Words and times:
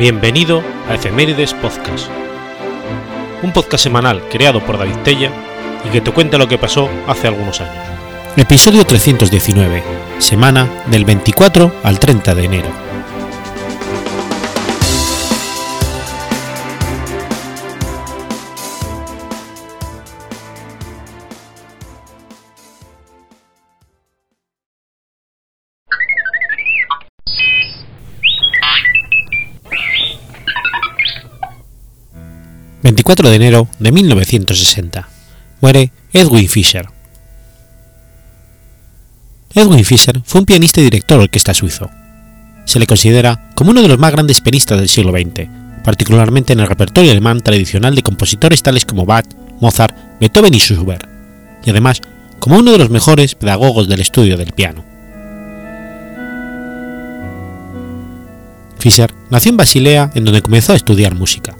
Bienvenido 0.00 0.62
a 0.88 0.94
Efemérides 0.94 1.52
Podcast, 1.52 2.08
un 3.42 3.52
podcast 3.52 3.84
semanal 3.84 4.26
creado 4.30 4.64
por 4.64 4.78
David 4.78 4.96
Tella 5.04 5.30
y 5.86 5.90
que 5.90 6.00
te 6.00 6.10
cuenta 6.10 6.38
lo 6.38 6.48
que 6.48 6.56
pasó 6.56 6.88
hace 7.06 7.28
algunos 7.28 7.60
años. 7.60 7.84
Episodio 8.34 8.86
319, 8.86 9.82
semana 10.16 10.66
del 10.86 11.04
24 11.04 11.70
al 11.82 11.98
30 11.98 12.34
de 12.34 12.44
enero. 12.44 12.89
24 32.90 33.30
de 33.30 33.36
enero 33.36 33.68
de 33.78 33.92
1960. 33.92 35.08
Muere 35.60 35.92
Edwin 36.12 36.48
Fischer. 36.48 36.88
Edwin 39.54 39.84
Fischer 39.84 40.20
fue 40.24 40.40
un 40.40 40.44
pianista 40.44 40.80
y 40.80 40.84
director 40.84 41.18
de 41.18 41.24
orquesta 41.24 41.54
suizo. 41.54 41.88
Se 42.64 42.80
le 42.80 42.88
considera 42.88 43.52
como 43.54 43.70
uno 43.70 43.82
de 43.82 43.86
los 43.86 44.00
más 44.00 44.10
grandes 44.10 44.40
pianistas 44.40 44.80
del 44.80 44.88
siglo 44.88 45.12
XX, 45.12 45.48
particularmente 45.84 46.52
en 46.52 46.58
el 46.58 46.66
repertorio 46.66 47.12
alemán 47.12 47.42
tradicional 47.42 47.94
de 47.94 48.02
compositores 48.02 48.60
tales 48.60 48.84
como 48.84 49.06
Bach, 49.06 49.26
Mozart, 49.60 49.96
Beethoven 50.18 50.54
y 50.54 50.58
Schubert, 50.58 51.08
y 51.64 51.70
además 51.70 52.00
como 52.40 52.58
uno 52.58 52.72
de 52.72 52.78
los 52.78 52.90
mejores 52.90 53.36
pedagogos 53.36 53.86
del 53.86 54.00
estudio 54.00 54.36
del 54.36 54.50
piano. 54.50 54.84
Fischer 58.80 59.14
nació 59.30 59.50
en 59.50 59.58
Basilea, 59.58 60.10
en 60.12 60.24
donde 60.24 60.42
comenzó 60.42 60.72
a 60.72 60.76
estudiar 60.76 61.14
música. 61.14 61.54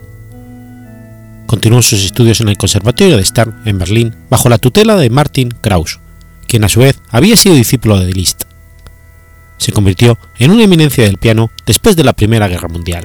Continuó 1.51 1.83
sus 1.83 2.05
estudios 2.05 2.41
en 2.41 2.49
el 2.49 2.57
Conservatorio 2.57 3.17
de 3.17 3.25
Stern 3.25 3.63
en 3.65 3.77
Berlín 3.77 4.15
bajo 4.31 4.49
la 4.49 4.59
tutela 4.59 4.95
de 4.95 5.11
Martin 5.11 5.49
Krauss, 5.49 5.99
quien 6.47 6.63
a 6.63 6.69
su 6.69 6.79
vez 6.79 7.01
había 7.11 7.35
sido 7.35 7.57
discípulo 7.57 7.99
de 7.99 8.13
Liszt. 8.13 8.45
Se 9.57 9.73
convirtió 9.73 10.17
en 10.39 10.53
una 10.53 10.63
eminencia 10.63 11.03
del 11.03 11.19
piano 11.19 11.51
después 11.67 11.97
de 11.97 12.05
la 12.05 12.13
Primera 12.13 12.47
Guerra 12.47 12.69
Mundial. 12.69 13.05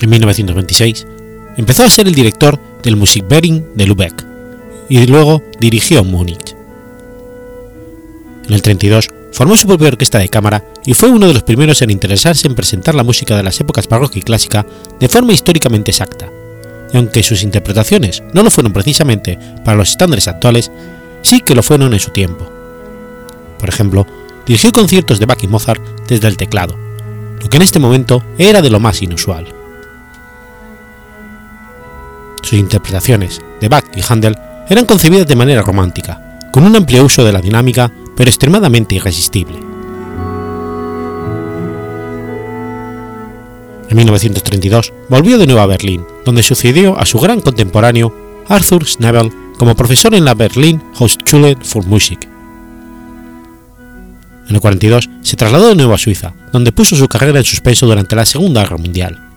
En 0.00 0.08
1926 0.08 1.06
empezó 1.58 1.82
a 1.82 1.90
ser 1.90 2.08
el 2.08 2.14
director 2.14 2.58
del 2.82 2.96
Musikverein 2.96 3.66
de 3.74 3.86
Lübeck 3.86 4.24
y 4.88 5.06
luego 5.08 5.42
dirigió 5.60 6.04
Múnich. 6.04 6.56
En 8.46 8.54
el 8.54 8.62
32 8.62 9.10
formó 9.32 9.56
su 9.56 9.66
propia 9.66 9.88
orquesta 9.88 10.18
de 10.18 10.28
cámara 10.28 10.64
y 10.84 10.94
fue 10.94 11.10
uno 11.10 11.26
de 11.26 11.34
los 11.34 11.42
primeros 11.42 11.82
en 11.82 11.90
interesarse 11.90 12.46
en 12.46 12.54
presentar 12.54 12.94
la 12.94 13.02
música 13.02 13.36
de 13.36 13.42
las 13.42 13.58
épocas 13.60 13.88
barroca 13.88 14.18
y 14.18 14.22
clásica 14.22 14.66
de 15.00 15.08
forma 15.08 15.32
históricamente 15.32 15.90
exacta, 15.90 16.28
y 16.92 16.96
aunque 16.96 17.22
sus 17.22 17.42
interpretaciones 17.42 18.22
no 18.32 18.42
lo 18.42 18.50
fueron 18.50 18.72
precisamente 18.72 19.38
para 19.64 19.76
los 19.76 19.90
estándares 19.90 20.28
actuales, 20.28 20.70
sí 21.22 21.40
que 21.40 21.54
lo 21.54 21.62
fueron 21.62 21.94
en 21.94 22.00
su 22.00 22.10
tiempo. 22.10 22.50
Por 23.58 23.68
ejemplo, 23.68 24.06
dirigió 24.46 24.72
conciertos 24.72 25.18
de 25.18 25.26
Bach 25.26 25.42
y 25.42 25.48
Mozart 25.48 25.82
desde 26.06 26.28
el 26.28 26.36
teclado, 26.36 26.76
lo 27.40 27.48
que 27.48 27.56
en 27.56 27.62
este 27.62 27.78
momento 27.78 28.22
era 28.38 28.60
de 28.60 28.70
lo 28.70 28.80
más 28.80 29.02
inusual. 29.02 29.46
Sus 32.42 32.58
interpretaciones 32.58 33.40
de 33.60 33.68
Bach 33.68 33.84
y 33.94 34.02
Handel 34.06 34.36
eran 34.68 34.84
concebidas 34.84 35.26
de 35.26 35.36
manera 35.36 35.62
romántica, 35.62 36.40
con 36.50 36.64
un 36.64 36.76
amplio 36.76 37.04
uso 37.04 37.24
de 37.24 37.32
la 37.32 37.40
dinámica 37.40 37.90
pero 38.16 38.28
extremadamente 38.28 38.94
irresistible. 38.94 39.58
En 43.92 43.96
1932 43.96 44.92
volvió 45.10 45.36
de 45.36 45.46
nuevo 45.46 45.60
a 45.60 45.66
Berlín, 45.66 46.04
donde 46.24 46.42
sucedió 46.42 46.98
a 46.98 47.04
su 47.04 47.18
gran 47.18 47.40
contemporáneo 47.40 48.14
Arthur 48.48 48.86
Schnabel 48.86 49.30
como 49.58 49.76
profesor 49.76 50.14
en 50.14 50.24
la 50.24 50.34
Berlin 50.34 50.82
Hochschule 50.98 51.56
für 51.62 51.86
Musik. 51.86 52.26
En 54.48 54.56
el 54.56 54.60
42 54.60 55.10
se 55.20 55.36
trasladó 55.36 55.68
de 55.68 55.76
nuevo 55.76 55.94
a 55.94 55.98
Suiza, 55.98 56.34
donde 56.52 56.72
puso 56.72 56.96
su 56.96 57.06
carrera 57.06 57.38
en 57.38 57.44
suspenso 57.44 57.86
durante 57.86 58.16
la 58.16 58.24
Segunda 58.26 58.62
Guerra 58.62 58.78
Mundial. 58.78 59.28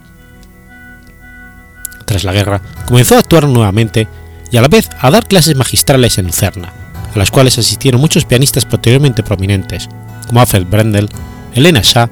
Tras 2.05 2.23
la 2.23 2.33
guerra, 2.33 2.61
comenzó 2.87 3.15
a 3.15 3.19
actuar 3.19 3.47
nuevamente 3.47 4.07
y 4.51 4.57
a 4.57 4.61
la 4.61 4.67
vez 4.67 4.89
a 4.99 5.11
dar 5.11 5.27
clases 5.27 5.55
magistrales 5.55 6.17
en 6.17 6.27
Lucerna, 6.27 6.71
a 7.15 7.19
las 7.19 7.31
cuales 7.31 7.57
asistieron 7.57 8.01
muchos 8.01 8.25
pianistas 8.25 8.65
posteriormente 8.65 9.23
prominentes, 9.23 9.89
como 10.27 10.41
Alfred 10.41 10.65
Brendel, 10.67 11.09
Elena 11.53 11.81
Shah, 11.81 12.09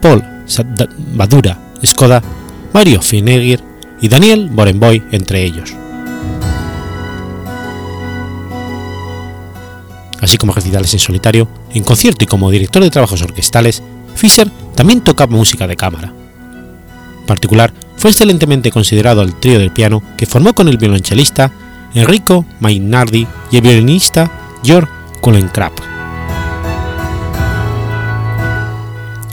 Paul 0.00 0.24
Badura 1.14 1.58
Skoda, 1.84 2.22
Mario 2.72 3.02
Finegger 3.02 3.62
y 4.00 4.08
Daniel 4.08 4.48
Borenboy, 4.50 5.02
entre 5.10 5.42
ellos. 5.44 5.74
Así 10.20 10.38
como 10.38 10.52
recitales 10.52 10.92
en 10.94 11.00
solitario, 11.00 11.48
en 11.74 11.84
concierto 11.84 12.24
y 12.24 12.26
como 12.26 12.50
director 12.50 12.82
de 12.82 12.90
trabajos 12.90 13.22
orquestales, 13.22 13.82
Fischer 14.14 14.50
también 14.74 15.02
tocaba 15.02 15.36
música 15.36 15.66
de 15.66 15.76
cámara. 15.76 16.12
En 17.20 17.26
particular, 17.26 17.72
fue 17.96 18.10
excelentemente 18.10 18.70
considerado 18.70 19.22
el 19.22 19.34
trío 19.34 19.58
del 19.58 19.72
piano 19.72 20.02
que 20.16 20.26
formó 20.26 20.54
con 20.54 20.68
el 20.68 20.78
violonchelista 20.78 21.52
Enrico 21.96 22.44
Mainardi 22.60 23.26
y 23.50 23.56
el 23.56 23.62
violinista 23.62 24.30
Georg 24.62 24.86
Kuhlenkrap. 25.22 25.72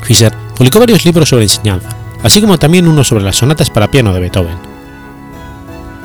Fischer 0.01 0.33
publicó 0.55 0.79
varios 0.79 1.03
libros 1.03 1.27
sobre 1.27 1.43
enseñanza, 1.43 1.89
así 2.23 2.39
como 2.39 2.57
también 2.57 2.87
uno 2.87 3.03
sobre 3.03 3.25
las 3.25 3.35
sonatas 3.35 3.69
para 3.69 3.91
piano 3.91 4.13
de 4.13 4.21
Beethoven. 4.21 4.57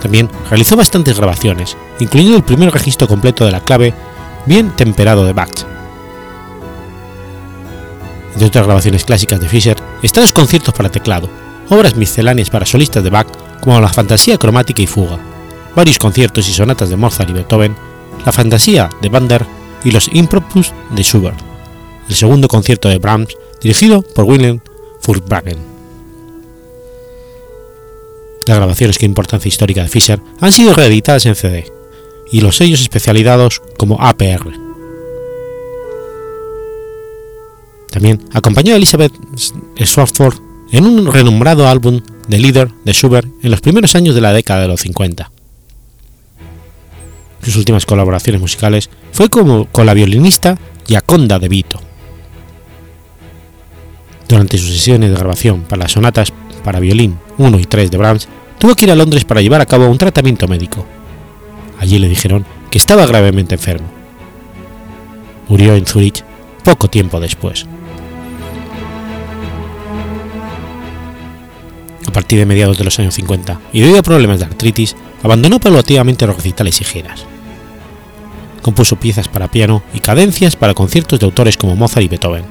También 0.02 0.28
realizó 0.50 0.74
bastantes 0.76 1.16
grabaciones, 1.16 1.76
incluyendo 2.00 2.36
el 2.36 2.42
primer 2.42 2.72
registro 2.72 3.06
completo 3.06 3.44
de 3.44 3.52
la 3.52 3.60
clave 3.60 3.94
bien 4.44 4.70
temperado 4.70 5.24
de 5.24 5.34
Bach. 5.34 5.64
Entre 8.32 8.48
otras 8.48 8.66
grabaciones 8.66 9.04
clásicas 9.04 9.40
de 9.40 9.48
Fischer 9.48 9.76
están 10.02 10.22
los 10.22 10.32
conciertos 10.32 10.74
para 10.74 10.90
teclado, 10.90 11.30
obras 11.68 11.94
misceláneas 11.94 12.50
para 12.50 12.66
solistas 12.66 13.04
de 13.04 13.10
Bach 13.10 13.28
como 13.60 13.80
la 13.80 13.88
Fantasía 13.88 14.38
cromática 14.38 14.82
y 14.82 14.88
fuga, 14.88 15.18
varios 15.78 16.00
conciertos 16.00 16.48
y 16.48 16.52
sonatas 16.52 16.90
de 16.90 16.96
Mozart 16.96 17.30
y 17.30 17.34
Beethoven, 17.34 17.76
la 18.26 18.32
Fantasía 18.32 18.90
de 19.00 19.08
Bander 19.08 19.46
y 19.84 19.92
los 19.92 20.10
Impropus 20.12 20.72
de 20.90 21.04
Schubert, 21.04 21.38
el 22.08 22.16
segundo 22.16 22.48
concierto 22.48 22.88
de 22.88 22.98
Brahms 22.98 23.36
dirigido 23.60 24.02
por 24.02 24.24
Wilhelm 24.24 24.58
Furtwagen. 25.00 25.58
Las 28.48 28.56
grabaciones 28.56 28.98
con 28.98 29.06
importancia 29.06 29.48
histórica 29.48 29.84
de 29.84 29.88
Fischer 29.88 30.20
han 30.40 30.50
sido 30.50 30.74
reeditadas 30.74 31.26
en 31.26 31.36
CD 31.36 31.72
y 32.32 32.40
los 32.40 32.56
sellos 32.56 32.80
especializados 32.80 33.62
como 33.78 34.02
APR. 34.02 34.50
También 37.88 38.20
acompañó 38.32 38.74
a 38.74 38.78
Elizabeth 38.78 39.12
Swartford 39.76 40.40
en 40.72 40.86
un 40.86 41.12
renombrado 41.12 41.68
álbum 41.68 42.00
de 42.26 42.38
líder 42.40 42.72
de 42.84 42.92
Schubert 42.92 43.28
en 43.44 43.52
los 43.52 43.60
primeros 43.60 43.94
años 43.94 44.16
de 44.16 44.22
la 44.22 44.32
década 44.32 44.62
de 44.62 44.68
los 44.68 44.80
50. 44.80 45.37
Sus 47.48 47.56
últimas 47.56 47.86
colaboraciones 47.86 48.42
musicales 48.42 48.90
fue 49.10 49.30
como 49.30 49.64
con 49.72 49.86
la 49.86 49.94
violinista 49.94 50.58
Giaconda 50.86 51.38
De 51.38 51.48
Vito. 51.48 51.80
Durante 54.28 54.58
sus 54.58 54.68
sesiones 54.68 55.08
de 55.08 55.16
grabación 55.16 55.62
para 55.62 55.84
las 55.84 55.92
sonatas 55.92 56.30
para 56.62 56.78
violín 56.78 57.18
1 57.38 57.58
y 57.58 57.64
3 57.64 57.90
de 57.90 57.96
Brahms, 57.96 58.28
tuvo 58.58 58.74
que 58.74 58.84
ir 58.84 58.90
a 58.90 58.94
Londres 58.94 59.24
para 59.24 59.40
llevar 59.40 59.62
a 59.62 59.66
cabo 59.66 59.88
un 59.88 59.96
tratamiento 59.96 60.46
médico. 60.46 60.84
Allí 61.78 61.98
le 61.98 62.10
dijeron 62.10 62.44
que 62.70 62.76
estaba 62.76 63.06
gravemente 63.06 63.54
enfermo. 63.54 63.88
Murió 65.48 65.74
en 65.74 65.86
Zúrich 65.86 66.22
poco 66.62 66.90
tiempo 66.90 67.18
después. 67.18 67.64
A 72.06 72.12
partir 72.12 72.40
de 72.40 72.44
mediados 72.44 72.76
de 72.76 72.84
los 72.84 72.98
años 72.98 73.14
50 73.14 73.58
y 73.72 73.80
debido 73.80 74.00
a 74.00 74.02
problemas 74.02 74.38
de 74.38 74.44
artritis, 74.44 74.96
abandonó 75.22 75.58
paulatinamente 75.58 76.26
los 76.26 76.36
recitales 76.36 76.78
y 76.82 76.84
giras. 76.84 77.24
Compuso 78.68 78.96
piezas 78.96 79.28
para 79.28 79.50
piano 79.50 79.82
y 79.94 80.00
cadencias 80.00 80.54
para 80.54 80.74
conciertos 80.74 81.18
de 81.18 81.24
autores 81.24 81.56
como 81.56 81.74
Mozart 81.74 82.04
y 82.04 82.08
Beethoven. 82.08 82.44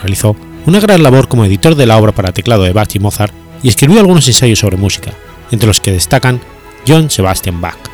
Realizó 0.00 0.36
una 0.66 0.78
gran 0.78 1.02
labor 1.02 1.26
como 1.26 1.44
editor 1.44 1.74
de 1.74 1.84
la 1.84 1.98
obra 1.98 2.12
para 2.12 2.30
teclado 2.30 2.62
de 2.62 2.72
Bach 2.72 2.94
y 2.94 3.00
Mozart 3.00 3.34
y 3.60 3.68
escribió 3.68 3.98
algunos 3.98 4.28
ensayos 4.28 4.60
sobre 4.60 4.76
música, 4.76 5.14
entre 5.50 5.66
los 5.66 5.80
que 5.80 5.90
destacan 5.90 6.40
John 6.86 7.10
Sebastian 7.10 7.60
Bach. 7.60 7.91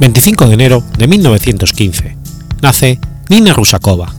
25 0.00 0.48
de 0.48 0.54
enero 0.54 0.82
de 0.98 1.06
1915, 1.06 2.16
nace 2.60 2.98
Nina 3.28 3.52
Rusakova. 3.52 4.12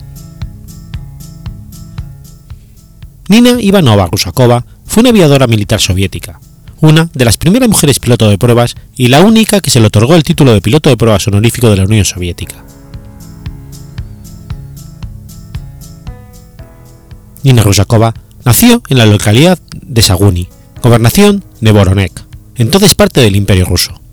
Nina 3.28 3.60
Ivanova 3.60 4.06
Rusakova 4.06 4.64
fue 4.86 5.02
una 5.02 5.10
aviadora 5.10 5.46
militar 5.46 5.78
soviética, 5.78 6.40
una 6.80 7.10
de 7.12 7.24
las 7.26 7.36
primeras 7.36 7.68
mujeres 7.68 8.00
piloto 8.00 8.30
de 8.30 8.38
pruebas 8.38 8.74
y 8.96 9.08
la 9.08 9.20
única 9.20 9.60
que 9.60 9.70
se 9.70 9.80
le 9.80 9.88
otorgó 9.88 10.14
el 10.14 10.24
título 10.24 10.54
de 10.54 10.62
piloto 10.62 10.88
de 10.88 10.96
pruebas 10.96 11.28
honorífico 11.28 11.68
de 11.68 11.76
la 11.76 11.84
Unión 11.84 12.04
Soviética. 12.06 12.64
Nina 17.42 17.62
Rusakova 17.62 18.14
nació 18.46 18.82
en 18.88 18.96
la 18.96 19.06
localidad 19.06 19.58
de 19.82 20.02
Saguni, 20.02 20.48
gobernación 20.82 21.44
de 21.60 21.72
Voronek, 21.72 22.24
entonces 22.54 22.94
parte 22.94 23.20
del 23.20 23.36
Imperio 23.36 23.66
ruso. 23.66 24.05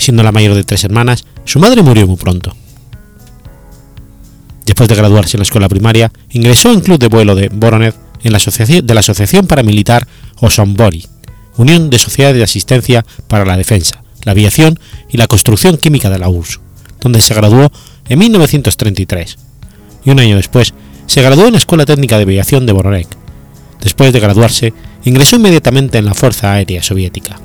Siendo 0.00 0.22
la 0.22 0.32
mayor 0.32 0.54
de 0.54 0.64
tres 0.64 0.82
hermanas, 0.84 1.26
su 1.44 1.58
madre 1.58 1.82
murió 1.82 2.06
muy 2.06 2.16
pronto. 2.16 2.56
Después 4.64 4.88
de 4.88 4.94
graduarse 4.94 5.36
en 5.36 5.40
la 5.40 5.42
escuela 5.42 5.68
primaria, 5.68 6.10
ingresó 6.30 6.72
en 6.72 6.80
club 6.80 6.98
de 6.98 7.08
vuelo 7.08 7.34
de 7.34 7.50
Voronev 7.50 7.94
en 8.22 8.32
la 8.32 8.38
de 8.38 8.94
la 8.94 9.00
Asociación 9.00 9.46
Paramilitar 9.46 10.06
Osombori, 10.38 11.06
Unión 11.58 11.90
de 11.90 11.98
Sociedades 11.98 12.38
de 12.38 12.44
Asistencia 12.44 13.04
para 13.28 13.44
la 13.44 13.58
Defensa, 13.58 14.02
la 14.24 14.32
Aviación 14.32 14.80
y 15.10 15.18
la 15.18 15.26
Construcción 15.26 15.76
Química 15.76 16.08
de 16.08 16.18
la 16.18 16.30
URSS, 16.30 16.60
donde 17.02 17.20
se 17.20 17.34
graduó 17.34 17.70
en 18.08 18.18
1933, 18.18 19.36
y 20.06 20.10
un 20.10 20.18
año 20.18 20.36
después 20.36 20.72
se 21.04 21.20
graduó 21.20 21.44
en 21.44 21.52
la 21.52 21.58
Escuela 21.58 21.84
Técnica 21.84 22.16
de 22.16 22.22
Aviación 22.22 22.64
de 22.64 22.72
Voronek. 22.72 23.08
Después 23.82 24.14
de 24.14 24.20
graduarse, 24.20 24.72
ingresó 25.04 25.36
inmediatamente 25.36 25.98
en 25.98 26.06
la 26.06 26.14
Fuerza 26.14 26.54
Aérea 26.54 26.82
Soviética. 26.82 27.38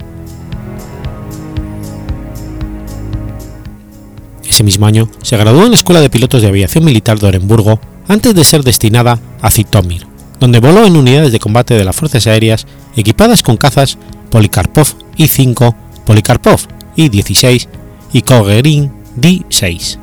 Ese 4.48 4.64
mismo 4.64 4.86
año 4.86 5.10
se 5.22 5.38
graduó 5.38 5.64
en 5.64 5.72
la 5.72 5.76
Escuela 5.76 6.02
de 6.02 6.10
Pilotos 6.10 6.42
de 6.42 6.48
Aviación 6.48 6.86
Militar 6.86 7.20
de 7.20 7.28
Orenburgo 7.28 7.80
antes 8.08 8.36
de 8.36 8.44
ser 8.44 8.64
destinada 8.64 9.20
a 9.42 9.50
Zitomir, 9.50 10.06
donde 10.40 10.60
voló 10.60 10.86
en 10.86 10.96
unidades 10.96 11.32
de 11.32 11.40
combate 11.40 11.74
de 11.74 11.84
las 11.84 11.96
fuerzas 11.96 12.28
aéreas 12.28 12.68
equipadas 12.96 13.42
con 13.42 13.58
cazas 13.58 13.98
Polikarpov 14.30 14.88
I-5, 15.18 15.76
Polikarpov 16.06 16.60
I-16 16.96 17.68
y 18.14 18.22
Kogerin 18.22 18.92
D-6. 19.16 20.00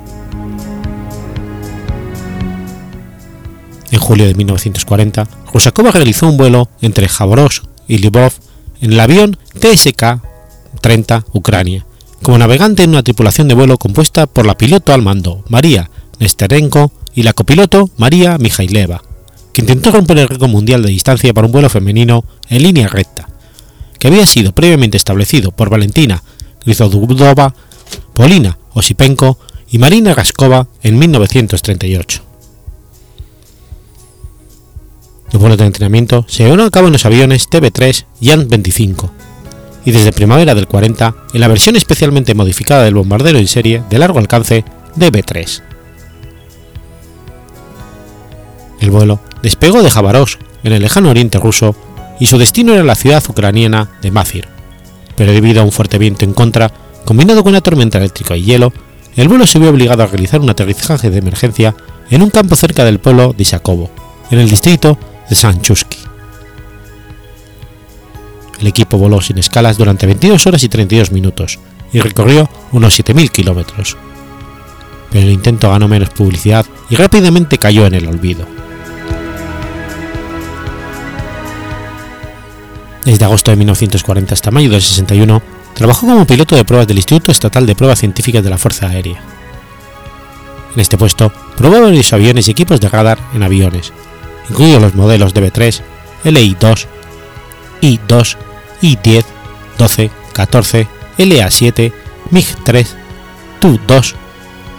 En 3.93 3.99
julio 3.99 4.27
de 4.27 4.35
1940, 4.35 5.29
Rusakova 5.53 5.91
realizó 5.91 6.27
un 6.27 6.39
vuelo 6.39 6.69
entre 6.81 7.09
Javorsk 7.09 7.65
y 7.87 7.99
Lvov 7.99 8.33
en 8.81 8.93
el 8.93 9.01
avión 9.01 9.37
TSK-30 9.61 11.25
Ucrania, 11.33 11.85
como 12.23 12.39
navegante 12.39 12.85
en 12.85 12.91
una 12.91 13.03
tripulación 13.03 13.49
de 13.49 13.55
vuelo 13.55 13.79
compuesta 13.79 14.27
por 14.27 14.47
la 14.47 14.57
piloto 14.57 14.93
al 14.95 15.03
mando 15.03 15.45
María 15.49 15.91
Nesterenko 16.21 16.93
y 17.15 17.25
la 17.25 17.33
copiloto 17.33 17.91
María 17.97 18.39
Mijaileva, 18.39 19.03
que 19.53 19.61
intentó 19.61 19.91
romper 19.91 20.19
el 20.19 20.29
récord 20.29 20.51
mundial 20.51 20.83
de 20.83 20.91
distancia 20.91 21.35
para 21.35 21.47
un 21.47 21.53
vuelo 21.53 21.69
femenino 21.69 22.25
en 22.49 22.63
línea 22.63 22.89
recta, 22.89 23.29
que 23.99 24.09
había 24.09 24.25
sido 24.25 24.53
previamente 24.53 24.97
establecido 24.97 25.51
por 25.51 25.69
Valentina 25.69 26.23
Grizodudova, 26.65 27.55
Polina 28.15 28.59
Osipenko 28.73 29.39
y 29.71 29.79
Marina 29.79 30.15
Raskova 30.15 30.69
en 30.83 30.99
1938. 30.99 32.23
El 35.33 35.39
vuelo 35.39 35.57
de 35.57 35.65
entrenamiento 35.65 36.25
se 36.29 36.45
llevó 36.45 36.63
a 36.63 36.71
cabo 36.71 36.89
en 36.89 36.93
los 36.93 37.07
aviones 37.07 37.49
TB-3 37.49 38.05
y 38.21 38.31
AN-25, 38.31 39.11
y 39.85 39.91
desde 39.91 40.13
primavera 40.13 40.55
del 40.55 40.67
40 40.67 41.15
en 41.33 41.41
la 41.41 41.49
versión 41.49 41.77
especialmente 41.77 42.35
modificada 42.35 42.85
del 42.85 42.95
bombardero 42.95 43.39
en 43.39 43.49
serie 43.49 43.83
de 43.89 43.99
largo 43.99 44.19
alcance 44.19 44.65
DB-3. 44.97 45.63
El 48.81 48.91
vuelo 48.91 49.21
despegó 49.43 49.83
de 49.83 49.91
Jabarovsk, 49.91 50.41
en 50.65 50.73
el 50.73 50.83
lejano 50.83 51.11
oriente 51.11 51.39
ruso, 51.39 51.75
y 52.19 52.27
su 52.27 52.39
destino 52.39 52.75
era 52.75 52.85
la 52.85 52.95
ciudad 52.95 53.23
ucraniana 53.29 53.91
de 54.03 54.11
Mazir, 54.11 54.49
pero 55.17 55.33
debido 55.33 55.61
a 55.61 55.65
un 55.65 55.73
fuerte 55.73 55.99
viento 55.99 56.25
en 56.25 56.35
contra, 56.35 56.73
combinado 57.05 57.43
con 57.43 57.51
una 57.51 57.61
tormenta 57.61 57.99
eléctrica 57.99 58.37
y 58.37 58.43
hielo, 58.43 58.73
el 59.17 59.29
vuelo 59.29 59.47
se 59.47 59.59
vio 59.59 59.71
obligado 59.71 60.03
a 60.03 60.07
realizar 60.07 60.41
un 60.41 60.51
aterrizaje 60.51 61.11
de 61.11 61.19
emergencia 61.19 61.75
en 62.11 62.23
un 62.23 62.31
campo 62.31 62.57
cerca 62.57 62.85
del 62.85 62.99
pueblo 62.99 63.33
de 63.33 63.43
Isakovo, 63.43 63.91
en 64.31 64.39
el 64.39 64.49
distrito 64.49 64.99
de 65.29 65.35
Sanchusky. 65.35 66.02
El 68.63 68.69
equipo 68.69 68.97
voló 68.97 69.21
sin 69.21 69.39
escalas 69.39 69.77
durante 69.77 70.07
22 70.07 70.47
horas 70.47 70.63
y 70.63 70.69
32 70.69 71.11
minutos 71.11 71.59
y 71.93 71.99
recorrió 71.99 72.49
unos 72.71 72.97
7.000 72.97 73.29
kilómetros. 73.29 73.97
Pero 75.11 75.27
el 75.27 75.33
intento 75.33 75.69
ganó 75.69 75.89
menos 75.89 76.11
publicidad 76.11 76.65
y 76.89 76.95
rápidamente 76.95 77.59
cayó 77.59 77.87
en 77.87 77.95
el 77.95 78.07
olvido. 78.07 78.47
Desde 83.05 83.25
agosto 83.25 83.51
de 83.51 83.57
1940 83.57 84.33
hasta 84.33 84.53
mayo 84.53 84.71
del 84.71 84.81
61, 84.81 85.43
trabajó 85.75 86.07
como 86.07 86.25
piloto 86.25 86.55
de 86.55 86.65
pruebas 86.65 86.87
del 86.87 86.99
Instituto 86.99 87.33
Estatal 87.33 87.67
de 87.67 87.75
Pruebas 87.75 87.99
Científicas 87.99 88.45
de 88.45 88.51
la 88.51 88.59
Fuerza 88.59 88.87
Aérea. 88.87 89.21
En 90.73 90.81
este 90.81 90.97
puesto, 90.97 91.33
probó 91.57 91.81
varios 91.81 92.13
aviones 92.13 92.47
y 92.47 92.53
equipos 92.53 92.81
de 92.81 92.89
radar 92.89 93.19
en 93.35 93.43
aviones, 93.43 93.93
incluidos 94.49 94.81
los 94.81 94.95
modelos 94.95 95.35
DB3, 95.35 95.81
LI-2, 96.23 96.87
I-2, 97.81 98.37
I-10, 98.83 99.25
12, 99.79 100.11
14, 100.33 100.87
LA-7, 101.19 101.93
MiG-3, 102.31 102.87
Tu-2, 103.61 104.15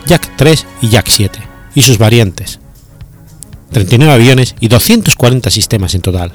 Yak-3 0.06 0.66
y 0.82 0.90
Yak-7, 0.90 1.32
y 1.76 1.82
sus 1.82 1.98
variantes. 1.98 2.60
39 3.72 4.14
aviones 4.14 4.56
y 4.60 4.68
240 4.68 5.50
sistemas 5.50 5.96
en 5.96 6.02
total. 6.02 6.32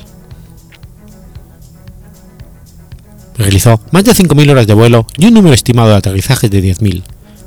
Realizó 3.36 3.80
más 3.92 4.04
de 4.04 4.12
5.000 4.12 4.50
horas 4.50 4.66
de 4.66 4.74
vuelo 4.74 5.06
y 5.16 5.26
un 5.26 5.34
número 5.34 5.54
estimado 5.54 5.90
de 5.90 5.96
aterrizajes 5.96 6.50
de 6.50 6.60
10.000, 6.60 7.04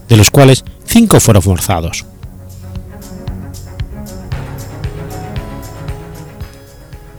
de 0.07 0.17
los 0.17 0.31
cuales 0.31 0.63
5 0.85 1.19
fueron 1.19 1.43
forzados. 1.43 2.05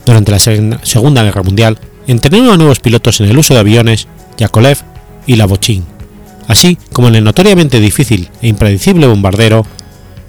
Durante 0.07 0.33
la 0.33 0.39
Segunda 0.39 1.23
Guerra 1.23 1.43
Mundial, 1.43 1.79
entrenó 2.07 2.53
a 2.53 2.57
nuevos 2.57 2.81
pilotos 2.81 3.21
en 3.21 3.29
el 3.29 3.39
uso 3.39 3.55
de 3.55 3.61
aviones 3.61 4.09
Yakolev 4.39 4.79
y 5.27 5.37
Lavochín, 5.37 5.85
así 6.49 6.79
como 6.93 7.09
en 7.09 7.17
el 7.17 7.25
notoriamente 7.25 7.81
difícil 7.81 8.29
e 8.41 8.49
impredecible 8.49 9.07
bombardero 9.07 9.65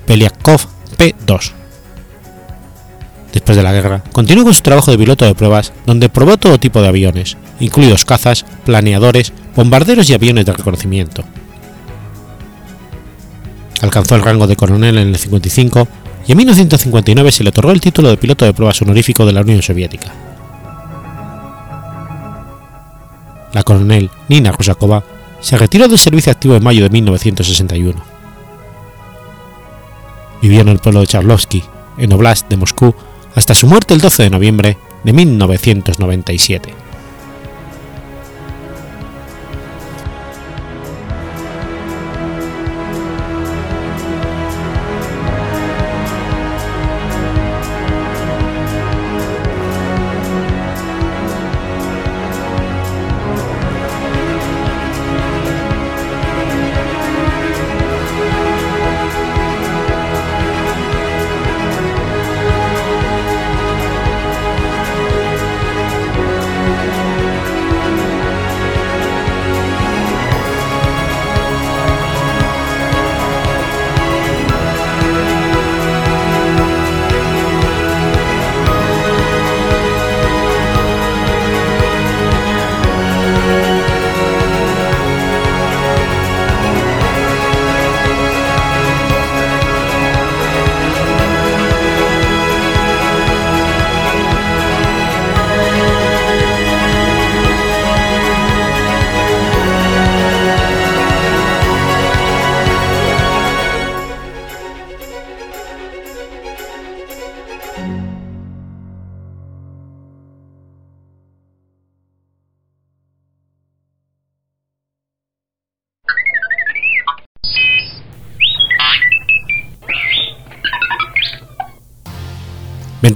Peliakov 0.05 0.61
P-2. 0.97 1.51
Después 3.33 3.57
de 3.57 3.63
la 3.63 3.73
guerra, 3.73 4.03
continuó 4.11 4.43
con 4.43 4.53
su 4.53 4.61
trabajo 4.61 4.91
de 4.91 4.97
piloto 4.97 5.25
de 5.25 5.33
pruebas, 5.33 5.73
donde 5.87 6.07
probó 6.07 6.37
todo 6.37 6.59
tipo 6.59 6.81
de 6.81 6.87
aviones, 6.87 7.35
incluidos 7.59 8.05
cazas, 8.05 8.45
planeadores, 8.63 9.33
bombarderos 9.55 10.07
y 10.09 10.13
aviones 10.13 10.45
de 10.45 10.53
reconocimiento. 10.53 11.23
Alcanzó 13.81 14.15
el 14.15 14.21
rango 14.21 14.45
de 14.45 14.55
coronel 14.55 14.99
en 14.99 15.07
el 15.09 15.17
55 15.17 15.87
y 16.27 16.31
en 16.31 16.37
1959 16.37 17.31
se 17.31 17.43
le 17.43 17.49
otorgó 17.49 17.71
el 17.71 17.81
título 17.81 18.09
de 18.09 18.17
piloto 18.17 18.45
de 18.45 18.53
pruebas 18.53 18.81
honorífico 18.81 19.25
de 19.25 19.33
la 19.33 19.41
Unión 19.41 19.61
Soviética. 19.61 20.13
La 23.53 23.63
coronel 23.63 24.09
Nina 24.27 24.51
Rusakova 24.51 25.03
se 25.39 25.57
retiró 25.57 25.87
del 25.87 25.99
servicio 25.99 26.31
activo 26.31 26.55
en 26.55 26.63
mayo 26.63 26.83
de 26.83 26.89
1961. 26.89 28.03
Vivió 30.41 30.61
en 30.61 30.69
el 30.69 30.79
pueblo 30.79 31.01
de 31.01 31.07
Charlovsky, 31.07 31.63
en 31.97 32.11
Oblast 32.11 32.49
de 32.49 32.57
Moscú, 32.57 32.93
hasta 33.35 33.53
su 33.53 33.67
muerte 33.67 33.93
el 33.93 34.01
12 34.01 34.23
de 34.23 34.29
noviembre 34.29 34.77
de 35.03 35.13
1997. 35.13 36.82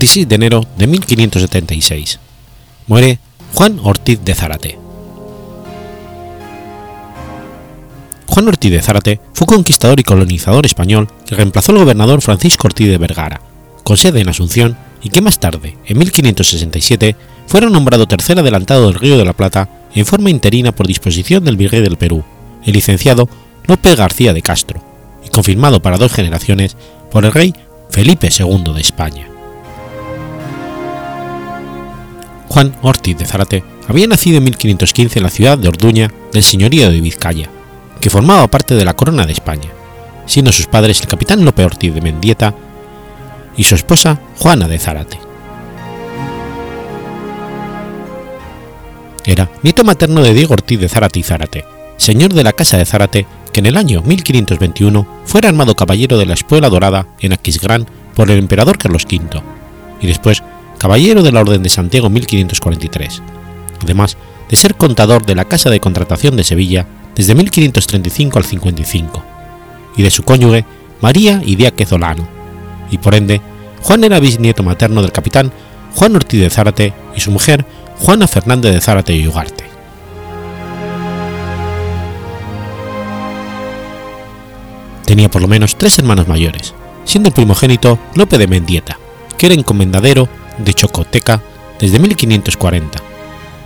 26 0.08 0.30
de 0.30 0.36
enero 0.36 0.66
de 0.78 0.88
1576. 0.88 2.20
Muere 2.88 3.20
Juan 3.54 3.78
Ortiz 3.84 4.22
de 4.24 4.34
Zárate. 4.34 4.80
Juan 8.26 8.48
Ortiz 8.48 8.72
de 8.72 8.82
Zárate 8.82 9.20
fue 9.34 9.46
conquistador 9.48 10.00
y 10.00 10.04
colonizador 10.04 10.66
español 10.66 11.10
que 11.26 11.36
reemplazó 11.36 11.74
al 11.74 11.80
gobernador 11.80 12.22
Francisco 12.22 12.68
Ortiz 12.68 12.88
de 12.88 12.98
Vergara, 12.98 13.42
con 13.84 13.98
sede 13.98 14.22
en 14.22 14.30
Asunción, 14.30 14.78
y 15.04 15.10
que 15.10 15.20
más 15.20 15.40
tarde, 15.40 15.78
en 15.86 15.98
1567, 15.98 17.18
fuera 17.46 17.70
nombrado 17.70 18.08
tercer 18.08 18.40
adelantado 18.40 18.88
del 18.88 19.00
Río 19.00 19.18
de 19.18 19.26
la 19.26 19.34
Plata 19.34 19.70
en 19.94 20.06
forma 20.06 20.30
interina 20.30 20.72
por 20.72 20.88
disposición 20.88 21.44
del 21.44 21.58
virrey 21.58 21.82
del 21.82 21.98
Perú, 21.98 22.24
el 22.64 22.72
licenciado 22.72 23.28
López 23.66 23.98
García 23.98 24.32
de 24.32 24.42
Castro, 24.42 24.82
y 25.26 25.30
confirmado 25.30 25.82
para 25.82 25.98
dos 25.98 26.14
generaciones 26.14 26.78
por 27.12 27.26
el 27.26 27.34
rey 27.34 27.54
Felipe 27.90 28.30
II 28.40 28.74
de 28.74 28.82
España. 28.82 29.37
Juan 32.50 32.76
Ortiz 32.82 33.18
de 33.18 33.26
Zárate 33.26 33.64
había 33.88 34.08
nacido 34.08 34.38
en 34.38 34.46
1515 34.46 35.20
en 35.20 35.24
la 35.24 35.30
ciudad 35.30 35.58
de 35.58 35.68
Orduña 35.68 36.12
del 36.32 36.44
señorío 36.44 36.92
de 36.92 37.02
Vizcaya, 37.02 37.50
que 38.00 38.10
formaba 38.10 38.48
parte 38.48 38.76
de 38.76 38.86
la 38.86 38.96
corona 38.96 39.26
de 39.26 39.34
España, 39.34 39.70
siendo 40.26 40.52
sus 40.52 40.68
padres 40.68 41.02
el 41.02 41.08
capitán 41.08 41.46
Lope 41.46 41.64
Ortiz 41.64 41.94
de 41.94 42.02
Mendieta 42.02 42.54
y 43.56 43.64
su 43.64 43.76
esposa 43.76 44.20
Juana 44.38 44.68
de 44.68 44.80
Zárate. 44.80 45.20
Era 49.26 49.50
nieto 49.62 49.84
materno 49.84 50.22
de 50.22 50.34
Diego 50.34 50.54
Ortiz 50.54 50.80
de 50.80 50.90
Zárate 50.90 51.20
y 51.20 51.24
Zárate, 51.24 51.66
señor 51.98 52.34
de 52.34 52.44
la 52.44 52.54
Casa 52.54 52.78
de 52.78 52.86
Zárate, 52.86 53.28
que 53.52 53.60
en 53.60 53.66
el 53.66 53.78
año 53.78 54.02
1521 54.02 55.08
fuera 55.26 55.50
armado 55.50 55.76
caballero 55.76 56.18
de 56.18 56.26
la 56.26 56.34
Espuela 56.34 56.70
Dorada 56.70 57.08
en 57.20 57.34
Aquisgrán 57.34 57.88
por 58.16 58.32
el 58.32 58.40
emperador 58.40 58.78
Carlos 58.78 59.06
V, 59.06 59.42
y 60.00 60.08
después 60.08 60.44
caballero 60.78 61.24
de 61.24 61.32
la 61.32 61.42
Orden 61.42 61.64
de 61.64 61.70
Santiago 61.70 62.08
en 62.08 62.14
1543, 62.14 63.22
además 63.82 64.18
de 64.50 64.56
ser 64.56 64.76
contador 64.76 65.26
de 65.26 65.36
la 65.36 65.46
Casa 65.46 65.70
de 65.70 65.80
Contratación 65.80 66.36
de 66.36 66.44
Sevilla 66.44 66.88
desde 67.16 67.36
1535 67.36 68.38
al 68.38 68.46
55, 68.46 69.24
y 69.98 70.04
de 70.04 70.12
su 70.12 70.24
cónyuge 70.24 70.66
María 71.02 71.42
Idiáquez 71.46 71.92
Olano, 71.92 72.28
y 72.92 72.98
por 72.98 73.16
ende 73.16 73.42
Juan 73.82 74.04
era 74.04 74.20
bisnieto 74.20 74.64
materno 74.64 75.02
del 75.02 75.12
capitán 75.12 75.52
Juan 75.96 76.16
Ortiz 76.16 76.42
de 76.42 76.50
Zárate 76.50 76.94
y 77.16 77.22
su 77.22 77.32
mujer 77.32 77.66
Juana 78.00 78.28
Fernández 78.28 78.74
de 78.74 78.82
Zárate 78.82 79.16
y 79.16 79.28
Ugarte. 79.28 79.66
Tenía 85.06 85.30
por 85.30 85.42
lo 85.42 85.48
menos 85.48 85.78
tres 85.78 85.98
hermanos 86.00 86.28
mayores, 86.28 86.76
siendo 87.06 87.30
el 87.30 87.34
primogénito 87.34 87.98
Lope 88.14 88.38
de 88.38 88.48
Mendieta, 88.48 89.00
que 89.38 89.46
era 89.46 89.56
encomendadero 89.56 90.28
de 90.58 90.74
Chocoteca 90.74 91.42
desde 91.80 92.00
1540, 92.00 93.00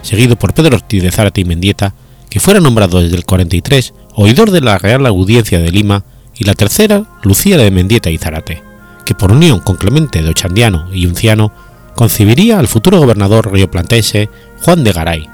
seguido 0.02 0.36
por 0.36 0.54
Pedro 0.54 0.76
Ortiz 0.76 1.02
de 1.02 1.12
Zárate 1.12 1.42
y 1.42 1.46
Mendieta, 1.46 1.94
que 2.30 2.40
fuera 2.40 2.60
nombrado 2.60 3.02
desde 3.02 3.18
el 3.18 3.26
43 3.26 3.94
oidor 4.16 4.52
de 4.52 4.62
la 4.62 4.78
Real 4.78 5.06
Audiencia 5.06 5.60
de 5.60 5.72
Lima, 5.72 6.04
y 6.36 6.46
la 6.46 6.54
tercera 6.56 7.04
Lucía 7.24 7.58
de 7.58 7.70
Mendieta 7.70 8.10
y 8.10 8.18
Zárate, 8.18 8.64
que 9.06 9.14
por 9.14 9.32
unión 9.32 9.60
con 9.60 9.76
Clemente 9.76 10.24
de 10.24 10.30
Ochandiano 10.30 10.88
y 10.92 11.06
Unciano 11.06 11.52
concibiría 11.96 12.58
al 12.58 12.68
futuro 12.68 13.00
gobernador 13.00 13.52
rioplatense 13.52 14.30
Juan 14.64 14.84
de 14.84 14.92
Garay, 14.92 15.30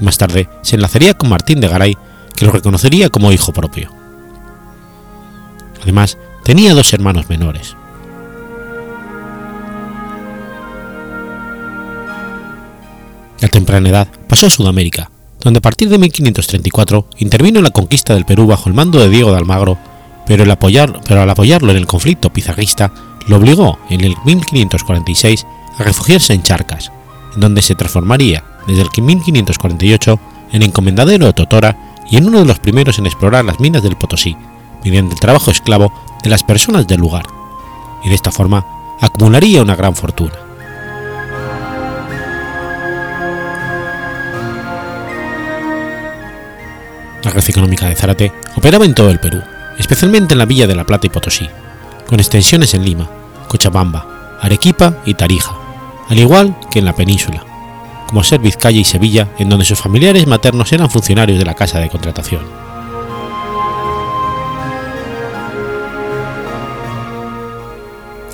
y 0.00 0.04
más 0.04 0.18
tarde 0.18 0.48
se 0.62 0.76
enlazaría 0.76 1.14
con 1.14 1.28
Martín 1.28 1.60
de 1.60 1.68
Garay, 1.68 1.96
que 2.34 2.44
lo 2.44 2.52
reconocería 2.52 3.08
como 3.08 3.32
hijo 3.32 3.52
propio. 3.52 3.90
Además, 5.82 6.18
tenía 6.42 6.74
dos 6.74 6.92
hermanos 6.92 7.28
menores. 7.28 7.76
A 13.42 13.48
temprana 13.48 13.88
edad 13.88 14.08
pasó 14.28 14.46
a 14.46 14.50
Sudamérica, 14.50 15.10
donde 15.40 15.58
a 15.58 15.62
partir 15.62 15.88
de 15.88 15.98
1534 15.98 17.08
intervino 17.18 17.58
en 17.58 17.64
la 17.64 17.70
conquista 17.70 18.14
del 18.14 18.24
Perú 18.24 18.46
bajo 18.46 18.68
el 18.68 18.74
mando 18.74 18.98
de 18.98 19.10
Diego 19.10 19.30
de 19.30 19.38
Almagro, 19.38 19.78
pero, 20.26 20.44
pero 21.06 21.22
al 21.22 21.30
apoyarlo 21.30 21.70
en 21.70 21.76
el 21.76 21.86
conflicto 21.86 22.32
pizarrista, 22.32 22.92
lo 23.28 23.36
obligó 23.36 23.78
en 23.90 24.02
el 24.02 24.14
1546 24.24 25.46
a 25.78 25.82
refugiarse 25.82 26.32
en 26.32 26.42
Charcas, 26.42 26.90
donde 27.36 27.62
se 27.62 27.74
transformaría 27.74 28.42
desde 28.66 28.82
el 28.82 28.88
1548 29.02 30.18
en 30.52 30.62
encomendadero 30.62 31.26
de 31.26 31.32
Totora 31.32 31.94
y 32.10 32.16
en 32.16 32.26
uno 32.26 32.38
de 32.38 32.46
los 32.46 32.58
primeros 32.58 32.98
en 32.98 33.06
explorar 33.06 33.44
las 33.44 33.60
minas 33.60 33.82
del 33.82 33.96
Potosí, 33.96 34.36
mediante 34.84 35.14
el 35.14 35.20
trabajo 35.20 35.50
esclavo 35.50 35.92
de 36.22 36.30
las 36.30 36.42
personas 36.42 36.86
del 36.86 37.00
lugar, 37.00 37.26
y 38.04 38.08
de 38.08 38.14
esta 38.14 38.32
forma 38.32 38.64
acumularía 39.00 39.62
una 39.62 39.76
gran 39.76 39.94
fortuna. 39.94 40.45
La 47.26 47.32
red 47.32 47.44
económica 47.48 47.88
de 47.88 47.96
Zárate 47.96 48.32
operaba 48.54 48.84
en 48.84 48.94
todo 48.94 49.10
el 49.10 49.18
Perú, 49.18 49.42
especialmente 49.78 50.34
en 50.34 50.38
la 50.38 50.44
villa 50.44 50.68
de 50.68 50.76
La 50.76 50.84
Plata 50.84 51.08
y 51.08 51.10
Potosí, 51.10 51.50
con 52.06 52.20
extensiones 52.20 52.72
en 52.74 52.84
Lima, 52.84 53.10
Cochabamba, 53.48 54.38
Arequipa 54.40 54.98
y 55.04 55.14
Tarija, 55.14 55.56
al 56.08 56.20
igual 56.20 56.56
que 56.70 56.78
en 56.78 56.84
la 56.84 56.94
península, 56.94 57.44
como 58.06 58.22
ser 58.22 58.38
Vizcaya 58.38 58.78
y 58.78 58.84
Sevilla, 58.84 59.26
en 59.40 59.48
donde 59.48 59.64
sus 59.64 59.80
familiares 59.80 60.28
maternos 60.28 60.72
eran 60.72 60.88
funcionarios 60.88 61.40
de 61.40 61.44
la 61.44 61.54
Casa 61.54 61.80
de 61.80 61.90
Contratación. 61.90 62.42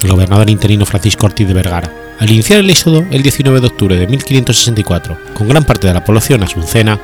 El 0.03 0.11
gobernador 0.11 0.51
interino 0.51 0.85
Francisco 0.85 1.25
Ortiz 1.25 1.49
de 1.49 1.55
Vergara, 1.55 1.91
al 2.21 2.31
iniciar 2.31 2.59
el 2.59 2.69
éxodo 2.69 3.07
el 3.11 3.23
19 3.23 3.63
de 3.63 3.67
octubre 3.69 3.97
de 3.97 4.07
1564 4.07 5.17
con 5.33 5.49
gran 5.49 5.65
parte 5.65 5.87
de 5.87 5.95
la 5.95 6.05
población 6.05 6.43
asuncena, 6.43 7.01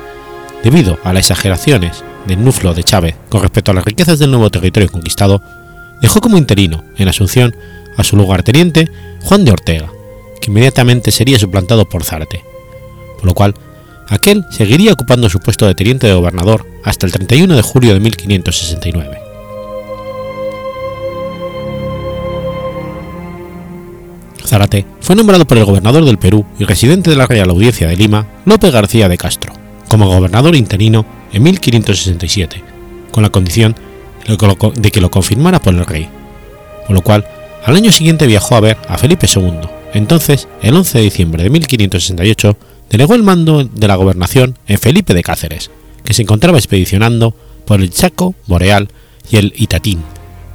debido 0.63 0.99
a 1.03 1.13
las 1.13 1.25
exageraciones 1.25 2.03
del 2.27 2.43
Nuflo 2.43 2.73
de 2.73 2.83
Chávez 2.83 3.15
con 3.29 3.41
respecto 3.41 3.71
a 3.71 3.73
las 3.73 3.85
riquezas 3.85 4.19
del 4.19 4.31
nuevo 4.31 4.49
territorio 4.49 4.91
conquistado, 4.91 5.41
dejó 6.01 6.21
como 6.21 6.37
interino 6.37 6.83
en 6.97 7.07
Asunción 7.07 7.55
a 7.97 8.03
su 8.03 8.15
lugarteniente 8.15 8.89
Juan 9.21 9.45
de 9.45 9.51
Ortega, 9.51 9.91
que 10.41 10.51
inmediatamente 10.51 11.11
sería 11.11 11.39
suplantado 11.39 11.87
por 11.87 12.03
Zárate, 12.03 12.43
por 13.17 13.25
lo 13.25 13.33
cual 13.33 13.53
aquel 14.07 14.45
seguiría 14.51 14.93
ocupando 14.93 15.29
su 15.29 15.39
puesto 15.39 15.67
de 15.67 15.75
teniente 15.75 16.07
de 16.07 16.13
gobernador 16.13 16.65
hasta 16.83 17.05
el 17.05 17.11
31 17.11 17.55
de 17.55 17.61
julio 17.61 17.93
de 17.93 17.99
1569. 17.99 19.19
Zárate 24.45 24.85
fue 24.99 25.15
nombrado 25.15 25.45
por 25.45 25.59
el 25.59 25.65
gobernador 25.65 26.05
del 26.05 26.17
Perú 26.17 26.43
y 26.57 26.63
residente 26.63 27.11
de 27.11 27.15
la 27.15 27.27
Real 27.27 27.51
Audiencia 27.51 27.87
de 27.87 27.95
Lima, 27.95 28.25
López 28.45 28.71
García 28.71 29.07
de 29.07 29.17
Castro, 29.17 29.53
como 29.89 30.07
gobernador 30.07 30.55
interino 30.55 31.05
en 31.33 31.43
1567, 31.43 32.63
con 33.11 33.23
la 33.23 33.29
condición 33.29 33.75
de 34.75 34.91
que 34.91 35.01
lo 35.01 35.11
confirmara 35.11 35.61
por 35.61 35.73
el 35.73 35.85
rey, 35.85 36.07
por 36.87 36.95
lo 36.95 37.01
cual 37.01 37.27
al 37.65 37.75
año 37.75 37.91
siguiente 37.91 38.27
viajó 38.27 38.55
a 38.55 38.61
ver 38.61 38.77
a 38.87 38.97
Felipe 38.97 39.27
II, 39.33 39.67
entonces, 39.93 40.47
el 40.61 40.75
11 40.75 40.97
de 40.97 41.03
diciembre 41.03 41.43
de 41.43 41.49
1568, 41.49 42.57
delegó 42.89 43.15
el 43.15 43.23
mando 43.23 43.63
de 43.63 43.87
la 43.87 43.95
gobernación 43.95 44.57
en 44.67 44.77
Felipe 44.77 45.13
de 45.13 45.23
Cáceres, 45.23 45.71
que 46.03 46.13
se 46.13 46.21
encontraba 46.21 46.57
expedicionando 46.57 47.35
por 47.65 47.81
el 47.81 47.89
Chaco, 47.89 48.35
Boreal 48.47 48.89
y 49.31 49.37
el 49.37 49.53
Itatín, 49.55 50.03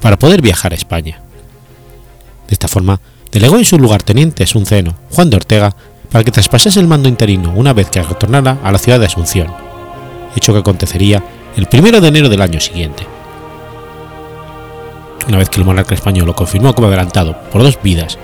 para 0.01 0.19
poder 0.19 0.41
viajar 0.41 0.73
a 0.73 0.77
España. 0.77 1.21
De 2.47 2.55
esta 2.55 2.69
forma, 2.69 3.01
delegó 3.33 3.57
en 3.59 3.65
su 3.65 3.79
lugarteniente 3.79 4.45
asunceno, 4.45 4.97
Juan 5.11 5.31
de 5.31 5.37
Ortega, 5.37 5.75
para 6.15 6.23
que 6.23 6.31
traspasase 6.31 6.79
el 6.79 6.87
mando 6.87 7.09
interino 7.09 7.53
una 7.57 7.73
vez 7.73 7.91
que 7.91 8.01
retornara 8.01 8.59
a 8.63 8.71
la 8.71 8.79
ciudad 8.79 9.01
de 9.01 9.07
Asunción, 9.07 9.49
hecho 10.37 10.53
que 10.53 10.61
acontecería 10.61 11.21
el 11.57 11.67
1 11.67 12.01
de 12.01 12.07
enero 12.07 12.29
del 12.29 12.41
año 12.41 12.61
siguiente. 12.61 13.05
Una 15.27 15.39
vez 15.39 15.49
que 15.49 15.59
el 15.59 15.67
monarca 15.67 15.97
español 15.97 16.27
lo 16.27 16.37
confirmó 16.37 16.73
como 16.73 16.87
adelantado 16.87 17.37
por 17.51 17.65
dos 17.65 17.81
vidas 17.83 18.17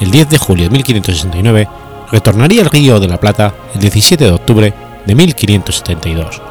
el 0.00 0.10
10 0.10 0.28
de 0.28 0.38
julio 0.38 0.64
de 0.64 0.70
1569, 0.70 1.68
retornaría 2.10 2.62
al 2.62 2.70
Río 2.70 2.98
de 2.98 3.06
la 3.06 3.20
Plata 3.20 3.54
el 3.74 3.80
17 3.80 4.24
de 4.24 4.32
octubre 4.32 4.74
de 5.06 5.14
1572. 5.14 6.42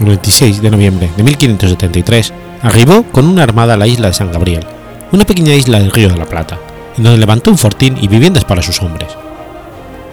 El 0.00 0.06
26 0.06 0.60
de 0.60 0.70
noviembre 0.72 1.10
de 1.16 1.22
1573 1.22 2.32
arribó 2.62 3.04
con 3.04 3.28
una 3.28 3.44
armada 3.44 3.74
a 3.74 3.76
la 3.76 3.86
isla 3.86 4.08
de 4.08 4.14
San 4.14 4.32
Gabriel, 4.32 4.66
una 5.14 5.24
pequeña 5.24 5.54
isla 5.54 5.78
del 5.78 5.92
Río 5.92 6.08
de 6.08 6.16
la 6.16 6.26
Plata, 6.26 6.58
en 6.96 7.04
donde 7.04 7.18
levantó 7.18 7.50
un 7.50 7.58
fortín 7.58 7.96
y 8.00 8.08
viviendas 8.08 8.44
para 8.44 8.62
sus 8.62 8.82
hombres. 8.82 9.08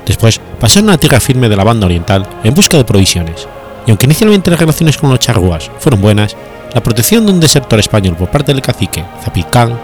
Después 0.05 0.39
pasaron 0.60 0.91
a 0.91 0.98
tierra 0.98 1.20
firme 1.20 1.50
de 1.50 1.55
la 1.55 1.63
banda 1.63 1.88
oriental 1.88 2.27
en 2.43 2.53
busca 2.53 2.77
de 2.77 2.86
provisiones, 2.86 3.48
y 3.86 3.91
aunque 3.91 4.05
inicialmente 4.05 4.51
las 4.51 4.60
relaciones 4.60 4.98
con 4.98 5.10
los 5.10 5.20
charrúas 5.20 5.72
fueron 5.79 6.01
buenas, 6.01 6.36
la 6.74 6.81
protección 6.81 7.25
de 7.25 7.31
un 7.31 7.39
desertor 7.39 7.79
español 7.79 8.15
por 8.15 8.29
parte 8.29 8.53
del 8.53 8.62
cacique 8.62 9.03
Zapicán 9.24 9.77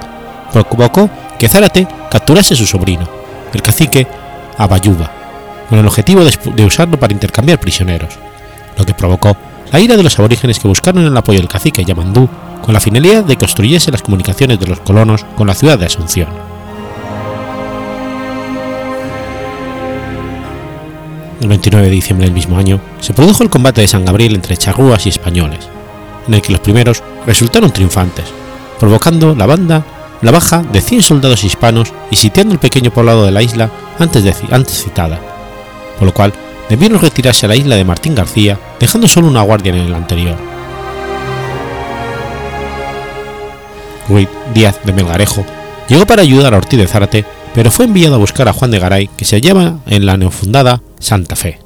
provocó 0.52 1.10
que 1.38 1.50
Zárate 1.50 1.88
capturase 2.10 2.54
a 2.54 2.58
su 2.58 2.66
sobrino, 2.66 3.08
el 3.54 3.62
cacique 3.62 4.08
Abayuba, 4.58 5.12
con 5.70 5.80
el 5.80 5.88
objetivo 5.88 6.24
de 6.24 6.66
usarlo 6.66 7.00
para 7.00 7.14
intercambiar 7.14 7.60
prisioneros, 7.60 8.14
lo 8.78 8.86
que 8.86 8.94
provocó 8.94 9.36
la 9.72 9.80
ira 9.80 9.98
de 9.98 10.04
los 10.04 10.18
aborígenes 10.18 10.60
que 10.60 10.68
buscaron 10.68 11.06
el 11.06 11.18
apoyo 11.18 11.40
del 11.40 11.50
cacique 11.50 11.84
Yamandú 11.84 12.30
con 12.62 12.74
la 12.74 12.80
finalidad 12.80 13.24
de 13.24 13.36
que 13.36 13.40
construyese 13.40 13.92
las 13.92 14.02
comunicaciones 14.02 14.60
de 14.60 14.68
los 14.68 14.80
colonos 14.80 15.26
con 15.36 15.48
la 15.48 15.56
ciudad 15.56 15.78
de 15.78 15.86
Asunción. 15.86 16.30
El 21.42 21.50
29 21.50 21.88
de 21.88 21.94
diciembre 21.94 22.26
del 22.26 22.34
mismo 22.34 22.58
año 22.58 22.80
se 23.00 23.14
produjo 23.14 23.44
el 23.44 23.50
combate 23.50 23.82
de 23.82 23.88
San 23.88 24.06
Gabriel 24.06 24.36
entre 24.36 24.58
charrúas 24.58 25.06
y 25.06 25.10
españoles, 25.10 25.70
en 26.28 26.34
el 26.34 26.42
que 26.42 26.52
los 26.52 26.62
primeros 26.62 27.04
resultaron 27.26 27.72
triunfantes, 27.72 28.26
provocando 28.80 29.36
la 29.36 29.46
banda 29.46 29.86
la 30.22 30.32
baja 30.32 30.64
de 30.64 30.82
100 30.82 31.04
soldados 31.04 31.44
hispanos 31.44 31.94
y 32.10 32.16
sitiando 32.16 32.54
el 32.54 32.60
pequeño 32.60 32.92
poblado 32.92 33.24
de 33.24 33.32
la 33.32 33.44
isla 33.44 33.70
antes, 34.00 34.26
antes 34.52 34.84
citada, 34.84 35.20
por 36.00 36.08
lo 36.08 36.14
cual 36.14 36.34
debieron 36.70 37.00
retirarse 37.00 37.46
a 37.46 37.50
la 37.50 37.56
isla 37.56 37.76
de 37.76 37.86
Martín 37.86 38.16
García, 38.16 38.60
dejando 38.80 39.08
solo 39.08 39.28
una 39.28 39.42
guardia 39.42 39.74
en 39.74 39.82
el 39.82 39.94
anterior. 39.94 40.38
Ruiz 44.10 44.30
Díaz 44.54 44.80
de 44.84 44.94
Melgarejo 44.94 45.46
llegó 45.90 46.06
para 46.06 46.22
ayudar 46.22 46.54
a 46.54 46.58
Ortiz 46.58 46.80
de 46.80 46.88
Zárate, 46.88 47.26
pero 47.54 47.72
fue 47.72 47.86
enviado 47.86 48.16
a 48.16 48.20
buscar 48.20 48.48
a 48.48 48.54
Juan 48.54 48.72
de 48.72 48.80
Garay, 48.80 49.10
que 49.18 49.26
se 49.26 49.38
hallaba 49.38 49.80
en 49.86 50.06
la 50.06 50.18
neofundada 50.18 50.82
Santa 51.00 51.36
Fe. 51.36 51.60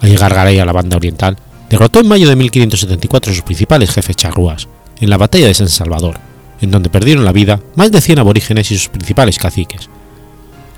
Al 0.00 0.10
llegar 0.10 0.34
Garay 0.34 0.58
a 0.58 0.64
la 0.64 0.72
banda 0.72 0.96
oriental, 0.96 1.36
derrotó 1.68 2.00
en 2.00 2.08
mayo 2.08 2.28
de 2.28 2.36
1574 2.36 3.32
a 3.32 3.34
sus 3.34 3.44
principales 3.44 3.90
jefes 3.90 4.16
charrúas, 4.16 4.68
en 5.00 5.10
la 5.10 5.16
batalla 5.16 5.46
de 5.46 5.54
San 5.54 5.68
Salvador, 5.68 6.18
en 6.60 6.70
donde 6.70 6.90
perdieron 6.90 7.24
la 7.24 7.32
vida 7.32 7.60
más 7.74 7.90
de 7.90 8.00
100 8.00 8.20
aborígenes 8.20 8.70
y 8.70 8.78
sus 8.78 8.88
principales 8.88 9.38
caciques, 9.38 9.88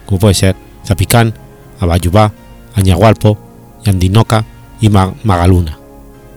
como 0.07 0.19
puede 0.19 0.35
ser 0.35 0.57
Zapicán, 0.91 1.33
Abayubá, 1.79 2.33
Añahualpo, 2.75 3.39
Yandinoca 3.85 4.45
y 4.81 4.89
Magaluna, 4.89 5.79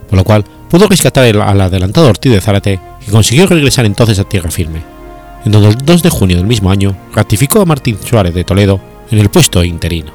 por 0.08 0.16
lo 0.16 0.24
cual 0.24 0.46
pudo 0.70 0.88
rescatar 0.88 1.26
al 1.26 1.60
adelantado 1.60 2.08
Ortiz 2.08 2.32
de 2.32 2.40
Zárate 2.40 2.80
y 3.08 3.10
consiguió 3.10 3.48
regresar 3.48 3.86
entonces 3.86 4.20
a 4.20 4.26
tierra 4.26 4.52
firme, 4.52 4.84
en 5.44 5.52
donde 5.54 5.70
el 5.70 5.78
2 5.78 6.04
de 6.04 6.10
junio 6.12 6.38
del 6.38 6.46
mismo 6.46 6.70
año 6.70 6.96
ratificó 7.16 7.62
a 7.62 7.66
Martín 7.66 7.98
Suárez 8.06 8.36
de 8.36 8.44
Toledo 8.44 8.80
en 9.10 9.18
el 9.18 9.30
puesto 9.30 9.64
interino. 9.64 10.12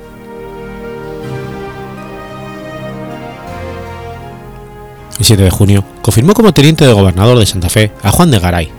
El 5.19 5.25
7 5.25 5.43
de 5.43 5.51
junio 5.51 5.85
confirmó 6.01 6.33
como 6.33 6.53
teniente 6.53 6.87
de 6.87 6.93
gobernador 6.93 7.41
de 7.41 7.47
Santa 7.47 7.69
Fe 7.69 7.91
a 8.05 8.13
Juan 8.13 8.31
de 8.31 8.39
Garay, 8.39 8.71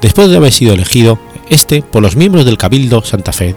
después 0.00 0.28
de 0.28 0.36
haber 0.36 0.52
sido 0.52 0.74
elegido 0.74 1.18
este 1.50 1.82
por 1.82 2.02
los 2.02 2.14
miembros 2.14 2.44
del 2.44 2.56
Cabildo 2.56 3.02
Santa 3.02 3.32
Fe, 3.32 3.56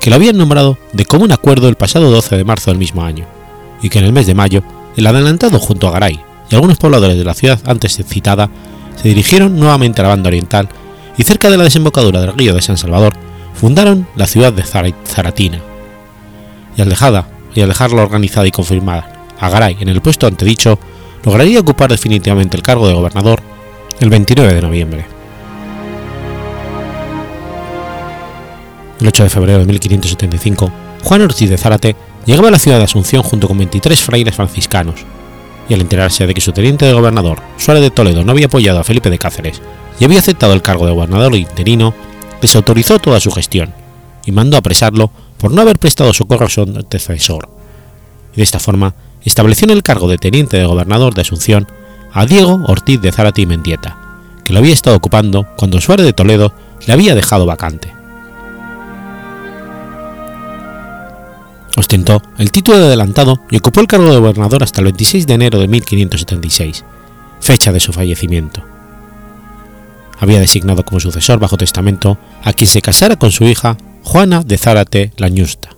que 0.00 0.10
lo 0.10 0.16
habían 0.16 0.36
nombrado 0.36 0.78
de 0.92 1.04
común 1.04 1.32
acuerdo 1.32 1.68
el 1.68 1.76
pasado 1.76 2.10
12 2.10 2.36
de 2.36 2.44
marzo 2.44 2.70
del 2.70 2.78
mismo 2.78 3.02
año, 3.02 3.26
y 3.82 3.88
que 3.88 3.98
en 3.98 4.04
el 4.04 4.12
mes 4.12 4.26
de 4.26 4.34
mayo, 4.34 4.62
el 4.96 5.06
adelantado 5.06 5.58
junto 5.58 5.88
a 5.88 5.92
Garay 5.92 6.20
y 6.50 6.54
algunos 6.54 6.78
pobladores 6.78 7.16
de 7.16 7.24
la 7.24 7.34
ciudad 7.34 7.60
antes 7.66 8.00
citada 8.06 8.50
se 8.96 9.08
dirigieron 9.08 9.58
nuevamente 9.58 10.00
a 10.00 10.04
la 10.04 10.10
banda 10.10 10.28
oriental 10.28 10.68
y 11.16 11.22
cerca 11.24 11.50
de 11.50 11.56
la 11.56 11.64
desembocadura 11.64 12.20
del 12.20 12.34
río 12.34 12.54
de 12.54 12.62
San 12.62 12.78
Salvador 12.78 13.14
fundaron 13.54 14.06
la 14.16 14.26
ciudad 14.26 14.52
de 14.52 14.62
Zaratina. 14.62 15.60
Y 16.76 16.82
al, 16.82 16.88
dejada, 16.88 17.28
y 17.54 17.60
al 17.60 17.68
dejarla 17.68 18.02
organizada 18.02 18.46
y 18.46 18.52
confirmada 18.52 19.26
a 19.38 19.48
Garay 19.50 19.76
en 19.80 19.88
el 19.88 20.00
puesto 20.00 20.26
antedicho, 20.26 20.78
lograría 21.24 21.60
ocupar 21.60 21.90
definitivamente 21.90 22.56
el 22.56 22.62
cargo 22.62 22.86
de 22.86 22.94
gobernador 22.94 23.42
el 24.00 24.10
29 24.10 24.54
de 24.54 24.62
noviembre. 24.62 25.17
El 29.00 29.06
8 29.06 29.22
de 29.22 29.30
febrero 29.30 29.58
de 29.60 29.66
1575, 29.66 30.72
Juan 31.04 31.22
Ortiz 31.22 31.48
de 31.48 31.56
Zárate 31.56 31.94
llegaba 32.26 32.48
a 32.48 32.50
la 32.50 32.58
ciudad 32.58 32.78
de 32.78 32.84
Asunción 32.84 33.22
junto 33.22 33.46
con 33.46 33.56
23 33.58 34.00
frailes 34.00 34.34
franciscanos, 34.34 35.04
y 35.68 35.74
al 35.74 35.80
enterarse 35.80 36.26
de 36.26 36.34
que 36.34 36.40
su 36.40 36.52
teniente 36.52 36.86
de 36.86 36.92
gobernador, 36.92 37.40
Suárez 37.58 37.82
de 37.82 37.90
Toledo, 37.90 38.24
no 38.24 38.32
había 38.32 38.46
apoyado 38.46 38.80
a 38.80 38.84
Felipe 38.84 39.10
de 39.10 39.18
Cáceres 39.18 39.60
y 40.00 40.04
había 40.04 40.18
aceptado 40.18 40.52
el 40.52 40.62
cargo 40.62 40.86
de 40.86 40.92
gobernador 40.92 41.34
interino, 41.36 41.94
desautorizó 42.40 42.98
toda 42.98 43.20
su 43.20 43.30
gestión 43.30 43.72
y 44.24 44.32
mandó 44.32 44.56
apresarlo 44.56 45.10
por 45.38 45.52
no 45.52 45.62
haber 45.62 45.78
prestado 45.78 46.12
socorro 46.12 46.46
a 46.46 46.50
su 46.50 46.62
antecesor. 46.62 47.48
De 48.34 48.42
esta 48.42 48.58
forma 48.58 48.94
estableció 49.24 49.66
en 49.66 49.72
el 49.72 49.82
cargo 49.82 50.08
de 50.08 50.18
teniente 50.18 50.56
de 50.56 50.66
gobernador 50.66 51.14
de 51.14 51.22
Asunción 51.22 51.68
a 52.12 52.26
Diego 52.26 52.62
Ortiz 52.66 53.00
de 53.00 53.12
Zárate 53.12 53.42
y 53.42 53.46
Mendieta, 53.46 53.98
que 54.44 54.52
lo 54.52 54.60
había 54.60 54.72
estado 54.72 54.96
ocupando 54.96 55.46
cuando 55.56 55.80
Suárez 55.80 56.06
de 56.06 56.12
Toledo 56.12 56.52
le 56.86 56.92
había 56.92 57.14
dejado 57.14 57.46
vacante. 57.46 57.97
Ostentó 61.78 62.20
el 62.38 62.50
título 62.50 62.78
de 62.78 62.86
adelantado 62.86 63.40
y 63.52 63.56
ocupó 63.58 63.80
el 63.80 63.86
cargo 63.86 64.12
de 64.12 64.18
gobernador 64.18 64.64
hasta 64.64 64.80
el 64.80 64.86
26 64.86 65.28
de 65.28 65.34
enero 65.34 65.60
de 65.60 65.68
1576, 65.68 66.84
fecha 67.38 67.70
de 67.70 67.78
su 67.78 67.92
fallecimiento. 67.92 68.64
Había 70.18 70.40
designado 70.40 70.84
como 70.84 70.98
sucesor 70.98 71.38
bajo 71.38 71.56
testamento 71.56 72.18
a 72.42 72.52
quien 72.52 72.66
se 72.66 72.82
casara 72.82 73.14
con 73.14 73.30
su 73.30 73.44
hija 73.44 73.76
Juana 74.02 74.42
de 74.42 74.58
Zárate 74.58 75.12
Lañusta. 75.18 75.70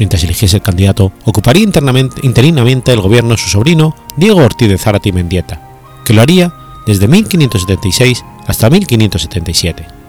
Mientras 0.00 0.24
eligiese 0.24 0.56
el 0.56 0.62
candidato, 0.62 1.12
ocuparía 1.24 1.62
interinamente 1.62 2.92
el 2.92 3.00
gobierno 3.00 3.36
su 3.36 3.48
sobrino 3.48 3.94
Diego 4.16 4.40
Ortiz 4.40 4.68
de 4.68 4.76
Zárate 4.76 5.10
y 5.10 5.12
Mendieta, 5.12 5.60
que 6.04 6.14
lo 6.14 6.22
haría 6.22 6.52
desde 6.84 7.06
1576 7.06 8.24
hasta 8.48 8.68
1577. 8.68 10.05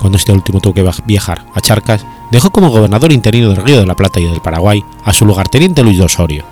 Cuando 0.00 0.18
este 0.18 0.32
último 0.32 0.60
tuvo 0.60 0.74
que 0.74 0.88
viajar 1.06 1.44
a 1.54 1.60
Charcas, 1.60 2.04
dejó 2.30 2.50
como 2.50 2.70
gobernador 2.70 3.12
interino 3.12 3.48
del 3.50 3.64
Río 3.64 3.78
de 3.78 3.86
la 3.86 3.96
Plata 3.96 4.20
y 4.20 4.24
del 4.24 4.40
Paraguay 4.40 4.84
a 5.04 5.12
su 5.12 5.24
lugarteniente 5.24 5.82
Luis 5.82 5.98
de 5.98 6.04
Osorio. 6.04 6.44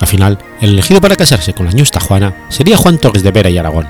Al 0.00 0.06
final, 0.08 0.38
el 0.60 0.70
elegido 0.70 1.00
para 1.00 1.16
casarse 1.16 1.54
con 1.54 1.66
la 1.66 1.72
ñusta 1.72 2.00
Juana 2.00 2.34
sería 2.50 2.76
Juan 2.76 2.98
Torres 2.98 3.22
de 3.22 3.30
Vera 3.30 3.48
y 3.48 3.58
Aragón, 3.58 3.86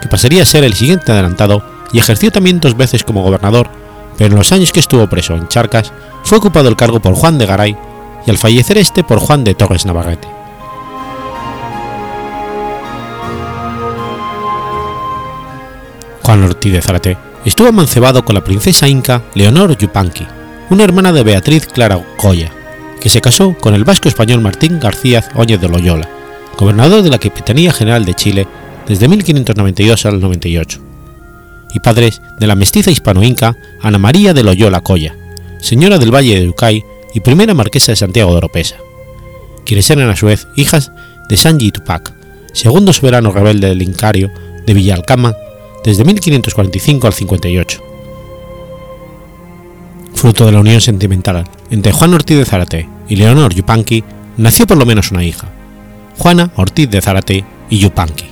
que 0.00 0.08
pasaría 0.08 0.42
a 0.42 0.46
ser 0.46 0.62
el 0.62 0.74
siguiente 0.74 1.10
adelantado 1.10 1.64
y 1.92 1.98
ejerció 1.98 2.30
también 2.30 2.60
dos 2.60 2.76
veces 2.76 3.02
como 3.02 3.22
gobernador, 3.22 3.68
pero 4.16 4.30
en 4.30 4.38
los 4.38 4.52
años 4.52 4.72
que 4.72 4.80
estuvo 4.80 5.08
preso 5.08 5.34
en 5.34 5.48
Charcas 5.48 5.92
fue 6.22 6.38
ocupado 6.38 6.68
el 6.68 6.76
cargo 6.76 7.00
por 7.00 7.14
Juan 7.14 7.38
de 7.38 7.46
Garay 7.46 7.76
y 8.26 8.30
al 8.30 8.38
fallecer 8.38 8.78
este 8.78 9.02
por 9.02 9.18
Juan 9.18 9.42
de 9.42 9.54
Torres 9.54 9.86
Navarrete. 9.86 10.37
Juan 16.28 16.44
Ortiz 16.44 16.74
de 16.74 16.82
Zárate 16.82 17.16
estuvo 17.46 17.68
amancebado 17.68 18.22
con 18.22 18.34
la 18.34 18.44
princesa 18.44 18.86
inca 18.86 19.22
Leonor 19.34 19.78
Yupanqui, 19.78 20.26
una 20.68 20.84
hermana 20.84 21.10
de 21.10 21.22
Beatriz 21.22 21.66
Clara 21.66 22.04
Goya, 22.22 22.52
que 23.00 23.08
se 23.08 23.22
casó 23.22 23.54
con 23.54 23.72
el 23.72 23.84
vasco 23.84 24.08
español 24.08 24.42
Martín 24.42 24.78
García 24.78 25.24
Óñez 25.36 25.58
de 25.58 25.70
Loyola, 25.70 26.06
gobernador 26.58 27.02
de 27.02 27.08
la 27.08 27.18
Capitanía 27.18 27.72
General 27.72 28.04
de 28.04 28.12
Chile 28.12 28.46
desde 28.86 29.08
1592 29.08 30.04
al 30.04 30.20
98, 30.20 30.80
y 31.72 31.80
padres 31.80 32.20
de 32.38 32.46
la 32.46 32.56
mestiza 32.56 32.90
hispano-inca 32.90 33.56
Ana 33.80 33.96
María 33.96 34.34
de 34.34 34.42
Loyola 34.42 34.82
Coya, 34.82 35.16
señora 35.62 35.96
del 35.96 36.14
Valle 36.14 36.40
de 36.40 36.48
Ucay 36.50 36.84
y 37.14 37.20
primera 37.20 37.54
marquesa 37.54 37.92
de 37.92 37.96
Santiago 37.96 38.32
de 38.32 38.36
Oropesa, 38.36 38.76
quienes 39.64 39.88
eran 39.88 40.10
a 40.10 40.16
su 40.16 40.26
vez 40.26 40.46
hijas 40.56 40.92
de 41.30 41.38
Sanji 41.38 41.70
Tupac, 41.70 42.12
segundo 42.52 42.92
soberano 42.92 43.32
rebelde 43.32 43.68
del 43.68 43.80
Incario 43.80 44.30
de 44.66 44.74
Villalcama 44.74 45.34
desde 45.88 46.04
1545 46.04 47.06
al 47.06 47.14
58. 47.14 47.82
Fruto 50.12 50.44
de 50.44 50.52
la 50.52 50.60
unión 50.60 50.82
sentimental 50.82 51.48
entre 51.70 51.92
Juan 51.92 52.12
Ortiz 52.12 52.36
de 52.36 52.44
Zárate 52.44 52.86
y 53.08 53.16
Leonor 53.16 53.54
Yupanqui, 53.54 54.04
nació 54.36 54.66
por 54.66 54.76
lo 54.76 54.84
menos 54.84 55.12
una 55.12 55.24
hija, 55.24 55.48
Juana 56.18 56.50
Ortiz 56.56 56.90
de 56.90 57.00
Zárate 57.00 57.42
y 57.70 57.78
Yupanqui. 57.78 58.27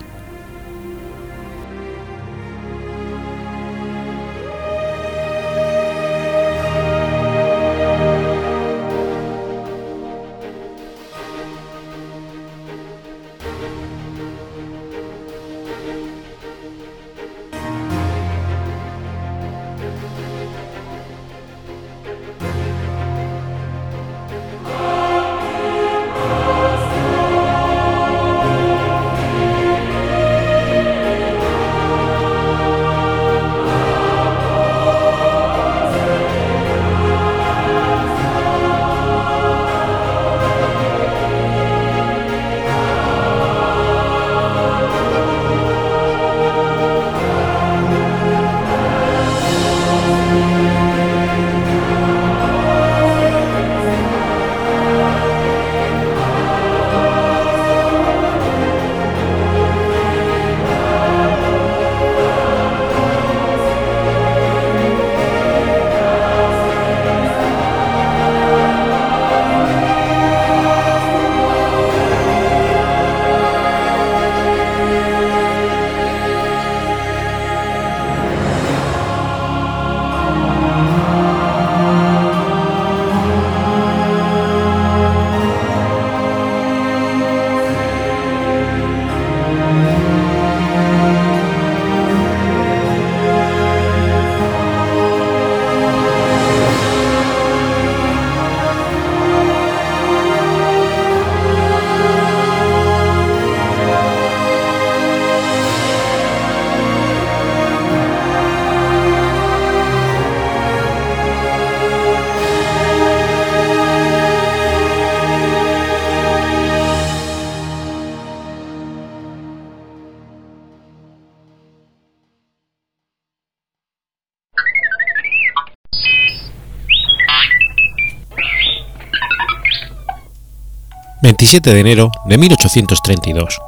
27 131.26 131.74
de 131.74 131.80
enero 131.80 132.12
de 132.26 132.38
1832. 132.38 133.58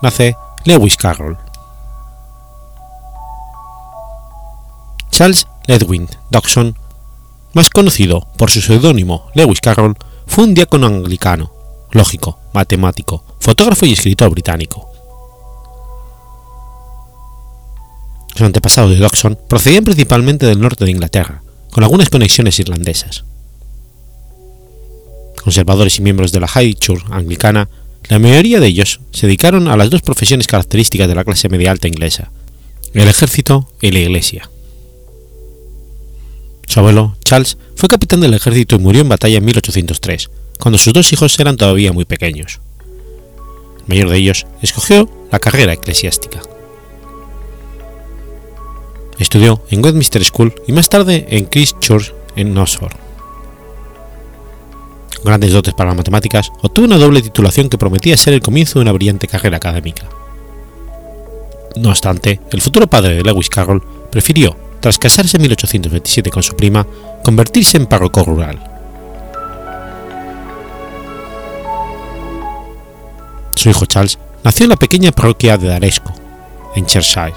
Nace 0.00 0.34
Lewis 0.64 0.96
Carroll. 0.96 1.36
Charles 5.10 5.46
Ledwin 5.66 6.08
Dodson, 6.30 6.74
más 7.52 7.68
conocido 7.68 8.26
por 8.38 8.50
su 8.50 8.62
seudónimo 8.62 9.26
Lewis 9.34 9.60
Carroll, 9.60 9.98
fue 10.26 10.44
un 10.44 10.54
diácono 10.54 10.86
anglicano, 10.86 11.52
lógico, 11.90 12.38
matemático, 12.54 13.22
fotógrafo 13.40 13.84
y 13.84 13.92
escritor 13.92 14.30
británico. 14.30 14.88
Los 18.36 18.40
antepasados 18.40 18.92
de 18.92 18.96
Dodson 18.96 19.38
procedían 19.50 19.84
principalmente 19.84 20.46
del 20.46 20.62
norte 20.62 20.86
de 20.86 20.92
Inglaterra, 20.92 21.42
con 21.70 21.84
algunas 21.84 22.08
conexiones 22.08 22.58
irlandesas. 22.58 23.26
Conservadores 25.46 26.00
y 26.00 26.02
miembros 26.02 26.32
de 26.32 26.40
la 26.40 26.48
High 26.48 26.74
Church 26.74 27.04
anglicana, 27.08 27.68
la 28.08 28.18
mayoría 28.18 28.58
de 28.58 28.66
ellos 28.66 28.98
se 29.12 29.28
dedicaron 29.28 29.68
a 29.68 29.76
las 29.76 29.90
dos 29.90 30.02
profesiones 30.02 30.48
características 30.48 31.06
de 31.06 31.14
la 31.14 31.22
clase 31.22 31.48
media 31.48 31.70
alta 31.70 31.86
inglesa, 31.86 32.32
el 32.94 33.06
ejército 33.06 33.70
y 33.80 33.92
la 33.92 34.00
iglesia. 34.00 34.50
Su 36.66 36.80
abuelo, 36.80 37.16
Charles, 37.24 37.58
fue 37.76 37.88
capitán 37.88 38.22
del 38.22 38.34
ejército 38.34 38.74
y 38.74 38.80
murió 38.80 39.02
en 39.02 39.08
batalla 39.08 39.38
en 39.38 39.44
1803, 39.44 40.30
cuando 40.58 40.78
sus 40.78 40.92
dos 40.92 41.12
hijos 41.12 41.38
eran 41.38 41.56
todavía 41.56 41.92
muy 41.92 42.06
pequeños. 42.06 42.58
El 43.82 43.84
mayor 43.86 44.08
de 44.08 44.16
ellos 44.16 44.48
escogió 44.62 45.08
la 45.30 45.38
carrera 45.38 45.74
eclesiástica. 45.74 46.42
Estudió 49.20 49.62
en 49.70 49.84
Westminster 49.84 50.24
School 50.24 50.52
y 50.66 50.72
más 50.72 50.88
tarde 50.88 51.24
en 51.30 51.44
Christ 51.44 51.78
Church 51.78 52.12
en 52.34 52.58
Oxford. 52.58 53.05
Grandes 55.24 55.52
dotes 55.52 55.74
para 55.74 55.90
las 55.90 55.96
matemáticas, 55.96 56.52
obtuvo 56.62 56.86
una 56.86 56.98
doble 56.98 57.22
titulación 57.22 57.68
que 57.68 57.78
prometía 57.78 58.16
ser 58.16 58.34
el 58.34 58.40
comienzo 58.40 58.78
de 58.78 58.82
una 58.82 58.92
brillante 58.92 59.26
carrera 59.26 59.56
académica. 59.56 60.08
No 61.76 61.90
obstante, 61.90 62.40
el 62.50 62.62
futuro 62.62 62.86
padre 62.86 63.16
de 63.16 63.22
Lewis 63.22 63.50
Carroll 63.50 63.82
prefirió, 64.10 64.56
tras 64.80 64.98
casarse 64.98 65.36
en 65.36 65.42
1827 65.42 66.30
con 66.30 66.42
su 66.42 66.54
prima, 66.56 66.86
convertirse 67.22 67.76
en 67.76 67.86
párroco 67.86 68.24
rural. 68.24 68.58
Su 73.54 73.70
hijo 73.70 73.86
Charles 73.86 74.18
nació 74.44 74.64
en 74.64 74.70
la 74.70 74.76
pequeña 74.76 75.12
parroquia 75.12 75.58
de 75.58 75.68
Daresco, 75.68 76.14
en 76.76 76.86
Cheshire. 76.86 77.34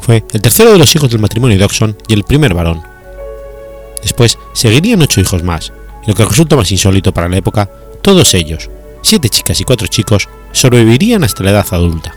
Fue 0.00 0.22
el 0.32 0.40
tercero 0.42 0.72
de 0.72 0.78
los 0.78 0.94
hijos 0.94 1.10
del 1.10 1.20
matrimonio 1.20 1.58
de 1.58 1.64
Oxon 1.64 1.96
y 2.06 2.14
el 2.14 2.24
primer 2.24 2.54
varón. 2.54 2.95
Después 4.06 4.38
seguirían 4.52 5.02
ocho 5.02 5.20
hijos 5.20 5.42
más, 5.42 5.72
y 6.04 6.06
lo 6.06 6.14
que 6.14 6.24
resulta 6.24 6.54
más 6.54 6.70
insólito 6.70 7.12
para 7.12 7.28
la 7.28 7.38
época, 7.38 7.68
todos 8.02 8.34
ellos, 8.34 8.70
siete 9.02 9.28
chicas 9.28 9.60
y 9.60 9.64
cuatro 9.64 9.88
chicos, 9.88 10.28
sobrevivirían 10.52 11.24
hasta 11.24 11.42
la 11.42 11.50
edad 11.50 11.66
adulta. 11.72 12.14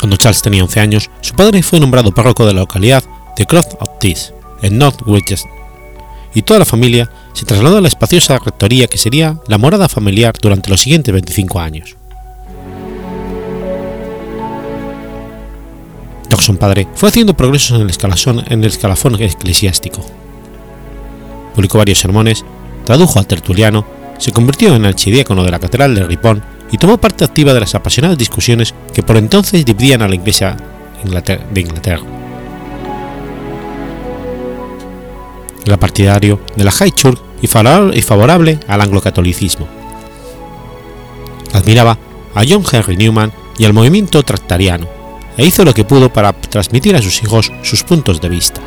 Cuando 0.00 0.16
Charles 0.16 0.42
tenía 0.42 0.64
11 0.64 0.80
años, 0.80 1.10
su 1.20 1.36
padre 1.36 1.62
fue 1.62 1.78
nombrado 1.78 2.12
párroco 2.12 2.44
de 2.44 2.52
la 2.52 2.62
localidad 2.62 3.04
de 3.36 3.46
Croft 3.46 3.74
of 3.78 4.00
Tees, 4.00 4.34
en 4.60 4.76
North 4.76 5.02
Winchester, 5.06 5.52
y 6.34 6.42
toda 6.42 6.58
la 6.58 6.64
familia 6.64 7.08
se 7.32 7.46
trasladó 7.46 7.78
a 7.78 7.80
la 7.80 7.86
espaciosa 7.86 8.40
rectoría 8.40 8.88
que 8.88 8.98
sería 8.98 9.38
la 9.46 9.56
morada 9.56 9.88
familiar 9.88 10.34
durante 10.42 10.68
los 10.68 10.80
siguientes 10.80 11.14
25 11.14 11.60
años. 11.60 11.94
Dodson 16.44 16.58
padre 16.58 16.86
fue 16.94 17.08
haciendo 17.08 17.32
progresos 17.34 17.78
en 17.78 17.84
el, 17.84 18.64
escalafón, 18.66 19.14
eclesiástico. 19.18 20.04
Publicó 21.54 21.78
varios 21.78 21.98
sermones, 21.98 22.44
tradujo 22.84 23.18
al 23.18 23.26
tertuliano, 23.26 23.86
se 24.18 24.30
convirtió 24.30 24.76
en 24.76 24.84
archidiácono 24.84 25.42
de 25.42 25.50
la 25.50 25.58
catedral 25.58 25.94
de 25.94 26.04
Ripon 26.04 26.44
y 26.70 26.76
tomó 26.76 26.98
parte 26.98 27.24
activa 27.24 27.54
de 27.54 27.60
las 27.60 27.74
apasionadas 27.74 28.18
discusiones 28.18 28.74
que 28.92 29.02
por 29.02 29.16
entonces 29.16 29.64
dividían 29.64 30.02
a 30.02 30.08
la 30.08 30.16
Iglesia 30.16 30.54
de 31.02 31.60
Inglaterra. 31.62 32.04
Era 35.64 35.78
partidario 35.78 36.40
de 36.56 36.64
la 36.64 36.72
High 36.72 36.92
Church 36.92 37.22
y 37.40 37.46
favorable 37.46 38.60
al 38.68 38.82
anglocatolicismo. 38.82 39.66
Admiraba 41.54 41.96
a 42.34 42.42
John 42.46 42.64
Henry 42.70 42.98
Newman 42.98 43.32
y 43.56 43.64
al 43.64 43.72
movimiento 43.72 44.22
tractariano, 44.22 44.93
e 45.36 45.44
hizo 45.44 45.64
lo 45.64 45.74
que 45.74 45.84
pudo 45.84 46.12
para 46.12 46.32
transmitir 46.32 46.96
a 46.96 47.02
sus 47.02 47.22
hijos 47.22 47.52
sus 47.62 47.82
puntos 47.82 48.20
de 48.20 48.28
vista. 48.28 48.60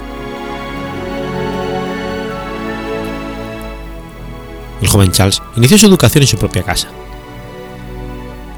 El 4.81 4.87
joven 4.87 5.11
Charles 5.11 5.41
inició 5.55 5.77
su 5.77 5.87
educación 5.87 6.23
en 6.23 6.27
su 6.27 6.37
propia 6.37 6.63
casa. 6.63 6.87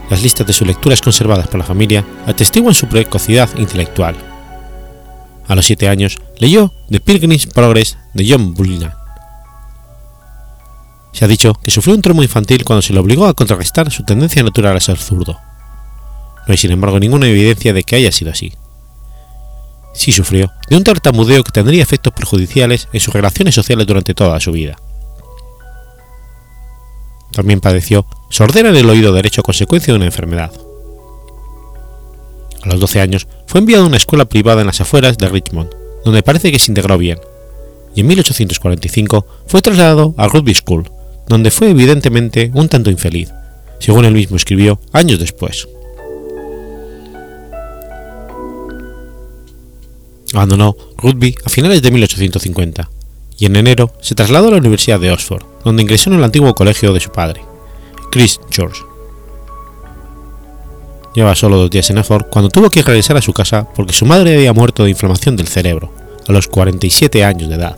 Las 0.10 0.24
listas 0.24 0.46
de 0.48 0.54
sus 0.54 0.68
lecturas 0.68 1.02
conservadas 1.02 1.48
por 1.48 1.60
la 1.60 1.66
familia 1.66 2.04
atestiguan 2.26 2.74
su 2.74 2.88
precocidad 2.88 3.50
intelectual. 3.58 4.16
A 5.48 5.56
los 5.56 5.66
siete 5.66 5.88
años 5.88 6.20
leyó 6.38 6.74
The 6.90 7.00
Pilgrim's 7.00 7.48
Progress 7.48 7.98
de 8.14 8.28
John 8.30 8.54
Bunyan. 8.54 8.94
Se 11.12 11.26
ha 11.26 11.28
dicho 11.28 11.54
que 11.54 11.72
sufrió 11.72 11.96
un 11.96 12.02
trauma 12.02 12.24
infantil 12.24 12.64
cuando 12.64 12.82
se 12.82 12.94
le 12.94 13.00
obligó 13.00 13.26
a 13.26 13.34
contrarrestar 13.34 13.92
su 13.92 14.04
tendencia 14.04 14.44
natural 14.44 14.78
a 14.78 14.80
ser 14.80 14.98
zurdo. 14.98 15.40
No 16.50 16.54
hay 16.54 16.58
sin 16.58 16.72
embargo 16.72 17.00
ninguna 17.00 17.28
evidencia 17.28 17.74
de 17.74 17.84
que 17.84 17.96
haya 17.96 18.12
sido 18.12 18.32
así. 18.32 18.52
Sí 19.94 20.12
sufrió 20.12 20.50
de 20.68 20.78
un 20.78 20.84
tartamudeo 20.84 21.44
que 21.44 21.52
tendría 21.52 21.84
efectos 21.84 22.12
perjudiciales 22.12 22.88
en 22.92 23.00
sus 23.00 23.14
relaciones 23.14 23.54
sociales 23.54 23.86
durante 23.86 24.16
toda 24.16 24.40
su 24.40 24.52
vida. 24.52 24.76
También 27.32 27.60
padeció 27.60 28.08
sordera 28.32 28.70
en 28.70 28.78
el 28.78 28.90
oído 28.90 29.14
derecho 29.14 29.42
a 29.42 29.44
consecuencia 29.44 29.94
de 29.94 29.98
una 29.98 30.08
enfermedad. 30.08 30.52
A 32.64 32.70
los 32.70 32.80
12 32.80 33.00
años 33.00 33.28
fue 33.46 33.60
enviado 33.60 33.84
a 33.84 33.88
una 33.88 33.98
escuela 33.98 34.26
privada 34.26 34.62
en 34.62 34.68
las 34.68 34.82
afueras 34.82 35.20
de 35.20 35.30
Richmond, 35.30 35.70
donde 36.04 36.24
parece 36.24 36.52
que 36.52 36.58
se 36.58 36.72
integró 36.72 36.98
bien, 36.98 37.20
y 37.94 38.02
en 38.02 38.08
1845 38.08 39.24
fue 39.46 39.62
trasladado 39.62 40.16
a 40.18 40.28
Rugby 40.28 40.56
School, 40.56 40.90
donde 41.28 41.52
fue 41.52 41.70
evidentemente 41.70 42.50
un 42.56 42.70
tanto 42.70 42.90
infeliz, 42.90 43.32
según 43.78 44.06
él 44.06 44.16
mismo 44.16 44.36
escribió 44.36 44.82
años 44.94 45.20
después. 45.20 45.68
Abandonó 50.34 50.76
rugby 50.98 51.36
a 51.44 51.50
finales 51.50 51.82
de 51.82 51.92
1850 51.92 52.90
y 53.38 53.46
en 53.46 53.56
enero 53.56 53.94
se 54.02 54.16
trasladó 54.16 54.50
a 54.50 54.52
la 54.52 54.58
Universidad 54.58 55.00
de 55.00 55.12
Oxford, 55.12 55.44
donde 55.64 55.82
ingresó 55.82 56.10
en 56.10 56.18
el 56.18 56.24
antiguo 56.24 56.54
colegio 56.54 56.94
de 56.94 57.00
su 57.00 57.12
padre, 57.12 57.42
Chris 58.12 58.40
George. 58.52 58.82
Lleva 61.16 61.36
solo 61.36 61.58
dos 61.58 61.70
días 61.70 61.90
en 61.90 61.98
Oxford 61.98 62.26
cuando 62.30 62.50
tuvo 62.50 62.70
que 62.70 62.84
regresar 62.84 63.18
a 63.18 63.22
su 63.22 63.34
casa 63.34 63.68
porque 63.76 63.94
su 63.94 64.06
madre 64.06 64.36
había 64.36 64.54
muerto 64.54 64.84
de 64.84 64.92
inflamación 64.92 65.36
del 65.36 65.48
cerebro, 65.48 65.92
a 66.28 66.32
los 66.32 66.48
47 66.48 67.24
años 67.24 67.50
de 67.50 67.56
edad. 67.56 67.78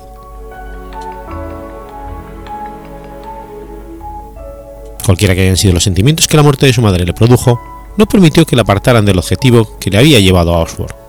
Cualquiera 5.06 5.34
que 5.36 5.42
hayan 5.42 5.58
sido 5.58 5.74
los 5.74 5.84
sentimientos 5.84 6.28
que 6.28 6.38
la 6.38 6.44
muerte 6.44 6.66
de 6.66 6.74
su 6.74 6.82
madre 6.82 7.06
le 7.06 7.14
produjo, 7.14 7.60
no 7.98 8.06
permitió 8.08 8.46
que 8.46 8.56
la 8.56 8.64
apartaran 8.64 9.06
del 9.06 9.20
objetivo 9.20 9.78
que 9.80 9.90
le 9.90 9.98
había 9.98 10.20
llevado 10.20 10.54
a 10.54 10.60
Oxford. 10.60 11.01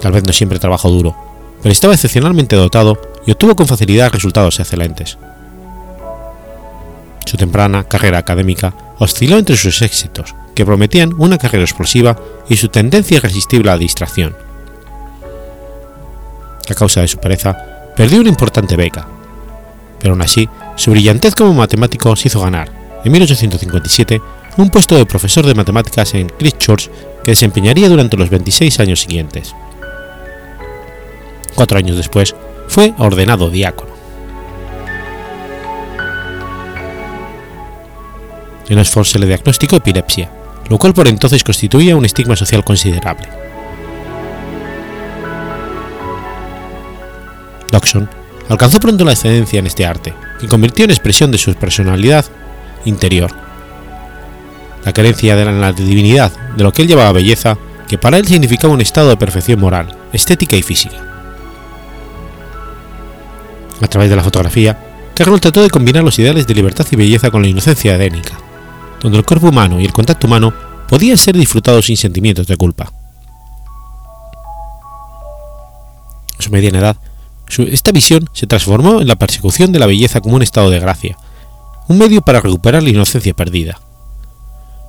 Tal 0.00 0.12
vez 0.12 0.24
no 0.24 0.32
siempre 0.32 0.58
trabajó 0.58 0.90
duro, 0.90 1.16
pero 1.62 1.72
estaba 1.72 1.94
excepcionalmente 1.94 2.56
dotado 2.56 3.00
y 3.26 3.32
obtuvo 3.32 3.56
con 3.56 3.66
facilidad 3.66 4.12
resultados 4.12 4.60
excelentes. 4.60 5.18
Su 7.24 7.36
temprana 7.36 7.84
carrera 7.84 8.18
académica 8.18 8.72
osciló 8.98 9.36
entre 9.36 9.56
sus 9.56 9.82
éxitos, 9.82 10.34
que 10.54 10.64
prometían 10.64 11.12
una 11.18 11.38
carrera 11.38 11.64
explosiva, 11.64 12.16
y 12.48 12.56
su 12.56 12.68
tendencia 12.68 13.16
irresistible 13.16 13.70
a 13.70 13.74
la 13.74 13.78
distracción. 13.78 14.36
A 16.70 16.74
causa 16.74 17.00
de 17.00 17.08
su 17.08 17.18
pereza, 17.18 17.56
perdió 17.96 18.20
una 18.20 18.28
importante 18.28 18.76
beca, 18.76 19.06
pero 19.98 20.14
aún 20.14 20.22
así, 20.22 20.48
su 20.76 20.92
brillantez 20.92 21.34
como 21.34 21.52
matemático 21.52 22.14
se 22.14 22.28
hizo 22.28 22.40
ganar, 22.40 22.70
en 23.04 23.12
1857, 23.12 24.20
un 24.56 24.70
puesto 24.70 24.96
de 24.96 25.06
profesor 25.06 25.46
de 25.46 25.54
matemáticas 25.54 26.14
en 26.14 26.28
Christchurch 26.28 26.90
que 27.24 27.32
desempeñaría 27.32 27.88
durante 27.88 28.16
los 28.16 28.30
26 28.30 28.80
años 28.80 29.00
siguientes. 29.00 29.54
Cuatro 31.56 31.78
años 31.78 31.96
después, 31.96 32.36
fue 32.68 32.94
ordenado 32.98 33.48
diácono. 33.48 33.90
En 38.68 38.78
Oxford 38.78 39.06
se 39.06 39.18
le 39.18 39.26
diagnosticó 39.26 39.76
epilepsia, 39.76 40.30
lo 40.68 40.78
cual 40.78 40.92
por 40.92 41.08
entonces 41.08 41.42
constituía 41.42 41.96
un 41.96 42.04
estigma 42.04 42.36
social 42.36 42.62
considerable. 42.62 43.26
Dodson 47.72 48.08
alcanzó 48.50 48.78
pronto 48.78 49.04
la 49.04 49.12
excelencia 49.12 49.58
en 49.58 49.66
este 49.66 49.86
arte, 49.86 50.12
que 50.38 50.48
convirtió 50.48 50.84
en 50.84 50.90
expresión 50.90 51.30
de 51.30 51.38
su 51.38 51.54
personalidad 51.54 52.26
interior. 52.84 53.30
La 54.84 54.92
creencia 54.92 55.36
de 55.36 55.44
la 55.46 55.72
divinidad 55.72 56.32
de 56.54 56.64
lo 56.64 56.72
que 56.72 56.82
él 56.82 56.88
llamaba 56.88 57.12
belleza, 57.12 57.56
que 57.88 57.96
para 57.96 58.18
él 58.18 58.26
significaba 58.26 58.74
un 58.74 58.82
estado 58.82 59.08
de 59.08 59.16
perfección 59.16 59.58
moral, 59.58 59.96
estética 60.12 60.54
y 60.54 60.62
física. 60.62 61.15
A 63.80 63.88
través 63.88 64.08
de 64.10 64.16
la 64.16 64.22
fotografía, 64.22 64.78
Carroll 65.14 65.40
trató 65.40 65.62
de 65.62 65.70
combinar 65.70 66.04
los 66.04 66.18
ideales 66.18 66.46
de 66.46 66.54
libertad 66.54 66.86
y 66.90 66.96
belleza 66.96 67.30
con 67.30 67.42
la 67.42 67.48
inocencia 67.48 67.94
edénica, 67.94 68.38
donde 69.00 69.18
el 69.18 69.24
cuerpo 69.24 69.48
humano 69.48 69.80
y 69.80 69.84
el 69.84 69.92
contacto 69.92 70.26
humano 70.26 70.52
podían 70.88 71.16
ser 71.16 71.36
disfrutados 71.36 71.86
sin 71.86 71.96
sentimientos 71.96 72.46
de 72.46 72.56
culpa. 72.56 72.92
A 76.38 76.42
su 76.42 76.50
mediana 76.50 76.78
edad, 76.78 76.96
esta 77.58 77.92
visión 77.92 78.28
se 78.32 78.46
transformó 78.46 79.00
en 79.00 79.08
la 79.08 79.16
persecución 79.16 79.72
de 79.72 79.78
la 79.78 79.86
belleza 79.86 80.20
como 80.20 80.36
un 80.36 80.42
estado 80.42 80.70
de 80.70 80.80
gracia, 80.80 81.16
un 81.88 81.98
medio 81.98 82.20
para 82.20 82.40
recuperar 82.40 82.82
la 82.82 82.90
inocencia 82.90 83.34
perdida. 83.34 83.80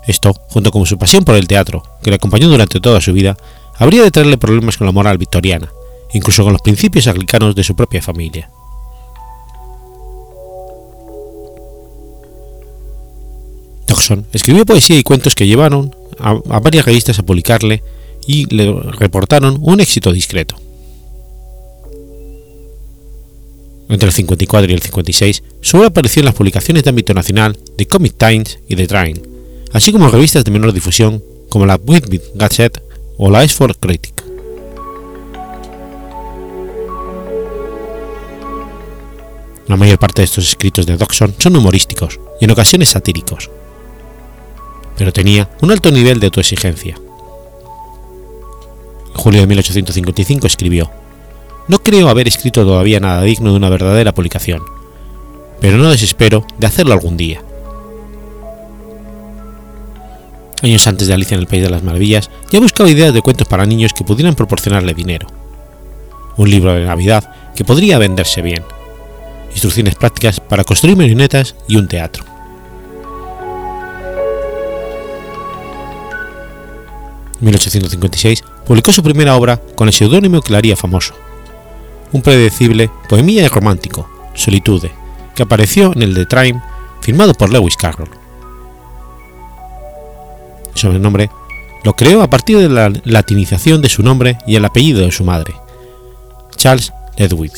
Esto, 0.07 0.33
junto 0.49 0.71
con 0.71 0.85
su 0.85 0.97
pasión 0.97 1.23
por 1.23 1.35
el 1.35 1.47
teatro, 1.47 1.83
que 2.01 2.09
le 2.09 2.15
acompañó 2.15 2.47
durante 2.47 2.79
toda 2.79 3.01
su 3.01 3.13
vida, 3.13 3.37
habría 3.77 4.03
de 4.03 4.11
traerle 4.11 4.37
problemas 4.37 4.77
con 4.77 4.87
la 4.87 4.93
moral 4.93 5.17
victoriana, 5.17 5.69
incluso 6.13 6.43
con 6.43 6.53
los 6.53 6.61
principios 6.61 7.07
anglicanos 7.07 7.55
de 7.55 7.63
su 7.63 7.75
propia 7.75 8.01
familia. 8.01 8.49
Dodgson 13.97 14.25
escribió 14.31 14.65
poesía 14.65 14.97
y 14.97 15.03
cuentos 15.03 15.33
que 15.33 15.47
llevaron 15.47 15.95
a, 16.19 16.33
varias 16.59 16.85
revistas 16.85 17.17
a 17.17 17.23
publicarle 17.23 17.81
y 18.27 18.45
le 18.53 18.71
reportaron 18.73 19.57
un 19.61 19.79
éxito 19.79 20.11
discreto. 20.11 20.55
Entre 23.89 24.07
el 24.07 24.13
54 24.13 24.69
y 24.69 24.73
el 24.73 24.81
56, 24.81 25.43
su 25.61 25.77
obra 25.77 25.87
apareció 25.87 26.19
en 26.19 26.25
las 26.25 26.35
publicaciones 26.35 26.83
de 26.83 26.89
ámbito 26.89 27.13
nacional 27.13 27.57
de 27.77 27.87
Comic 27.87 28.15
Times 28.17 28.59
y 28.67 28.75
The 28.75 28.87
Train, 28.87 29.21
así 29.71 29.91
como 29.91 30.05
en 30.05 30.11
revistas 30.11 30.43
de 30.43 30.51
menor 30.51 30.73
difusión 30.73 31.23
como 31.49 31.65
la 31.65 31.77
Whitby 31.77 32.21
Gazette 32.35 32.83
o 33.17 33.31
la 33.31 33.41
Oxford 33.41 33.77
Critic. 33.79 34.23
La 39.67 39.77
mayor 39.77 39.99
parte 39.99 40.21
de 40.21 40.25
estos 40.25 40.47
escritos 40.47 40.85
de 40.85 40.97
Dodgson 40.97 41.33
son 41.37 41.55
humorísticos 41.55 42.19
y 42.39 42.45
en 42.45 42.51
ocasiones 42.51 42.89
satíricos, 42.89 43.49
pero 44.97 45.13
tenía 45.13 45.49
un 45.61 45.71
alto 45.71 45.91
nivel 45.91 46.19
de 46.19 46.27
autoexigencia. 46.27 46.95
En 49.07 49.13
julio 49.13 49.41
de 49.41 49.47
1855 49.47 50.47
escribió: 50.47 50.91
No 51.67 51.79
creo 51.79 52.09
haber 52.09 52.27
escrito 52.27 52.65
todavía 52.65 52.99
nada 52.99 53.21
digno 53.21 53.51
de 53.51 53.57
una 53.57 53.69
verdadera 53.69 54.13
publicación, 54.13 54.63
pero 55.61 55.77
no 55.77 55.89
desespero 55.89 56.45
de 56.57 56.67
hacerlo 56.67 56.93
algún 56.93 57.17
día. 57.17 57.41
Años 60.63 60.87
antes 60.87 61.07
de 61.07 61.13
Alicia 61.13 61.35
en 61.35 61.41
el 61.41 61.47
País 61.47 61.61
de 61.61 61.69
las 61.69 61.83
Maravillas, 61.83 62.31
ya 62.51 62.59
buscaba 62.59 62.89
ideas 62.89 63.13
de 63.13 63.21
cuentos 63.21 63.47
para 63.47 63.67
niños 63.67 63.93
que 63.93 64.03
pudieran 64.03 64.33
proporcionarle 64.33 64.95
dinero. 64.95 65.27
Un 66.35 66.49
libro 66.49 66.73
de 66.73 66.85
Navidad 66.85 67.53
que 67.55 67.63
podría 67.63 67.99
venderse 67.99 68.41
bien. 68.41 68.63
Instrucciones 69.51 69.95
prácticas 69.95 70.39
para 70.39 70.63
construir 70.63 70.97
marionetas 70.97 71.55
y 71.67 71.77
un 71.77 71.87
teatro. 71.87 72.36
1856 77.41 78.43
publicó 78.65 78.91
su 78.91 79.03
primera 79.03 79.35
obra 79.35 79.61
con 79.75 79.87
el 79.87 79.93
seudónimo 79.93 80.41
que 80.41 80.55
haría 80.55 80.75
famoso. 80.75 81.13
Un 82.11 82.21
predecible 82.21 82.89
poemilla 83.09 83.47
romántico, 83.49 84.09
Solitude, 84.33 84.91
que 85.35 85.43
apareció 85.43 85.91
en 85.93 86.03
el 86.03 86.15
The 86.15 86.25
Time, 86.25 86.61
firmado 87.01 87.33
por 87.33 87.51
Lewis 87.51 87.75
Carroll 87.75 88.09
sobrenombre 90.77 91.29
lo 91.83 91.95
creó 91.95 92.21
a 92.21 92.29
partir 92.29 92.57
de 92.57 92.69
la 92.69 92.91
latinización 93.03 93.81
de 93.81 93.89
su 93.89 94.03
nombre 94.03 94.37
y 94.45 94.55
el 94.55 94.65
apellido 94.65 95.01
de 95.01 95.11
su 95.11 95.23
madre, 95.23 95.53
Charles 96.55 96.91
Ledwig. 97.17 97.53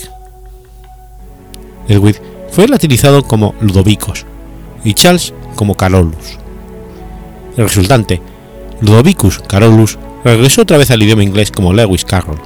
Ledwig 1.87 2.21
fue 2.51 2.67
latinizado 2.67 3.23
como 3.23 3.55
Ludovicos 3.61 4.25
y 4.83 4.93
Charles 4.93 5.33
como 5.55 5.75
Carolus. 5.75 6.37
El 7.57 7.63
resultante, 7.65 8.21
Ludovicus 8.81 9.39
Carolus, 9.47 9.97
regresó 10.23 10.61
otra 10.61 10.77
vez 10.77 10.91
al 10.91 11.01
idioma 11.03 11.23
inglés 11.23 11.51
como 11.51 11.73
Lewis 11.73 12.05
Carroll. 12.05 12.39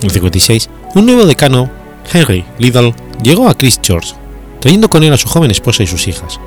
En 0.00 0.06
el 0.06 0.10
56, 0.10 0.68
un 0.94 1.06
nuevo 1.06 1.26
decano, 1.26 1.70
Henry 2.12 2.44
Liddell, 2.58 2.94
llegó 3.22 3.48
a 3.48 3.54
Christchurch 3.54 4.16
trayendo 4.62 4.88
con 4.88 5.02
él 5.02 5.12
a 5.12 5.18
su 5.18 5.28
joven 5.28 5.50
esposa 5.50 5.82
y 5.82 5.88
sus 5.88 6.06
hijas, 6.06 6.38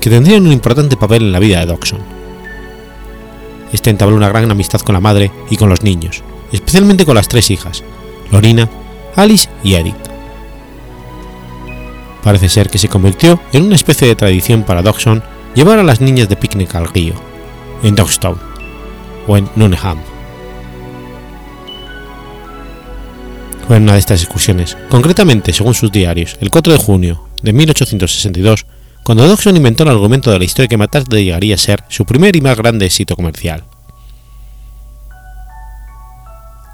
que 0.00 0.08
tendrían 0.08 0.46
un 0.46 0.52
importante 0.52 0.96
papel 0.96 1.22
en 1.22 1.32
la 1.32 1.40
vida 1.40 1.58
de 1.58 1.66
Dodgson. 1.66 1.98
Este 3.72 3.90
entabló 3.90 4.14
una 4.14 4.28
gran 4.28 4.48
amistad 4.48 4.80
con 4.80 4.92
la 4.92 5.00
madre 5.00 5.32
y 5.50 5.56
con 5.56 5.68
los 5.68 5.82
niños, 5.82 6.22
especialmente 6.52 7.04
con 7.04 7.16
las 7.16 7.26
tres 7.26 7.50
hijas, 7.50 7.82
Lorina, 8.30 8.70
Alice 9.16 9.48
y 9.64 9.74
Edith. 9.74 10.13
Parece 12.24 12.48
ser 12.48 12.70
que 12.70 12.78
se 12.78 12.88
convirtió 12.88 13.38
en 13.52 13.64
una 13.64 13.76
especie 13.76 14.08
de 14.08 14.16
tradición 14.16 14.62
para 14.62 14.80
Dodgson 14.80 15.22
llevar 15.54 15.78
a 15.78 15.82
las 15.82 16.00
niñas 16.00 16.28
de 16.28 16.36
picnic 16.36 16.74
al 16.74 16.88
río, 16.88 17.12
en 17.82 17.94
Dogstown 17.94 18.38
o 19.26 19.36
en 19.36 19.48
Nuneham. 19.54 19.98
Fue 23.66 23.76
en 23.76 23.84
una 23.84 23.92
de 23.92 23.98
estas 23.98 24.22
excursiones, 24.22 24.76
concretamente 24.88 25.52
según 25.52 25.74
sus 25.74 25.92
diarios, 25.92 26.38
el 26.40 26.50
4 26.50 26.72
de 26.72 26.78
junio 26.78 27.28
de 27.42 27.52
1862, 27.52 28.66
cuando 29.02 29.28
Dodgson 29.28 29.56
inventó 29.56 29.82
el 29.82 29.90
argumento 29.90 30.30
de 30.30 30.38
la 30.38 30.44
historia 30.44 30.68
que 30.68 30.78
más 30.78 30.88
llegaría 31.10 31.54
a 31.54 31.58
ser 31.58 31.84
su 31.88 32.06
primer 32.06 32.36
y 32.36 32.40
más 32.40 32.56
grande 32.56 32.86
éxito 32.86 33.16
comercial. 33.16 33.64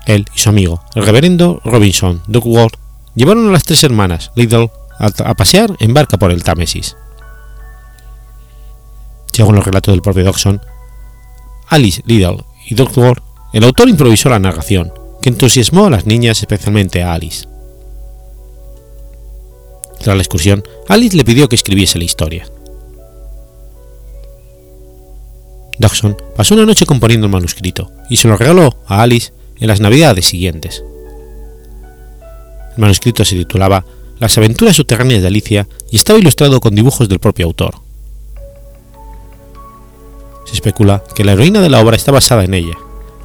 Él 0.06 0.26
y 0.34 0.38
su 0.38 0.48
amigo, 0.48 0.84
el 0.94 1.04
reverendo 1.04 1.60
Robinson 1.64 2.22
Duckworth, 2.28 2.76
llevaron 3.16 3.48
a 3.48 3.52
las 3.52 3.64
tres 3.64 3.82
hermanas 3.82 4.30
Liddell 4.36 4.70
a, 5.00 5.34
pasear 5.34 5.74
en 5.80 5.94
barca 5.94 6.18
por 6.18 6.30
el 6.30 6.44
Támesis. 6.44 6.96
Según 9.32 9.54
los 9.54 9.64
relatos 9.64 9.92
del 9.92 10.02
propio 10.02 10.24
Dodgson, 10.24 10.60
Alice 11.68 12.02
Liddell 12.04 12.44
y 12.68 12.74
Duckworth, 12.74 13.22
el 13.52 13.64
autor 13.64 13.88
improvisó 13.88 14.28
la 14.28 14.38
narración, 14.38 14.92
que 15.22 15.30
entusiasmó 15.30 15.86
a 15.86 15.90
las 15.90 16.06
niñas, 16.06 16.40
especialmente 16.40 17.02
a 17.02 17.14
Alice. 17.14 17.46
Tras 19.98 20.16
la 20.16 20.22
excursión, 20.22 20.62
Alice 20.88 21.16
le 21.16 21.24
pidió 21.24 21.48
que 21.48 21.56
escribiese 21.56 21.98
la 21.98 22.04
historia. 22.04 22.46
Dodgson 25.78 26.16
pasó 26.36 26.54
una 26.54 26.66
noche 26.66 26.84
componiendo 26.84 27.26
el 27.26 27.32
manuscrito 27.32 27.90
y 28.10 28.16
se 28.16 28.28
lo 28.28 28.36
regaló 28.36 28.76
a 28.86 29.02
Alice 29.02 29.32
en 29.58 29.68
las 29.68 29.80
navidades 29.80 30.26
siguientes. 30.26 30.82
El 32.76 32.78
manuscrito 32.78 33.24
se 33.24 33.36
titulaba 33.36 33.84
Las 34.20 34.36
aventuras 34.36 34.76
subterráneas 34.76 35.22
de 35.22 35.28
Alicia 35.28 35.66
y 35.90 35.96
estaba 35.96 36.18
ilustrado 36.18 36.60
con 36.60 36.74
dibujos 36.74 37.08
del 37.08 37.18
propio 37.18 37.46
autor. 37.46 37.76
Se 40.44 40.52
especula 40.52 41.02
que 41.14 41.24
la 41.24 41.32
heroína 41.32 41.62
de 41.62 41.70
la 41.70 41.80
obra 41.80 41.96
está 41.96 42.12
basada 42.12 42.44
en 42.44 42.52
ella, 42.52 42.76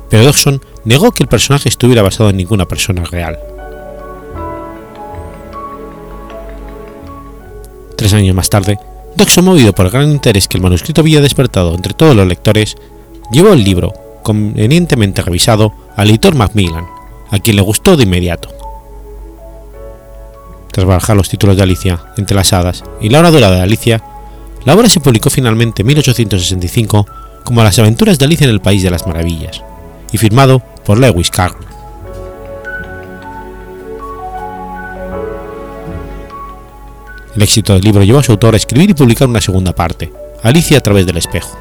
pero 0.09 0.23
Dodgson 0.23 0.61
negó 0.85 1.11
que 1.11 1.23
el 1.23 1.29
personaje 1.29 1.67
estuviera 1.67 2.01
basado 2.01 2.29
en 2.29 2.37
ninguna 2.37 2.65
persona 2.65 3.03
real. 3.03 3.37
Tres 7.97 8.13
años 8.13 8.35
más 8.35 8.49
tarde, 8.49 8.79
Dodgson, 9.17 9.43
movido 9.43 9.73
por 9.73 9.87
el 9.87 9.91
gran 9.91 10.09
interés 10.09 10.47
que 10.47 10.57
el 10.57 10.63
manuscrito 10.63 11.01
había 11.01 11.19
despertado 11.19 11.75
entre 11.75 11.93
todos 11.93 12.15
los 12.15 12.25
lectores, 12.25 12.77
llevó 13.33 13.51
el 13.51 13.65
libro, 13.65 13.91
convenientemente 14.23 15.21
revisado, 15.21 15.73
al 15.97 16.09
editor 16.09 16.35
Macmillan, 16.35 16.85
a 17.31 17.39
quien 17.39 17.57
le 17.57 17.63
gustó 17.63 17.97
de 17.97 18.03
inmediato. 18.03 18.54
Tras 20.75 20.85
barajar 20.85 21.15
los 21.15 21.29
títulos 21.29 21.55
de 21.55 21.63
Alicia, 21.63 22.01
Entre 22.17 22.35
las 22.35 22.51
Hadas 22.51 22.83
y 22.99 23.07
La 23.07 23.19
Hora 23.19 23.31
Dorada 23.31 23.55
de 23.55 23.61
Alicia, 23.61 24.03
la 24.65 24.73
obra 24.73 24.89
se 24.89 24.99
publicó 24.99 25.29
finalmente 25.29 25.83
en 25.83 25.87
1865 25.87 27.07
como 27.45 27.63
Las 27.63 27.79
aventuras 27.79 28.19
de 28.19 28.25
Alicia 28.25 28.43
en 28.43 28.49
el 28.49 28.59
País 28.59 28.83
de 28.83 28.91
las 28.91 29.07
Maravillas, 29.07 29.63
y 30.11 30.17
firmado 30.17 30.61
por 30.85 30.99
Lewis 30.99 31.31
Carroll. 31.31 31.65
El 37.37 37.41
éxito 37.41 37.71
del 37.71 37.81
libro 37.81 38.03
llevó 38.03 38.19
a 38.19 38.23
su 38.23 38.33
autor 38.33 38.55
a 38.55 38.57
escribir 38.57 38.89
y 38.89 38.95
publicar 38.95 39.29
una 39.29 39.39
segunda 39.39 39.73
parte, 39.73 40.11
Alicia 40.43 40.79
a 40.79 40.81
través 40.81 41.05
del 41.05 41.15
espejo. 41.15 41.57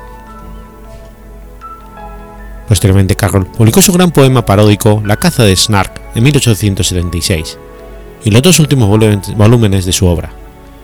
Posteriormente 2.66 3.14
Carroll 3.14 3.46
publicó 3.46 3.80
su 3.80 3.92
gran 3.92 4.10
poema 4.10 4.44
paródico 4.44 5.00
La 5.06 5.18
caza 5.18 5.44
de 5.44 5.54
Snark 5.54 6.00
en 6.16 6.24
1876 6.24 7.58
y 8.24 8.30
los 8.30 8.42
dos 8.42 8.58
últimos 8.58 8.88
volúmenes 9.36 9.84
de 9.84 9.92
su 9.92 10.06
obra, 10.06 10.32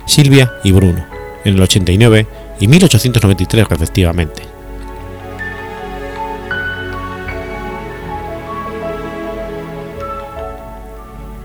Silvia 0.06 0.52
y 0.62 0.72
Bruno, 0.72 1.04
en 1.44 1.54
el 1.54 1.62
89 1.62 2.26
y 2.60 2.68
1893 2.68 3.68
respectivamente. 3.68 4.42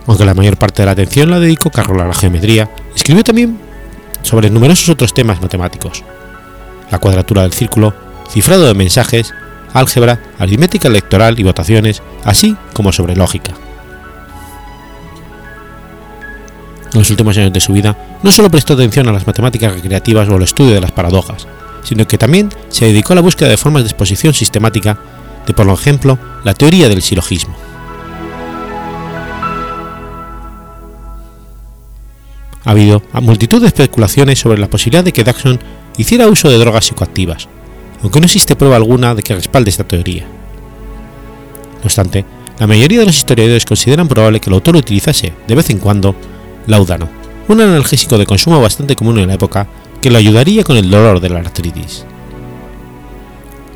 Aunque 0.07 0.25
la 0.25 0.33
mayor 0.33 0.57
parte 0.57 0.81
de 0.81 0.85
la 0.85 0.91
atención 0.91 1.31
la 1.31 1.39
dedicó 1.39 1.71
Carroll 1.71 2.01
a 2.01 2.07
la 2.07 2.13
geometría, 2.13 2.69
escribió 2.95 3.23
también 3.23 3.57
sobre 4.21 4.49
numerosos 4.49 4.89
otros 4.89 5.13
temas 5.13 5.41
matemáticos. 5.41 6.03
La 6.91 6.99
cuadratura 6.99 7.41
del 7.41 7.53
círculo, 7.53 7.93
cifrado 8.29 8.67
de 8.67 8.75
mensajes, 8.75 9.33
álgebra, 9.73 10.19
aritmética 10.37 10.89
electoral 10.89 11.39
y 11.39 11.43
votaciones, 11.43 12.03
así 12.23 12.55
como 12.73 12.91
sobre 12.91 13.15
lógica. 13.15 13.53
En 16.95 16.99
los 16.99 17.09
últimos 17.09 17.37
años 17.37 17.51
de 17.51 17.59
su 17.59 17.73
vida, 17.73 17.97
no 18.23 18.31
solo 18.31 18.49
prestó 18.49 18.73
atención 18.73 19.09
a 19.09 19.11
las 19.11 19.27
matemáticas 19.27 19.73
recreativas 19.73 20.29
o 20.29 20.35
al 20.35 20.43
estudio 20.43 20.75
de 20.75 20.79
las 20.79 20.93
paradojas, 20.93 21.45
sino 21.83 22.07
que 22.07 22.17
también 22.17 22.47
se 22.69 22.85
dedicó 22.85 23.11
a 23.11 23.17
la 23.17 23.21
búsqueda 23.21 23.49
de 23.49 23.57
formas 23.57 23.83
de 23.83 23.89
exposición 23.89 24.33
sistemática 24.33 24.97
de, 25.45 25.53
por 25.53 25.67
ejemplo, 25.67 26.17
la 26.45 26.53
teoría 26.53 26.87
del 26.87 27.01
silogismo. 27.01 27.53
Ha 32.63 32.71
habido 32.71 33.03
multitud 33.21 33.59
de 33.59 33.67
especulaciones 33.67 34.39
sobre 34.39 34.59
la 34.59 34.69
posibilidad 34.69 35.03
de 35.03 35.11
que 35.11 35.25
Dodson 35.25 35.59
hiciera 35.97 36.27
uso 36.27 36.49
de 36.49 36.57
drogas 36.57 36.85
psicoactivas, 36.85 37.49
aunque 38.03 38.21
no 38.21 38.25
existe 38.27 38.55
prueba 38.55 38.77
alguna 38.77 39.13
de 39.15 39.21
que 39.21 39.35
respalde 39.35 39.69
esta 39.69 39.83
teoría. 39.83 40.23
No 40.23 41.83
obstante, 41.83 42.23
la 42.57 42.67
mayoría 42.67 43.01
de 43.01 43.05
los 43.07 43.17
historiadores 43.17 43.65
consideran 43.65 44.07
probable 44.07 44.39
que 44.39 44.49
el 44.49 44.53
autor 44.53 44.77
utilizase, 44.77 45.33
de 45.45 45.55
vez 45.55 45.69
en 45.69 45.79
cuando, 45.79 46.15
laudano, 46.67 47.09
un 47.47 47.61
analgésico 47.61 48.17
de 48.17 48.25
consumo 48.25 48.61
bastante 48.61 48.95
común 48.95 49.19
en 49.19 49.27
la 49.27 49.35
época 49.35 49.67
que 50.01 50.09
lo 50.09 50.17
ayudaría 50.17 50.63
con 50.63 50.77
el 50.77 50.89
dolor 50.89 51.19
de 51.19 51.29
la 51.29 51.39
artritis. 51.39 52.05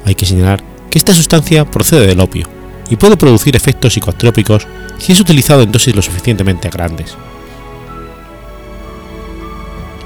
Hay 0.05 0.15
que 0.15 0.25
señalar 0.25 0.63
que 0.89 0.97
esta 0.97 1.13
sustancia 1.13 1.65
procede 1.65 2.07
del 2.07 2.19
opio 2.19 2.47
y 2.89 2.95
puede 2.95 3.17
producir 3.17 3.55
efectos 3.55 3.93
psicotrópicos 3.93 4.67
si 4.97 5.11
es 5.11 5.19
utilizado 5.19 5.61
en 5.61 5.71
dosis 5.71 5.95
lo 5.95 6.01
suficientemente 6.01 6.69
grandes. 6.69 7.15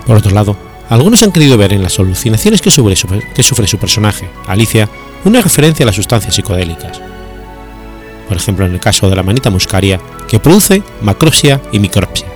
Por 0.05 0.17
otro 0.17 0.31
lado, 0.31 0.57
algunos 0.89 1.23
han 1.23 1.31
querido 1.31 1.57
ver 1.57 1.73
en 1.73 1.81
las 1.81 1.97
alucinaciones 1.99 2.61
que 2.61 2.71
sufre, 2.71 2.95
su, 2.95 3.07
que 3.07 3.43
sufre 3.43 3.67
su 3.67 3.77
personaje, 3.77 4.29
Alicia, 4.47 4.89
una 5.23 5.41
referencia 5.41 5.85
a 5.85 5.87
las 5.87 5.95
sustancias 5.95 6.35
psicodélicas. 6.35 7.01
Por 8.27 8.37
ejemplo, 8.37 8.65
en 8.65 8.73
el 8.73 8.79
caso 8.79 9.09
de 9.09 9.15
la 9.15 9.23
manita 9.23 9.49
muscaria, 9.49 9.99
que 10.27 10.39
produce 10.39 10.83
macropsia 11.01 11.61
y 11.71 11.79
micropsia. 11.79 12.32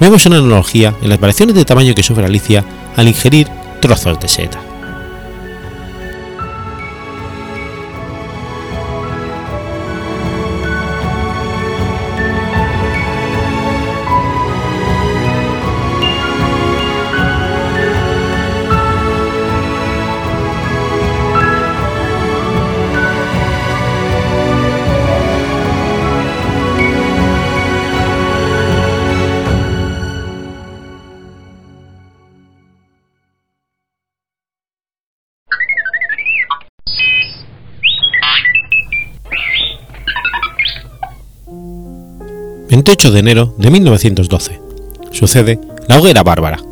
Vemos 0.00 0.24
una 0.24 0.38
analogía 0.38 0.94
en 1.02 1.10
las 1.10 1.20
variaciones 1.20 1.54
de 1.54 1.66
tamaño 1.66 1.94
que 1.94 2.02
sufre 2.02 2.24
Alicia 2.24 2.64
al 2.96 3.06
ingerir 3.06 3.48
trozos 3.80 4.18
de 4.18 4.28
seta. 4.28 4.69
28 42.80 43.10
de 43.10 43.18
enero 43.18 43.54
de 43.58 43.70
1912. 43.70 44.58
Sucede 45.12 45.60
la 45.86 45.98
hoguera 45.98 46.22
bárbara. 46.22 46.62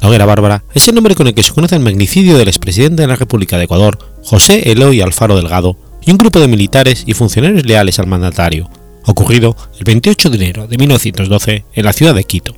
La 0.00 0.08
hoguera 0.08 0.24
bárbara 0.24 0.64
es 0.72 0.88
el 0.88 0.94
nombre 0.94 1.14
con 1.14 1.26
el 1.26 1.34
que 1.34 1.42
se 1.42 1.52
conoce 1.52 1.74
el 1.74 1.82
magnicidio 1.82 2.38
del 2.38 2.48
expresidente 2.48 3.02
de 3.02 3.08
la 3.08 3.16
República 3.16 3.58
de 3.58 3.64
Ecuador, 3.64 3.98
José 4.24 4.72
Eloy 4.72 5.02
Alfaro 5.02 5.36
Delgado, 5.36 5.76
y 6.00 6.10
un 6.10 6.16
grupo 6.16 6.40
de 6.40 6.48
militares 6.48 7.04
y 7.06 7.12
funcionarios 7.12 7.66
leales 7.66 7.98
al 7.98 8.06
mandatario, 8.06 8.70
ocurrido 9.04 9.54
el 9.78 9.84
28 9.84 10.30
de 10.30 10.36
enero 10.36 10.66
de 10.66 10.78
1912 10.78 11.64
en 11.74 11.84
la 11.84 11.92
ciudad 11.92 12.14
de 12.14 12.24
Quito. 12.24 12.54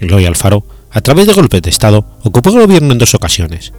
Eloy 0.00 0.26
Alfaro, 0.26 0.64
a 0.90 1.00
través 1.02 1.28
de 1.28 1.34
golpes 1.34 1.62
de 1.62 1.70
Estado, 1.70 2.04
ocupó 2.24 2.50
el 2.50 2.66
gobierno 2.66 2.90
en 2.90 2.98
dos 2.98 3.14
ocasiones, 3.14 3.72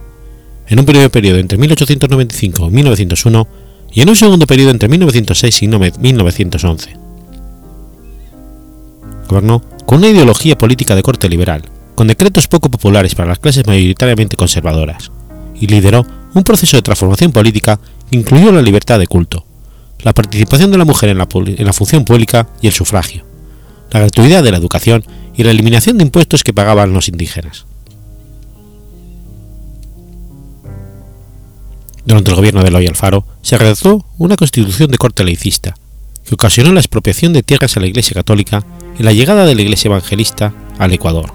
en 0.68 0.78
un 0.78 0.86
primer 0.86 1.10
periodo 1.10 1.38
entre 1.38 1.58
1895 1.58 2.66
y 2.66 2.70
1901 2.70 3.48
y 3.92 4.00
en 4.00 4.08
un 4.08 4.16
segundo 4.16 4.46
periodo 4.46 4.70
entre 4.70 4.88
1906 4.88 5.62
y 5.62 5.68
1911. 5.68 6.96
Gobernó 9.28 9.62
con 9.86 9.98
una 9.98 10.08
ideología 10.08 10.58
política 10.58 10.94
de 10.94 11.02
corte 11.02 11.28
liberal, 11.28 11.62
con 11.94 12.08
decretos 12.08 12.48
poco 12.48 12.70
populares 12.70 13.14
para 13.14 13.28
las 13.28 13.38
clases 13.38 13.66
mayoritariamente 13.66 14.36
conservadoras, 14.36 15.10
y 15.54 15.66
lideró 15.66 16.04
un 16.34 16.42
proceso 16.42 16.76
de 16.76 16.82
transformación 16.82 17.32
política 17.32 17.78
que 18.10 18.16
incluyó 18.16 18.50
la 18.50 18.62
libertad 18.62 18.98
de 18.98 19.06
culto, 19.06 19.46
la 20.02 20.12
participación 20.12 20.70
de 20.70 20.78
la 20.78 20.84
mujer 20.84 21.10
en 21.10 21.18
la, 21.18 21.28
en 21.32 21.64
la 21.64 21.72
función 21.72 22.04
pública 22.04 22.48
y 22.60 22.66
el 22.66 22.72
sufragio, 22.72 23.24
la 23.90 24.00
gratuidad 24.00 24.42
de 24.42 24.50
la 24.50 24.58
educación 24.58 25.04
y 25.36 25.44
la 25.44 25.52
eliminación 25.52 25.98
de 25.98 26.04
impuestos 26.04 26.42
que 26.42 26.52
pagaban 26.52 26.92
los 26.92 27.08
indígenas. 27.08 27.66
Durante 32.06 32.30
el 32.30 32.36
gobierno 32.36 32.62
de 32.62 32.68
Eloy 32.68 32.86
Alfaro 32.86 33.24
se 33.42 33.56
redactó 33.56 34.04
una 34.18 34.36
constitución 34.36 34.90
de 34.90 34.98
corte 34.98 35.24
laicista, 35.24 35.74
que 36.26 36.34
ocasionó 36.34 36.72
la 36.72 36.80
expropiación 36.80 37.32
de 37.32 37.42
tierras 37.42 37.76
a 37.76 37.80
la 37.80 37.86
Iglesia 37.86 38.14
Católica 38.14 38.64
y 38.98 39.02
la 39.02 39.12
llegada 39.12 39.46
de 39.46 39.54
la 39.54 39.62
Iglesia 39.62 39.88
Evangelista 39.88 40.52
al 40.78 40.92
Ecuador. 40.92 41.32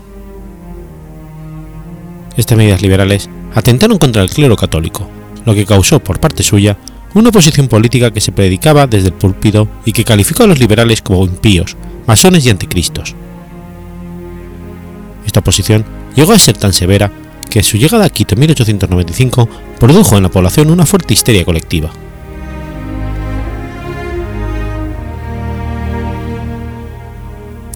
Estas 2.37 2.57
medidas 2.57 2.81
liberales 2.81 3.29
atentaron 3.55 3.97
contra 3.97 4.21
el 4.21 4.29
clero 4.29 4.55
católico, 4.55 5.09
lo 5.45 5.55
que 5.55 5.65
causó 5.65 5.99
por 5.99 6.19
parte 6.19 6.43
suya 6.43 6.77
una 7.15 7.29
oposición 7.29 7.67
política 7.67 8.11
que 8.11 8.21
se 8.21 8.31
predicaba 8.31 8.85
desde 8.85 9.07
el 9.07 9.13
púlpito 9.13 9.67
y 9.85 9.93
que 9.93 10.05
calificó 10.05 10.43
a 10.43 10.47
los 10.47 10.59
liberales 10.59 11.01
como 11.01 11.25
impíos, 11.25 11.75
masones 12.05 12.45
y 12.45 12.51
anticristos. 12.51 13.15
Esta 15.25 15.39
oposición 15.39 15.85
llegó 16.15 16.33
a 16.33 16.39
ser 16.39 16.57
tan 16.57 16.73
severa 16.73 17.11
que 17.49 17.63
su 17.63 17.77
llegada 17.77 18.05
a 18.05 18.09
Quito 18.09 18.35
en 18.35 18.41
1895 18.41 19.49
produjo 19.79 20.17
en 20.17 20.23
la 20.23 20.29
población 20.29 20.69
una 20.69 20.85
fuerte 20.85 21.13
histeria 21.13 21.45
colectiva. 21.45 21.91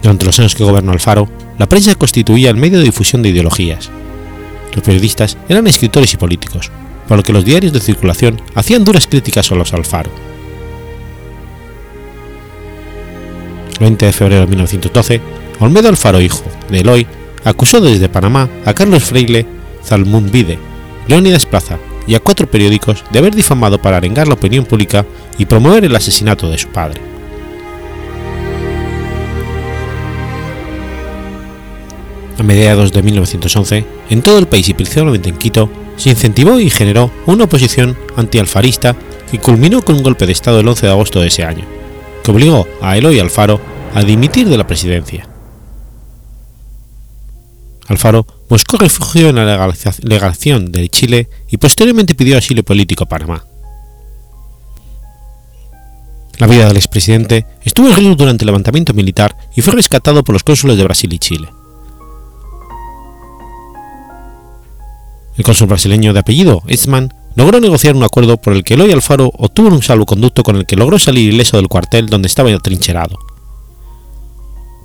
Durante 0.02 0.26
los 0.26 0.38
años 0.40 0.54
que 0.54 0.64
gobernó 0.64 0.92
Alfaro, 0.92 1.30
la 1.58 1.68
prensa 1.68 1.96
constituía 1.96 2.50
el 2.50 2.58
medio 2.58 2.80
de 2.80 2.86
difusión 2.86 3.22
de 3.22 3.30
ideologías. 3.30 3.90
Los 4.74 4.84
periodistas 4.84 5.38
eran 5.48 5.66
escritores 5.68 6.14
y 6.14 6.18
políticos, 6.18 6.72
por 7.08 7.18
lo 7.18 7.24
que 7.24 7.34
los 7.34 7.46
diarios 7.46 7.74
de 7.74 7.80
circulación 7.80 8.42
hacían 8.54 8.84
duras 8.84 9.08
críticas 9.08 9.52
a 9.52 9.56
los 9.56 9.74
Alfaro. 9.74 10.12
El 13.74 13.80
20 13.80 14.06
de 14.06 14.12
febrero 14.12 14.42
de 14.42 14.48
1912, 14.48 15.22
Olmedo 15.60 15.90
Alfaro, 15.90 16.22
hijo 16.22 16.44
de 16.70 16.80
Eloy, 16.82 17.08
acusó 17.44 17.82
desde 17.82 18.10
Panamá 18.10 18.50
a 18.66 18.74
Carlos 18.74 19.04
Freile 19.04 19.46
Zalmún 19.86 20.32
Vide, 20.32 20.60
Leónidas 21.08 21.46
Plaza 21.46 21.80
y 22.08 22.16
a 22.16 22.20
cuatro 22.20 22.50
periódicos 22.50 23.04
de 23.12 23.20
haber 23.20 23.36
difamado 23.36 23.82
para 23.82 23.98
arengar 23.98 24.28
la 24.28 24.34
opinión 24.34 24.66
pública 24.66 25.06
y 25.38 25.46
promover 25.46 25.86
el 25.86 25.96
asesinato 25.96 26.50
de 26.50 26.58
su 26.58 26.70
padre. 26.70 27.02
A 32.38 32.44
mediados 32.44 32.92
de 32.92 33.04
1911, 33.04 33.86
en 34.10 34.22
todo 34.22 34.40
el 34.40 34.48
país 34.48 34.68
y 34.68 34.74
principalmente 34.74 35.30
en 35.30 35.38
Quito, 35.38 35.70
se 35.98 36.10
incentivó 36.10 36.60
y 36.60 36.70
generó 36.70 37.12
una 37.26 37.46
oposición 37.46 37.98
antialfarista 38.16 38.96
que 39.30 39.40
culminó 39.40 39.82
con 39.82 39.96
un 39.96 40.04
golpe 40.04 40.26
de 40.26 40.32
Estado 40.32 40.60
el 40.60 40.68
11 40.68 40.88
de 40.88 40.92
agosto 40.92 41.22
de 41.22 41.28
ese 41.28 41.44
año, 41.44 41.66
que 42.24 42.32
obligó 42.32 42.68
a 42.82 42.98
Eloy 42.98 43.20
Alfaro 43.20 43.62
a 43.94 44.04
dimitir 44.04 44.50
de 44.50 44.58
la 44.58 44.68
presidencia. 44.68 45.28
Alfaro 47.88 48.26
buscó 48.54 48.78
refugio 48.78 49.30
en 49.30 49.36
la 49.38 49.74
legación 50.04 50.72
de 50.72 50.88
Chile 50.88 51.28
y 51.50 51.58
posteriormente 51.58 52.14
pidió 52.14 52.38
asilo 52.38 52.62
político 52.62 53.04
a 53.04 53.08
Panamá. 53.08 53.44
La 56.38 56.46
vida 56.46 56.68
del 56.68 56.78
expresidente 56.78 57.48
estuvo 57.64 57.88
en 57.88 57.96
riesgo 57.96 58.14
durante 58.14 58.44
el 58.44 58.48
levantamiento 58.48 58.94
militar 58.94 59.36
y 59.56 59.62
fue 59.62 59.74
rescatado 59.74 60.24
por 60.24 60.34
los 60.34 60.44
cónsules 60.44 60.78
de 60.78 60.84
Brasil 60.84 61.12
y 61.12 61.18
Chile. 61.18 61.50
El 65.36 65.44
cónsul 65.44 65.68
brasileño 65.68 66.14
de 66.14 66.20
apellido 66.20 66.62
Etzman 66.68 67.12
logró 67.36 67.60
negociar 67.60 67.96
un 67.96 68.04
acuerdo 68.04 68.38
por 68.38 68.54
el 68.54 68.64
que 68.64 68.76
Eloy 68.76 68.92
Alfaro 68.92 69.32
obtuvo 69.36 69.70
un 69.70 69.82
salvoconducto 69.82 70.44
con 70.44 70.58
el 70.58 70.68
que 70.68 70.76
logró 70.76 71.00
salir 71.00 71.34
ileso 71.34 71.58
del 71.58 71.70
cuartel 71.70 72.06
donde 72.06 72.28
estaba 72.28 72.54
atrincherado. 72.54 73.18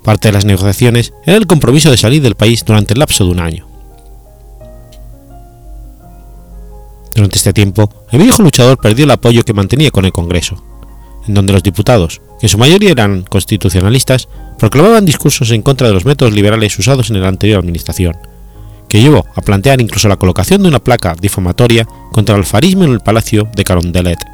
Parte 0.09 0.29
de 0.29 0.31
las 0.31 0.45
negociaciones 0.45 1.13
era 1.23 1.37
el 1.37 1.45
compromiso 1.45 1.91
de 1.91 1.97
salir 1.97 2.23
del 2.23 2.33
país 2.33 2.65
durante 2.65 2.95
el 2.95 2.99
lapso 2.99 3.25
de 3.25 3.29
un 3.29 3.39
año. 3.39 3.67
Durante 7.13 7.37
este 7.37 7.53
tiempo, 7.53 7.87
el 8.09 8.23
viejo 8.23 8.41
luchador 8.41 8.79
perdió 8.79 9.05
el 9.05 9.11
apoyo 9.11 9.45
que 9.45 9.53
mantenía 9.53 9.91
con 9.91 10.05
el 10.05 10.11
Congreso, 10.11 10.63
en 11.27 11.35
donde 11.35 11.53
los 11.53 11.61
diputados, 11.61 12.21
que 12.39 12.47
en 12.47 12.49
su 12.49 12.57
mayoría 12.57 12.89
eran 12.89 13.21
constitucionalistas, 13.21 14.27
proclamaban 14.57 15.05
discursos 15.05 15.51
en 15.51 15.61
contra 15.61 15.87
de 15.87 15.93
los 15.93 16.05
métodos 16.05 16.33
liberales 16.33 16.79
usados 16.79 17.11
en 17.11 17.21
la 17.21 17.27
anterior 17.27 17.59
administración, 17.59 18.17
que 18.87 19.03
llevó 19.03 19.27
a 19.35 19.41
plantear 19.43 19.79
incluso 19.79 20.07
la 20.07 20.17
colocación 20.17 20.63
de 20.63 20.69
una 20.69 20.79
placa 20.79 21.13
difamatoria 21.21 21.87
contra 22.11 22.33
el 22.33 22.41
alfarismo 22.41 22.83
en 22.83 22.93
el 22.93 23.01
palacio 23.01 23.47
de 23.55 23.63
Carondelet 23.63 24.25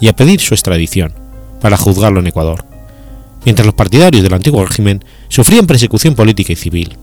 y 0.00 0.06
a 0.06 0.14
pedir 0.14 0.38
su 0.38 0.54
extradición 0.54 1.12
para 1.60 1.76
juzgarlo 1.76 2.20
en 2.20 2.28
Ecuador, 2.28 2.67
mientras 3.44 3.66
los 3.66 3.74
partidarios 3.74 4.22
del 4.22 4.34
antiguo 4.34 4.64
régimen 4.64 5.04
sufrían 5.28 5.66
persecución 5.66 6.14
política 6.14 6.52
y 6.52 6.56
civil. 6.56 6.96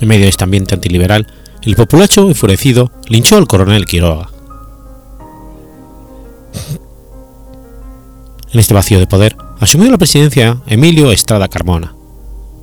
En 0.00 0.08
medio 0.08 0.24
de 0.24 0.30
este 0.30 0.44
ambiente 0.44 0.74
antiliberal, 0.74 1.26
el 1.62 1.76
populacho 1.76 2.26
enfurecido 2.26 2.90
linchó 3.08 3.36
al 3.36 3.46
coronel 3.46 3.84
Quiroga. 3.84 4.30
En 8.52 8.58
este 8.58 8.74
vacío 8.74 8.98
de 8.98 9.06
poder 9.06 9.36
asumió 9.60 9.90
la 9.90 9.98
presidencia 9.98 10.60
Emilio 10.66 11.12
Estrada 11.12 11.48
Carmona, 11.48 11.94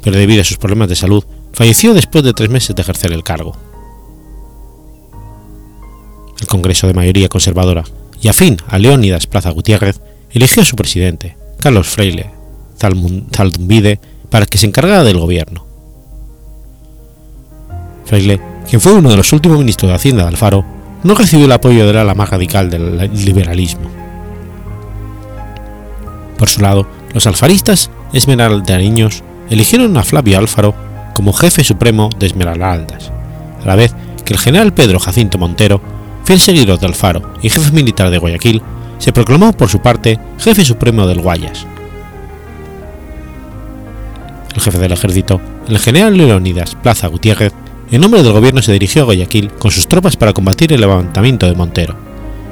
pero 0.03 0.17
debido 0.17 0.41
a 0.41 0.45
sus 0.45 0.57
problemas 0.57 0.89
de 0.89 0.95
salud 0.95 1.23
falleció 1.53 1.93
después 1.93 2.23
de 2.23 2.33
tres 2.33 2.49
meses 2.49 2.75
de 2.75 2.81
ejercer 2.81 3.13
el 3.13 3.23
cargo. 3.23 3.55
El 6.41 6.47
Congreso 6.47 6.87
de 6.87 6.93
mayoría 6.93 7.29
conservadora 7.29 7.83
y 8.21 8.27
afín 8.27 8.57
a 8.67 8.79
Leónidas 8.79 9.27
Plaza 9.27 9.51
Gutiérrez 9.51 10.01
eligió 10.31 10.61
a 10.61 10.65
su 10.65 10.75
presidente, 10.75 11.37
Carlos 11.59 11.87
Freile 11.87 12.31
Zaldumbide, 12.79 13.99
para 14.29 14.45
que 14.45 14.57
se 14.57 14.67
encargara 14.67 15.03
del 15.03 15.19
gobierno. 15.19 15.65
Freile, 18.05 18.39
quien 18.69 18.81
fue 18.81 18.93
uno 18.93 19.09
de 19.09 19.17
los 19.17 19.33
últimos 19.33 19.57
ministros 19.57 19.89
de 19.89 19.95
Hacienda 19.95 20.23
de 20.23 20.29
Alfaro, 20.29 20.63
no 21.03 21.13
recibió 21.15 21.45
el 21.45 21.51
apoyo 21.51 21.85
del 21.85 21.97
ala 21.97 22.15
más 22.15 22.29
radical 22.29 22.69
del 22.69 23.09
liberalismo. 23.25 23.89
Por 26.37 26.49
su 26.49 26.61
lado, 26.61 26.87
los 27.13 27.25
alfaristas 27.27 27.89
esmeraldariños 28.13 29.23
eligieron 29.49 29.97
a 29.97 30.03
Flavio 30.03 30.37
Alfaro 30.37 30.75
como 31.13 31.33
jefe 31.33 31.63
supremo 31.63 32.09
de 32.19 32.27
Esmeraldas, 32.27 33.11
a 33.63 33.67
la 33.67 33.75
vez 33.75 33.95
que 34.23 34.33
el 34.33 34.39
general 34.39 34.73
Pedro 34.73 34.99
Jacinto 34.99 35.37
Montero, 35.37 35.81
fiel 36.25 36.39
seguidor 36.39 36.79
de 36.79 36.85
Alfaro 36.85 37.33
y 37.41 37.49
jefe 37.49 37.71
militar 37.71 38.11
de 38.11 38.19
Guayaquil, 38.19 38.61
se 38.97 39.13
proclamó 39.13 39.53
por 39.53 39.69
su 39.69 39.79
parte 39.79 40.19
jefe 40.39 40.63
supremo 40.63 41.07
del 41.07 41.21
Guayas. 41.21 41.65
El 44.55 44.61
jefe 44.61 44.79
del 44.79 44.91
ejército, 44.91 45.39
el 45.67 45.79
general 45.79 46.17
Leonidas 46.17 46.75
Plaza 46.75 47.07
Gutiérrez, 47.07 47.53
en 47.91 48.01
nombre 48.01 48.23
del 48.23 48.33
gobierno 48.33 48.61
se 48.61 48.73
dirigió 48.73 49.03
a 49.03 49.05
Guayaquil 49.05 49.51
con 49.51 49.71
sus 49.71 49.87
tropas 49.87 50.17
para 50.17 50.33
combatir 50.33 50.73
el 50.73 50.81
levantamiento 50.81 51.45
de 51.45 51.55
Montero, 51.55 51.95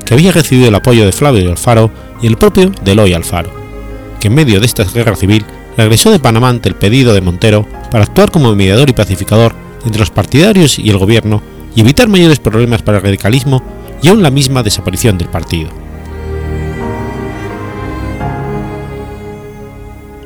que 0.06 0.14
había 0.14 0.32
recibido 0.32 0.70
el 0.70 0.76
apoyo 0.76 1.06
de 1.06 1.12
Flavio 1.12 1.50
Alfaro 1.50 1.92
y 2.22 2.28
el 2.28 2.38
propio 2.38 2.72
de 2.84 2.92
Eloy 2.92 3.14
Alfaro, 3.14 3.52
que 4.20 4.28
en 4.28 4.36
medio 4.36 4.60
de 4.60 4.66
esta 4.66 4.84
guerra 4.84 5.16
civil 5.16 5.46
regresó 5.78 6.12
de 6.12 6.20
Panamá 6.20 6.50
ante 6.50 6.70
el 6.70 6.76
pedido 6.76 7.14
de 7.14 7.22
Montero 7.22 7.68
para 7.92 8.04
actuar 8.04 8.32
como 8.32 8.56
mediador 8.56 8.90
y 8.90 8.94
pacificador 8.94 9.54
entre 9.84 10.00
los 10.00 10.12
partidarios 10.12 10.80
y 10.80 10.90
el 10.90 10.98
gobierno 10.98 11.42
y 11.76 11.82
evitar 11.82 12.08
mayores 12.08 12.40
problemas 12.40 12.82
para 12.82 12.98
el 13.00 13.04
radicalismo 13.04 13.62
y 14.02 14.08
aún 14.08 14.24
la 14.24 14.32
misma 14.32 14.64
desaparición 14.64 15.18
del 15.18 15.30
partido. 15.30 15.85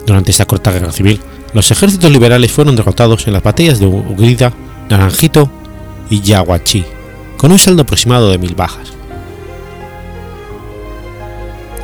Durante 0.10 0.32
esta 0.32 0.46
corta 0.46 0.72
guerra 0.72 0.92
civil, 0.92 1.22
los 1.54 1.70
ejércitos 1.70 2.12
liberales 2.12 2.52
fueron 2.52 2.76
derrotados 2.76 3.28
en 3.28 3.34
las 3.34 3.44
batallas 3.44 3.80
de 3.80 3.86
Ugrida, 3.86 4.52
Naranjito 4.90 5.52
y 6.10 6.22
Yaguachí, 6.22 6.84
con 7.38 7.52
un 7.52 7.60
saldo 7.60 7.84
aproximado 7.84 8.32
de 8.32 8.40
mil 8.40 8.56
bajas. 8.56 8.92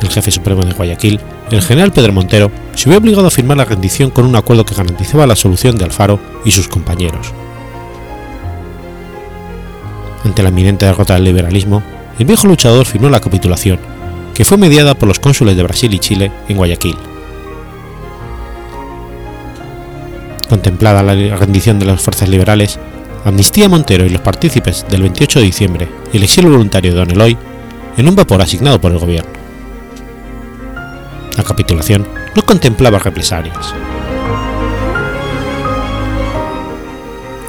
El 0.02 0.08
jefe 0.08 0.32
supremo 0.32 0.64
de 0.64 0.72
Guayaquil, 0.72 1.20
el 1.52 1.62
general 1.62 1.92
Pedro 1.92 2.12
Montero, 2.12 2.50
se 2.74 2.90
vio 2.90 2.98
obligado 2.98 3.28
a 3.28 3.30
firmar 3.30 3.58
la 3.58 3.64
rendición 3.64 4.10
con 4.10 4.26
un 4.26 4.34
acuerdo 4.34 4.66
que 4.66 4.74
garantizaba 4.74 5.24
la 5.28 5.36
solución 5.36 5.78
de 5.78 5.84
Alfaro 5.84 6.18
y 6.44 6.50
sus 6.50 6.66
compañeros. 6.66 7.32
Ante 10.24 10.42
la 10.42 10.48
inminente 10.48 10.84
derrota 10.84 11.14
del 11.14 11.22
liberalismo, 11.22 11.80
el 12.18 12.24
viejo 12.24 12.48
luchador 12.48 12.86
firmó 12.86 13.08
la 13.08 13.20
capitulación, 13.20 13.78
que 14.34 14.44
fue 14.44 14.58
mediada 14.58 14.94
por 14.94 15.06
los 15.06 15.20
cónsules 15.20 15.56
de 15.56 15.62
Brasil 15.62 15.94
y 15.94 16.00
Chile 16.00 16.32
en 16.48 16.56
Guayaquil. 16.56 16.96
Contemplada 20.48 21.02
la 21.02 21.36
rendición 21.36 21.78
de 21.78 21.86
las 21.86 22.00
fuerzas 22.00 22.28
liberales, 22.28 22.78
Amnistía 23.24 23.68
Montero 23.68 24.06
y 24.06 24.10
los 24.10 24.20
partícipes 24.20 24.86
del 24.88 25.02
28 25.02 25.40
de 25.40 25.44
diciembre 25.44 25.88
y 26.12 26.18
el 26.18 26.22
exilio 26.22 26.50
voluntario 26.50 26.92
de 26.92 26.98
Don 26.98 27.10
Eloy 27.10 27.36
en 27.96 28.08
un 28.08 28.14
vapor 28.14 28.40
asignado 28.40 28.80
por 28.80 28.92
el 28.92 28.98
gobierno. 28.98 29.32
La 31.36 31.42
capitulación 31.42 32.06
no 32.36 32.42
contemplaba 32.42 33.00
represalias. 33.00 33.74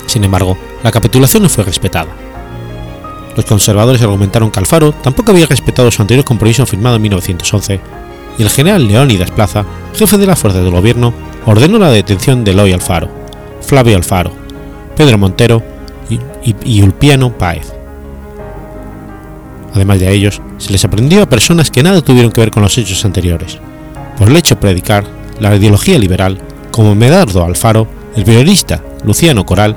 Sin 0.07 0.23
embargo, 0.23 0.57
la 0.83 0.91
capitulación 0.91 1.43
no 1.43 1.49
fue 1.49 1.63
respetada. 1.63 2.09
Los 3.35 3.45
conservadores 3.45 4.01
argumentaron 4.01 4.49
que 4.49 4.59
Alfaro 4.59 4.93
tampoco 4.93 5.31
había 5.31 5.45
respetado 5.45 5.91
su 5.91 6.01
anterior 6.01 6.25
compromiso 6.25 6.65
firmado 6.65 6.95
en 6.95 7.03
1911 7.03 7.79
y 8.37 8.43
el 8.43 8.49
general 8.49 8.87
Leónidas 8.87 9.31
Plaza, 9.31 9.65
jefe 9.95 10.17
de 10.17 10.27
la 10.27 10.35
fuerza 10.35 10.59
del 10.59 10.71
gobierno, 10.71 11.13
ordenó 11.45 11.79
la 11.79 11.89
detención 11.89 12.43
de 12.43 12.51
Eloy 12.51 12.73
Alfaro, 12.73 13.09
Flavio 13.61 13.97
Alfaro, 13.97 14.31
Pedro 14.95 15.17
Montero 15.17 15.63
y, 16.09 16.19
y, 16.63 16.81
Ulpiano 16.81 17.37
Páez. 17.37 17.73
Además 19.73 19.99
de 19.99 20.11
ellos, 20.11 20.41
se 20.57 20.71
les 20.71 20.83
aprendió 20.85 21.21
a 21.23 21.29
personas 21.29 21.69
que 21.69 21.83
nada 21.83 22.01
tuvieron 22.01 22.31
que 22.31 22.41
ver 22.41 22.51
con 22.51 22.63
los 22.63 22.77
hechos 22.77 23.03
anteriores, 23.05 23.59
por 24.17 24.29
el 24.29 24.37
hecho 24.37 24.55
de 24.55 24.61
predicar 24.61 25.03
la 25.39 25.55
ideología 25.55 25.99
liberal, 25.99 26.39
como 26.71 26.95
Medardo 26.95 27.43
Alfaro, 27.43 27.87
el 28.15 28.23
periodista 28.23 28.81
Luciano 29.03 29.45
Coral, 29.45 29.75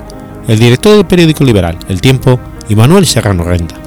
el 0.49 0.59
director 0.59 0.97
del 0.97 1.07
periódico 1.07 1.45
liberal 1.45 1.79
El 1.89 2.01
Tiempo 2.01 2.41
y 2.69 2.75
Manuel 2.75 3.07
Serrano 3.07 3.45
Renta. 3.45 3.80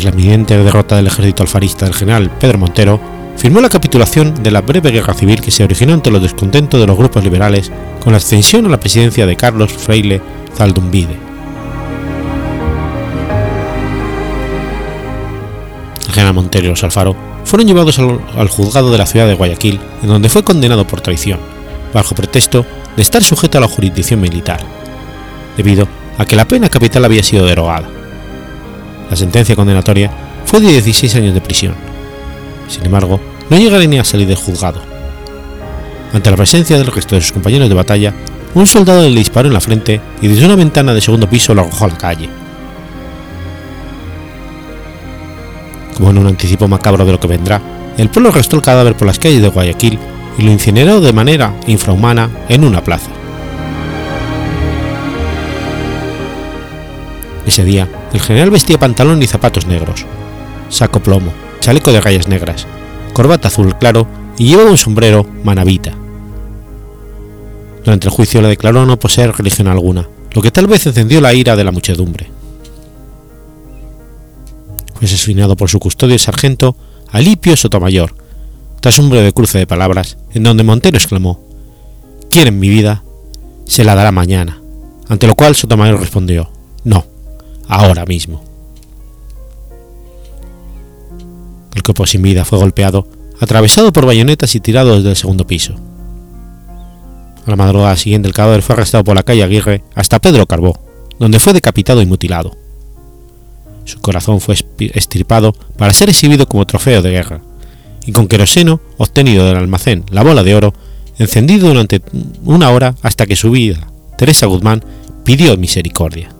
Tras 0.00 0.14
la 0.14 0.18
evidente 0.18 0.56
derrota 0.56 0.96
del 0.96 1.08
ejército 1.08 1.42
alfarista 1.42 1.84
del 1.84 1.94
general 1.94 2.30
Pedro 2.30 2.56
Montero, 2.56 2.98
firmó 3.36 3.60
la 3.60 3.68
capitulación 3.68 4.42
de 4.42 4.50
la 4.50 4.62
breve 4.62 4.90
guerra 4.90 5.12
civil 5.12 5.42
que 5.42 5.50
se 5.50 5.62
originó 5.62 5.92
ante 5.92 6.10
los 6.10 6.22
descontentos 6.22 6.80
de 6.80 6.86
los 6.86 6.96
grupos 6.96 7.22
liberales 7.22 7.70
con 8.02 8.12
la 8.12 8.16
ascensión 8.16 8.64
a 8.64 8.70
la 8.70 8.80
presidencia 8.80 9.26
de 9.26 9.36
Carlos 9.36 9.70
Freile 9.70 10.22
Zaldumbide. 10.56 11.18
El 16.06 16.14
general 16.14 16.32
Montero 16.32 16.68
y 16.68 16.70
los 16.70 16.82
Alfaro 16.82 17.14
fueron 17.44 17.66
llevados 17.66 17.98
al, 17.98 18.20
al, 18.38 18.48
juzgado 18.48 18.90
de 18.90 18.96
la 18.96 19.04
ciudad 19.04 19.26
de 19.26 19.34
Guayaquil, 19.34 19.80
en 20.02 20.08
donde 20.08 20.30
fue 20.30 20.42
condenado 20.42 20.86
por 20.86 21.02
traición, 21.02 21.40
bajo 21.92 22.14
pretexto 22.14 22.64
de 22.96 23.02
estar 23.02 23.22
sujeto 23.22 23.58
a 23.58 23.60
la 23.60 23.68
jurisdicción 23.68 24.22
militar, 24.22 24.60
debido 25.58 25.86
a 26.16 26.24
que 26.24 26.36
la 26.36 26.48
pena 26.48 26.70
capital 26.70 27.04
había 27.04 27.22
sido 27.22 27.44
derogada. 27.44 27.99
La 29.10 29.16
sentencia 29.16 29.56
condenatoria 29.56 30.08
fue 30.46 30.60
de 30.60 30.68
16 30.68 31.16
años 31.16 31.34
de 31.34 31.40
prisión. 31.40 31.74
Sin 32.68 32.86
embargo, 32.86 33.20
no 33.50 33.58
llegaría 33.58 33.88
ni 33.88 33.98
a 33.98 34.04
salir 34.04 34.28
del 34.28 34.36
juzgado. 34.36 34.80
Ante 36.12 36.30
la 36.30 36.36
presencia 36.36 36.78
del 36.78 36.86
resto 36.86 37.16
de 37.16 37.20
sus 37.20 37.32
compañeros 37.32 37.68
de 37.68 37.74
batalla, 37.74 38.14
un 38.54 38.68
soldado 38.68 39.02
le 39.02 39.18
disparó 39.18 39.48
en 39.48 39.54
la 39.54 39.60
frente 39.60 40.00
y 40.22 40.28
desde 40.28 40.46
una 40.46 40.54
ventana 40.54 40.94
de 40.94 41.00
segundo 41.00 41.28
piso 41.28 41.54
lo 41.54 41.62
arrojó 41.62 41.86
a 41.86 41.88
la 41.88 41.98
calle. 41.98 42.28
Como 45.96 46.10
en 46.10 46.18
un 46.18 46.28
anticipo 46.28 46.68
macabro 46.68 47.04
de 47.04 47.12
lo 47.12 47.20
que 47.20 47.26
vendrá, 47.26 47.60
el 47.98 48.08
pueblo 48.08 48.30
arrastró 48.30 48.58
el 48.58 48.64
cadáver 48.64 48.94
por 48.96 49.08
las 49.08 49.18
calles 49.18 49.42
de 49.42 49.48
Guayaquil 49.48 49.98
y 50.38 50.42
lo 50.42 50.52
incineró 50.52 51.00
de 51.00 51.12
manera 51.12 51.52
infrahumana 51.66 52.30
en 52.48 52.64
una 52.64 52.82
plaza. 52.82 53.10
Ese 57.44 57.64
día, 57.64 57.88
el 58.12 58.20
general 58.20 58.50
vestía 58.50 58.78
pantalón 58.78 59.22
y 59.22 59.26
zapatos 59.26 59.66
negros, 59.66 60.04
saco 60.68 61.00
plomo, 61.00 61.32
chaleco 61.60 61.92
de 61.92 62.00
rayas 62.00 62.28
negras, 62.28 62.66
corbata 63.12 63.48
azul 63.48 63.76
claro 63.78 64.06
y 64.38 64.48
llevaba 64.48 64.70
un 64.70 64.78
sombrero 64.78 65.26
manabita. 65.44 65.94
Durante 67.84 68.08
el 68.08 68.12
juicio 68.12 68.42
le 68.42 68.48
declaró 68.48 68.84
no 68.84 68.98
poseer 68.98 69.32
religión 69.32 69.68
alguna, 69.68 70.08
lo 70.32 70.42
que 70.42 70.50
tal 70.50 70.66
vez 70.66 70.86
encendió 70.86 71.20
la 71.20 71.34
ira 71.34 71.56
de 71.56 71.64
la 71.64 71.72
muchedumbre. 71.72 72.30
Fue 74.94 75.06
asesinado 75.06 75.56
por 75.56 75.70
su 75.70 75.78
custodio 75.78 76.14
el 76.14 76.20
sargento 76.20 76.76
Alipio 77.10 77.56
Sotomayor, 77.56 78.14
tras 78.80 78.98
un 78.98 79.10
breve 79.10 79.32
cruce 79.32 79.58
de 79.58 79.66
palabras, 79.66 80.18
en 80.32 80.42
donde 80.42 80.62
Montero 80.62 80.96
exclamó: 80.96 81.40
¿Quieren 82.30 82.58
mi 82.58 82.68
vida? 82.68 83.02
Se 83.66 83.84
la 83.84 83.94
dará 83.94 84.12
mañana. 84.12 84.60
Ante 85.08 85.26
lo 85.26 85.34
cual 85.34 85.56
Sotomayor 85.56 85.98
respondió: 85.98 86.50
No, 86.84 87.04
ahora 87.70 88.04
mismo. 88.04 88.42
El 91.74 91.82
cuerpo 91.82 92.04
sin 92.06 92.22
vida 92.22 92.44
fue 92.44 92.58
golpeado, 92.58 93.06
atravesado 93.40 93.92
por 93.92 94.04
bayonetas 94.04 94.54
y 94.54 94.60
tirado 94.60 94.96
desde 94.96 95.10
el 95.10 95.16
segundo 95.16 95.46
piso. 95.46 95.76
A 97.46 97.50
la 97.50 97.56
madrugada 97.56 97.96
siguiente 97.96 98.28
el 98.28 98.34
cadáver 98.34 98.62
fue 98.62 98.74
arrestado 98.74 99.04
por 99.04 99.14
la 99.14 99.22
calle 99.22 99.44
Aguirre 99.44 99.84
hasta 99.94 100.18
Pedro 100.18 100.46
Carbó, 100.46 100.78
donde 101.18 101.38
fue 101.38 101.52
decapitado 101.52 102.02
y 102.02 102.06
mutilado. 102.06 102.56
Su 103.84 104.00
corazón 104.00 104.40
fue 104.40 104.56
estirpado 104.78 105.52
para 105.76 105.92
ser 105.92 106.10
exhibido 106.10 106.46
como 106.46 106.66
trofeo 106.66 107.02
de 107.02 107.10
guerra, 107.10 107.40
y 108.04 108.12
con 108.12 108.28
queroseno 108.28 108.80
obtenido 108.98 109.46
del 109.46 109.56
almacén 109.56 110.04
La 110.10 110.22
Bola 110.22 110.42
de 110.42 110.54
Oro 110.54 110.74
encendido 111.18 111.68
durante 111.68 112.02
una 112.44 112.70
hora 112.70 112.94
hasta 113.02 113.26
que 113.26 113.36
su 113.36 113.50
vida, 113.50 113.90
Teresa 114.18 114.46
Guzmán, 114.46 114.84
pidió 115.24 115.56
misericordia. 115.56 116.34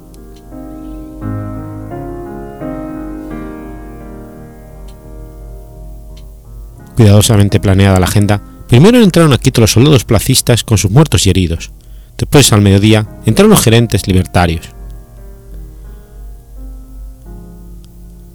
Cuidadosamente 7.01 7.61
planeada 7.61 7.99
la 7.99 8.05
agenda, 8.05 8.43
primero 8.69 9.03
entraron 9.03 9.33
a 9.33 9.39
Quito 9.39 9.63
los 9.63 9.73
soldados 9.73 10.05
placistas 10.05 10.65
con 10.65 10.77
sus 10.77 10.91
muertos 10.91 11.27
y 11.27 11.31
heridos. 11.31 11.71
Después, 12.19 12.53
al 12.53 12.61
mediodía, 12.61 13.09
entraron 13.25 13.53
los 13.53 13.63
gerentes 13.63 14.07
libertarios. 14.07 14.67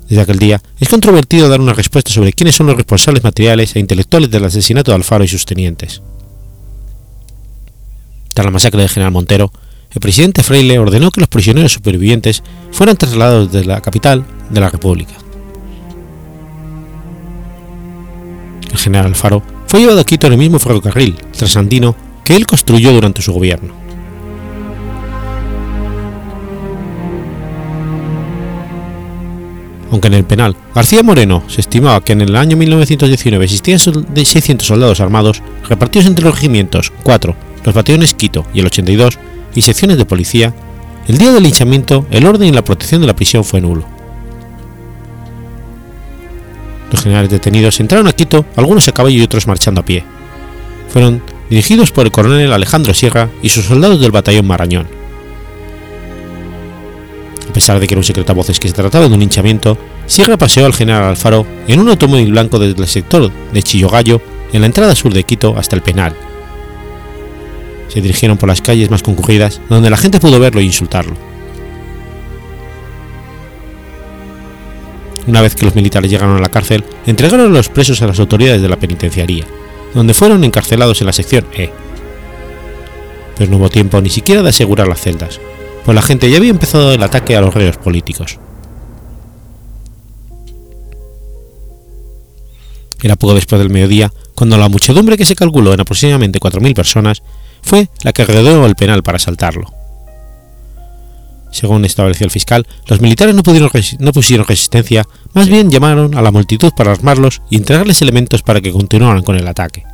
Desde 0.09 0.20
aquel 0.20 0.39
día, 0.39 0.63
es 0.80 0.89
controvertido 0.89 1.47
dar 1.47 1.61
una 1.61 1.74
respuesta 1.74 2.11
sobre 2.11 2.34
quiénes 2.34 2.55
son 2.55 2.66
los 2.66 2.76
responsables 2.76 3.24
materiales 3.24 3.76
e 3.76 3.80
intelectuales 3.80 4.32
del 4.32 4.45
asesinato 4.45 4.89
de 4.89 4.95
Alfaro 4.95 5.24
y 5.24 5.28
sus 5.28 5.45
tenientes. 5.45 6.01
Tras 8.34 8.45
la 8.45 8.51
masacre 8.51 8.82
de 8.82 8.88
General 8.88 9.13
Montero, 9.13 9.51
el 9.91 10.01
presidente 10.01 10.41
Freile 10.41 10.80
ordenó 10.80 11.11
que 11.11 11.20
los 11.20 11.30
prisioneros 11.30 11.74
supervivientes 11.74 12.41
fueran 12.72 12.97
trasladados 12.97 13.51
desde 13.51 13.68
la 13.68 13.82
capital 13.82 14.26
de 14.49 14.59
la 14.59 14.72
República. 14.72 15.13
El 18.76 18.82
general 18.82 19.05
Alfaro 19.05 19.41
fue 19.67 19.80
llevado 19.80 20.01
a 20.01 20.03
Quito 20.03 20.28
en 20.28 20.34
el 20.34 20.39
mismo 20.39 20.59
ferrocarril 20.59 21.15
trasandino 21.32 21.95
que 22.26 22.36
él 22.36 22.45
construyó 22.45 22.91
durante 22.91 23.21
su 23.21 23.32
gobierno. 23.32 23.73
Aunque 29.91 30.09
en 30.09 30.13
el 30.15 30.26
penal 30.26 30.57
García 30.76 31.03
Moreno 31.03 31.43
se 31.47 31.61
estimaba 31.61 32.03
que 32.03 32.11
en 32.11 32.19
el 32.19 32.36
año 32.36 32.57
1919 32.57 33.45
existían 33.45 33.80
600 33.80 34.67
soldados 34.67 34.99
armados 34.99 35.41
repartidos 35.69 36.07
entre 36.07 36.26
los 36.26 36.36
regimientos 36.36 36.91
4, 37.03 37.34
los 37.63 37.76
batallones 37.76 38.13
Quito 38.13 38.45
y 38.53 38.59
el 38.59 38.65
82 38.65 39.17
y 39.55 39.61
secciones 39.61 39.97
de 39.97 40.03
policía, 40.03 40.53
el 41.07 41.17
día 41.17 41.32
del 41.32 41.43
linchamiento 41.43 42.05
el 42.11 42.26
orden 42.26 42.49
y 42.49 42.51
la 42.51 42.65
protección 42.65 42.99
de 42.99 43.07
la 43.07 43.15
prisión 43.15 43.45
fue 43.45 43.61
nulo. 43.61 43.95
Los 46.91 47.01
generales 47.01 47.29
detenidos 47.29 47.79
entraron 47.79 48.07
a 48.07 48.13
Quito, 48.13 48.45
algunos 48.55 48.88
a 48.88 48.91
caballo 48.91 49.17
y 49.17 49.21
otros 49.23 49.47
marchando 49.47 49.81
a 49.81 49.86
pie. 49.86 50.03
Fueron 50.89 51.21
dirigidos 51.49 51.91
por 51.91 52.05
el 52.05 52.11
coronel 52.11 52.53
Alejandro 52.53 52.93
Sierra 52.93 53.29
y 53.41 53.49
sus 53.49 53.65
soldados 53.65 53.99
del 53.99 54.11
batallón 54.11 54.47
Marañón. 54.47 54.88
A 57.49 57.53
pesar 57.53 57.79
de 57.79 57.88
que 57.88 57.93
era 57.93 57.99
un 57.99 58.03
secreto 58.03 58.31
a 58.31 58.36
voces 58.36 58.59
que 58.59 58.67
se 58.67 58.73
trataba 58.73 59.07
de 59.07 59.13
un 59.13 59.19
linchamiento, 59.19 59.77
Sierra 60.05 60.38
paseó 60.38 60.65
al 60.65 60.73
general 60.73 61.03
Alfaro 61.03 61.45
en 61.67 61.79
un 61.79 61.89
automóvil 61.89 62.31
blanco 62.31 62.59
desde 62.59 62.81
el 62.81 62.88
sector 62.88 63.31
de 63.51 63.63
Chillogallo 63.63 64.21
en 64.53 64.61
la 64.61 64.67
entrada 64.67 64.95
sur 64.95 65.13
de 65.13 65.23
Quito 65.23 65.55
hasta 65.57 65.75
el 65.75 65.81
penal, 65.81 66.15
se 67.95 68.01
dirigieron 68.01 68.38
por 68.38 68.49
las 68.49 68.61
calles 68.61 68.91
más 68.91 69.03
concurridas, 69.03 69.61
donde 69.69 69.89
la 69.89 69.95
gente 69.95 70.19
pudo 70.19 70.38
verlo 70.38 70.59
e 70.59 70.65
insultarlo. 70.65 71.15
Una 75.28 75.41
vez 75.41 75.55
que 75.55 75.65
los 75.65 75.76
militares 75.76 76.11
llegaron 76.11 76.38
a 76.38 76.41
la 76.41 76.49
cárcel, 76.49 76.84
entregaron 77.05 77.47
a 77.47 77.49
los 77.49 77.69
presos 77.69 78.01
a 78.01 78.07
las 78.07 78.19
autoridades 78.19 78.61
de 78.61 78.69
la 78.69 78.80
penitenciaría, 78.80 79.45
donde 79.93 80.13
fueron 80.13 80.43
encarcelados 80.43 81.01
en 81.01 81.07
la 81.07 81.13
sección 81.13 81.45
E. 81.53 81.71
Pero 83.38 83.51
no 83.51 83.57
hubo 83.57 83.69
tiempo 83.69 83.99
ni 84.01 84.09
siquiera 84.09 84.43
de 84.43 84.49
asegurar 84.49 84.88
las 84.88 85.01
celdas, 85.01 85.39
pues 85.84 85.95
la 85.95 86.01
gente 86.01 86.30
ya 86.30 86.38
había 86.38 86.51
empezado 86.51 86.91
el 86.93 87.01
ataque 87.01 87.36
a 87.36 87.41
los 87.41 87.53
reos 87.53 87.78
políticos. 87.78 88.39
Era 93.01 93.15
poco 93.15 93.36
después 93.36 93.59
del 93.59 93.69
mediodía 93.69 94.11
cuando 94.34 94.57
la 94.57 94.69
muchedumbre 94.69 95.17
que 95.17 95.26
se 95.26 95.36
calculó 95.36 95.73
en 95.73 95.82
aproximadamente 95.82 96.39
4.000 96.39 96.73
personas 96.73 97.23
fue 97.61 97.89
la 98.03 98.13
que 98.13 98.26
rodeó 98.26 98.65
el 98.65 98.76
penal 98.76 99.03
para 99.03 99.17
asaltarlo. 99.17 99.84
Según 101.56 101.86
estableció 101.86 102.26
el 102.26 102.32
fiscal, 102.32 102.68
los 102.86 102.99
militares 102.99 103.34
no, 103.34 103.41
no 103.99 104.12
pusieron 104.12 104.45
resistencia, 104.45 105.08
más 105.34 105.47
bien 105.47 105.72
llamaron 105.72 106.14
a 106.18 106.22
la 106.22 106.30
multitud 106.30 106.74
para 106.76 106.91
armarlos 106.91 107.41
y 107.49 107.56
entregarles 107.56 108.01
elementos 108.01 108.41
para 108.41 108.60
que 108.60 108.74
continuaran 108.74 109.24
con 109.24 109.38
el 109.38 109.47
ataque. 109.47 109.86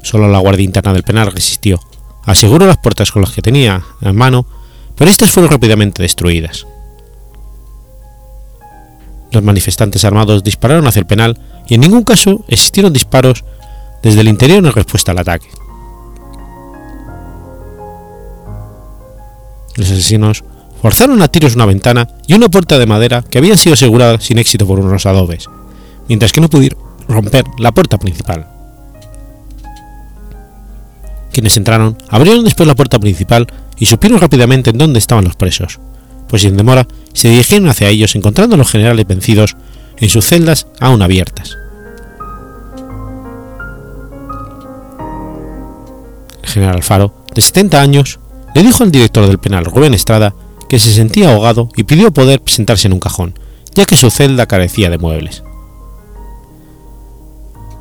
Solo 0.00 0.28
la 0.28 0.38
guardia 0.38 0.62
interna 0.62 0.92
del 0.92 1.02
penal 1.02 1.32
resistió, 1.32 1.80
aseguró 2.24 2.68
las 2.68 2.76
puertas 2.76 3.10
con 3.10 3.20
las 3.20 3.32
que 3.32 3.42
tenía 3.42 3.82
en 4.00 4.14
mano, 4.14 4.46
pero 4.94 5.10
estas 5.10 5.32
fueron 5.32 5.50
rápidamente 5.50 6.04
destruidas. 6.04 6.64
Los 9.32 9.42
manifestantes 9.42 10.04
armados 10.04 10.44
dispararon 10.44 10.86
hacia 10.86 11.00
el 11.00 11.06
penal 11.06 11.36
y 11.66 11.74
en 11.74 11.80
ningún 11.80 12.04
caso 12.04 12.44
existieron 12.46 12.92
disparos 12.92 13.44
desde 14.04 14.20
el 14.20 14.28
interior 14.28 14.64
en 14.64 14.72
respuesta 14.72 15.10
al 15.10 15.18
ataque. 15.18 15.48
Los 19.76 19.90
asesinos 19.90 20.44
forzaron 20.80 21.22
a 21.22 21.28
tiros 21.28 21.54
una 21.54 21.66
ventana 21.66 22.08
y 22.26 22.34
una 22.34 22.48
puerta 22.48 22.78
de 22.78 22.86
madera 22.86 23.22
que 23.22 23.38
habían 23.38 23.58
sido 23.58 23.74
aseguradas 23.74 24.24
sin 24.24 24.38
éxito 24.38 24.66
por 24.66 24.78
unos 24.80 25.06
adobes, 25.06 25.48
mientras 26.08 26.32
que 26.32 26.40
no 26.40 26.50
pudieron 26.50 26.78
romper 27.08 27.44
la 27.58 27.72
puerta 27.72 27.98
principal. 27.98 28.46
Quienes 31.32 31.56
entraron 31.56 31.96
abrieron 32.08 32.44
después 32.44 32.66
la 32.66 32.74
puerta 32.74 32.98
principal 32.98 33.46
y 33.78 33.86
supieron 33.86 34.20
rápidamente 34.20 34.70
en 34.70 34.78
dónde 34.78 34.98
estaban 34.98 35.24
los 35.24 35.36
presos, 35.36 35.78
pues 36.28 36.42
sin 36.42 36.56
demora 36.56 36.86
se 37.12 37.28
dirigieron 37.28 37.68
hacia 37.68 37.88
ellos 37.88 38.14
encontrando 38.16 38.54
a 38.54 38.58
los 38.58 38.70
generales 38.70 39.06
vencidos 39.06 39.56
en 39.98 40.08
sus 40.08 40.26
celdas 40.26 40.66
aún 40.80 41.02
abiertas. 41.02 41.56
general 46.56 46.76
Alfaro, 46.76 47.12
de 47.34 47.42
70 47.42 47.80
años, 47.80 48.18
le 48.56 48.62
dijo 48.62 48.84
al 48.84 48.90
director 48.90 49.26
del 49.26 49.36
penal, 49.36 49.66
Rubén 49.66 49.92
Estrada, 49.92 50.34
que 50.66 50.78
se 50.78 50.90
sentía 50.90 51.30
ahogado 51.30 51.68
y 51.76 51.84
pidió 51.84 52.10
poder 52.10 52.40
sentarse 52.46 52.88
en 52.88 52.94
un 52.94 53.00
cajón, 53.00 53.38
ya 53.74 53.84
que 53.84 53.96
su 53.96 54.08
celda 54.08 54.46
carecía 54.46 54.88
de 54.88 54.96
muebles. 54.96 55.42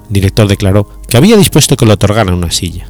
El 0.08 0.14
director 0.16 0.50
declaró 0.50 0.90
que 1.08 1.16
había 1.16 1.38
dispuesto 1.38 1.78
que 1.78 1.86
le 1.86 1.94
otorgaran 1.94 2.34
una 2.34 2.52
silla. 2.52 2.90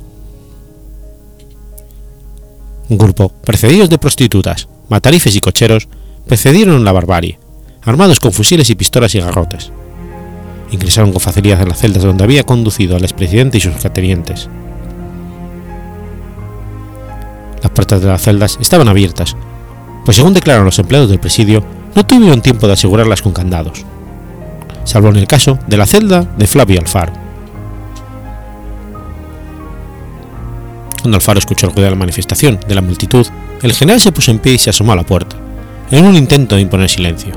Un 2.90 2.98
grupo, 2.98 3.30
precedidos 3.30 3.92
de 3.92 4.00
prostitutas, 4.00 4.68
matarifes 4.90 5.36
y 5.36 5.40
cocheros, 5.40 5.88
precedieron 6.26 6.84
la 6.86 6.92
barbarie, 6.92 7.38
armados 7.84 8.20
con 8.20 8.34
fusiles 8.34 8.72
y 8.72 8.76
pistolas 8.76 9.14
y 9.14 9.20
garrotes. 9.20 9.72
Ingresaron 10.72 11.12
con 11.12 11.22
facilidad 11.22 11.62
en 11.62 11.70
las 11.70 11.82
celdas 11.82 12.02
donde 12.02 12.24
había 12.24 12.46
conducido 12.46 12.96
al 12.96 13.04
expresidente 13.04 13.60
y 13.60 13.62
sus 13.62 13.76
catenientes. 13.76 14.50
Las 17.66 17.72
puertas 17.72 18.00
de 18.00 18.08
las 18.08 18.22
celdas 18.22 18.60
estaban 18.62 18.88
abiertas, 18.88 19.36
pues 20.06 20.18
según 20.18 20.36
declararon 20.36 20.68
los 20.68 20.78
empleados 20.78 21.10
del 21.10 21.20
presidio, 21.20 21.66
no 21.96 22.06
tuvieron 22.06 22.44
tiempo 22.44 22.68
de 22.68 22.74
asegurarlas 22.74 23.24
con 23.24 23.34
candados, 23.34 23.84
salvo 24.84 25.10
en 25.10 25.16
el 25.16 25.26
caso 25.26 25.58
de 25.66 25.76
la 25.76 25.88
celda 25.88 26.22
de 26.38 26.46
Flavio 26.46 26.80
Alfaro. 26.80 27.12
Cuando 31.02 31.16
Alfaro 31.18 31.40
escuchó 31.40 31.66
el 31.66 31.74
ruido 31.74 31.86
de 31.86 31.96
la 31.96 32.00
manifestación 32.00 32.60
de 32.68 32.76
la 32.76 32.82
multitud, 32.82 33.26
el 33.64 33.74
general 33.74 34.00
se 34.00 34.12
puso 34.12 34.30
en 34.30 34.38
pie 34.38 34.54
y 34.54 34.60
se 34.60 34.70
asomó 34.70 34.92
a 34.92 34.98
la 34.98 35.04
puerta, 35.04 35.36
en 35.90 36.06
un 36.06 36.16
intento 36.16 36.58
de 36.58 36.62
imponer 36.62 36.88
silencio. 36.88 37.34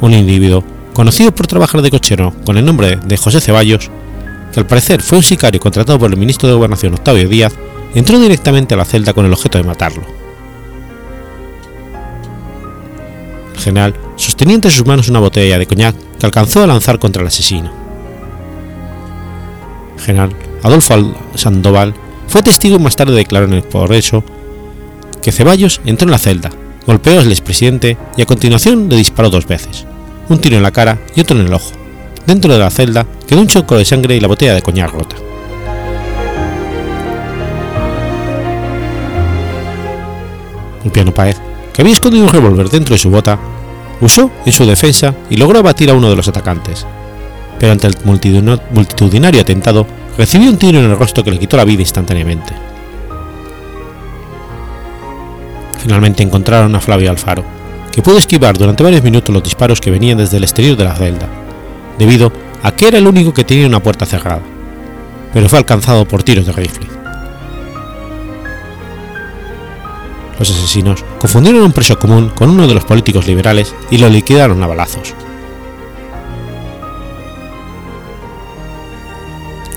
Un 0.00 0.14
individuo, 0.14 0.64
conocido 0.94 1.32
por 1.32 1.46
trabajar 1.46 1.80
de 1.80 1.92
cochero 1.92 2.34
con 2.44 2.58
el 2.58 2.64
nombre 2.64 2.96
de 2.96 3.16
José 3.16 3.40
Ceballos, 3.40 3.88
que 4.52 4.60
al 4.60 4.66
parecer 4.66 5.02
fue 5.02 5.18
un 5.18 5.24
sicario 5.24 5.60
contratado 5.60 5.98
por 5.98 6.10
el 6.10 6.18
ministro 6.18 6.48
de 6.48 6.54
Gobernación 6.54 6.94
Octavio 6.94 7.28
Díaz, 7.28 7.54
entró 7.94 8.18
directamente 8.18 8.74
a 8.74 8.76
la 8.76 8.84
celda 8.84 9.12
con 9.12 9.24
el 9.24 9.32
objeto 9.32 9.58
de 9.58 9.64
matarlo. 9.64 10.02
El 13.54 13.60
general 13.60 13.94
sostenía 14.16 14.54
entre 14.54 14.70
sus 14.70 14.86
manos 14.86 15.08
una 15.08 15.20
botella 15.20 15.58
de 15.58 15.66
coñac 15.66 15.96
que 16.18 16.26
alcanzó 16.26 16.62
a 16.62 16.66
lanzar 16.66 16.98
contra 16.98 17.22
el 17.22 17.28
asesino. 17.28 17.72
El 19.96 20.02
general 20.02 20.36
Adolfo 20.62 21.14
Sandoval 21.34 21.94
fue 22.28 22.42
testigo 22.42 22.76
y 22.76 22.80
más 22.80 22.96
tarde 22.96 23.14
declaró 23.14 23.46
en 23.46 23.54
el 23.54 23.62
progreso 23.62 24.24
que 25.22 25.32
Ceballos 25.32 25.80
entró 25.84 26.06
en 26.06 26.12
la 26.12 26.18
celda, 26.18 26.50
golpeó 26.86 27.20
al 27.20 27.30
expresidente 27.30 27.96
y 28.16 28.22
a 28.22 28.26
continuación 28.26 28.88
le 28.88 28.96
disparó 28.96 29.30
dos 29.30 29.46
veces, 29.46 29.86
un 30.28 30.38
tiro 30.38 30.56
en 30.56 30.62
la 30.62 30.72
cara 30.72 30.98
y 31.14 31.20
otro 31.20 31.38
en 31.38 31.46
el 31.46 31.54
ojo 31.54 31.72
Dentro 32.26 32.52
de 32.52 32.58
la 32.58 32.70
celda 32.70 33.06
quedó 33.32 33.40
un 33.40 33.46
choco 33.46 33.78
de 33.78 33.84
sangre 33.86 34.14
y 34.14 34.20
la 34.20 34.28
botella 34.28 34.54
de 34.54 34.60
coñac 34.60 34.92
rota. 34.92 35.16
piano 40.92 41.14
Paez, 41.14 41.40
que 41.72 41.80
había 41.80 41.94
escondido 41.94 42.24
un 42.24 42.30
revólver 42.30 42.68
dentro 42.68 42.94
de 42.94 42.98
su 42.98 43.08
bota, 43.08 43.38
usó 44.02 44.30
en 44.44 44.52
su 44.52 44.66
defensa 44.66 45.14
y 45.30 45.38
logró 45.38 45.60
abatir 45.60 45.88
a 45.88 45.94
uno 45.94 46.10
de 46.10 46.16
los 46.16 46.28
atacantes, 46.28 46.86
pero 47.58 47.72
ante 47.72 47.86
el 47.86 47.96
multitudinario 48.04 49.40
atentado 49.40 49.86
recibió 50.18 50.50
un 50.50 50.58
tiro 50.58 50.80
en 50.80 50.90
el 50.90 50.98
rostro 50.98 51.24
que 51.24 51.30
le 51.30 51.38
quitó 51.38 51.56
la 51.56 51.64
vida 51.64 51.80
instantáneamente. 51.80 52.52
Finalmente 55.78 56.22
encontraron 56.22 56.76
a 56.76 56.80
Flavio 56.80 57.10
Alfaro, 57.10 57.44
que 57.92 58.02
pudo 58.02 58.18
esquivar 58.18 58.58
durante 58.58 58.84
varios 58.84 59.02
minutos 59.02 59.32
los 59.32 59.42
disparos 59.42 59.80
que 59.80 59.90
venían 59.90 60.18
desde 60.18 60.36
el 60.36 60.44
exterior 60.44 60.76
de 60.76 60.84
la 60.84 60.96
celda, 60.96 61.28
debido 61.98 62.30
a 62.62 62.72
que 62.72 62.88
era 62.88 62.98
el 62.98 63.06
único 63.06 63.34
que 63.34 63.44
tenía 63.44 63.66
una 63.66 63.82
puerta 63.82 64.06
cerrada, 64.06 64.42
pero 65.32 65.48
fue 65.48 65.58
alcanzado 65.58 66.06
por 66.06 66.22
tiros 66.22 66.46
de 66.46 66.52
rifle. 66.52 66.86
Los 70.38 70.50
asesinos 70.50 71.04
confundieron 71.18 71.62
a 71.62 71.66
un 71.66 71.72
preso 71.72 71.98
común 71.98 72.30
con 72.30 72.50
uno 72.50 72.66
de 72.66 72.74
los 72.74 72.84
políticos 72.84 73.26
liberales 73.26 73.74
y 73.90 73.98
lo 73.98 74.08
liquidaron 74.08 74.62
a 74.62 74.66
balazos. 74.66 75.14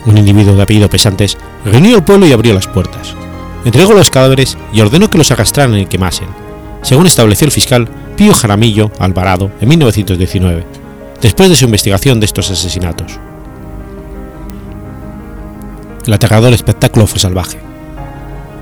Un 0.06 0.18
individuo 0.18 0.56
de 0.56 0.62
apellido 0.62 0.90
Pesantes 0.90 1.38
reunió 1.66 1.96
al 1.96 2.06
pueblo 2.06 2.28
y 2.28 2.32
abrió 2.32 2.54
las 2.54 2.68
puertas, 2.68 3.16
entregó 3.64 3.94
los 3.94 4.12
cadáveres 4.12 4.58
y 4.72 4.82
ordenó 4.82 5.10
que 5.10 5.18
los 5.18 5.32
arrastraran 5.32 5.78
y 5.80 5.88
quemasen, 5.88 6.28
según 6.84 7.08
estableció 7.08 7.46
el 7.46 7.52
fiscal 7.52 7.90
Pío 8.16 8.34
Jaramillo 8.34 8.92
Alvarado 9.00 9.52
en 9.60 9.70
1919, 9.70 10.85
después 11.26 11.50
de 11.50 11.56
su 11.56 11.66
investigación 11.66 12.20
de 12.20 12.28
estos 12.28 12.52
asesinatos. 12.52 13.20
El 16.06 16.14
aterrador 16.14 16.54
espectáculo 16.54 17.08
fue 17.08 17.20
salvaje. 17.20 17.58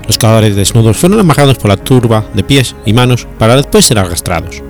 Los 0.06 0.16
cadáveres 0.16 0.56
desnudos 0.56 0.96
fueron 0.96 1.20
amarrados 1.20 1.58
por 1.58 1.68
la 1.68 1.76
turba 1.76 2.24
de 2.32 2.42
pies 2.42 2.74
y 2.86 2.94
manos 2.94 3.28
para 3.38 3.56
después 3.56 3.84
ser 3.84 3.98
arrastrados. 3.98 4.62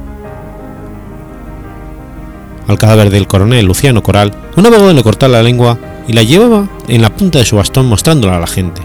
Al 2.67 2.79
cadáver 2.81 3.11
del 3.11 3.29
coronel 3.29 3.65
Luciano 3.65 4.03
Coral, 4.03 4.35
un 4.57 4.67
abogado 4.67 4.93
le 4.93 5.05
cortó 5.05 5.29
la 5.29 5.45
lengua 5.45 5.79
y 6.09 6.15
la 6.15 6.25
llevaba 6.25 6.67
en 6.89 7.01
la 7.01 7.15
punta 7.15 7.39
de 7.39 7.45
su 7.45 7.55
bastón 7.55 7.87
mostrándola 7.87 8.39
a 8.39 8.41
la 8.41 8.49
gente. 8.49 8.83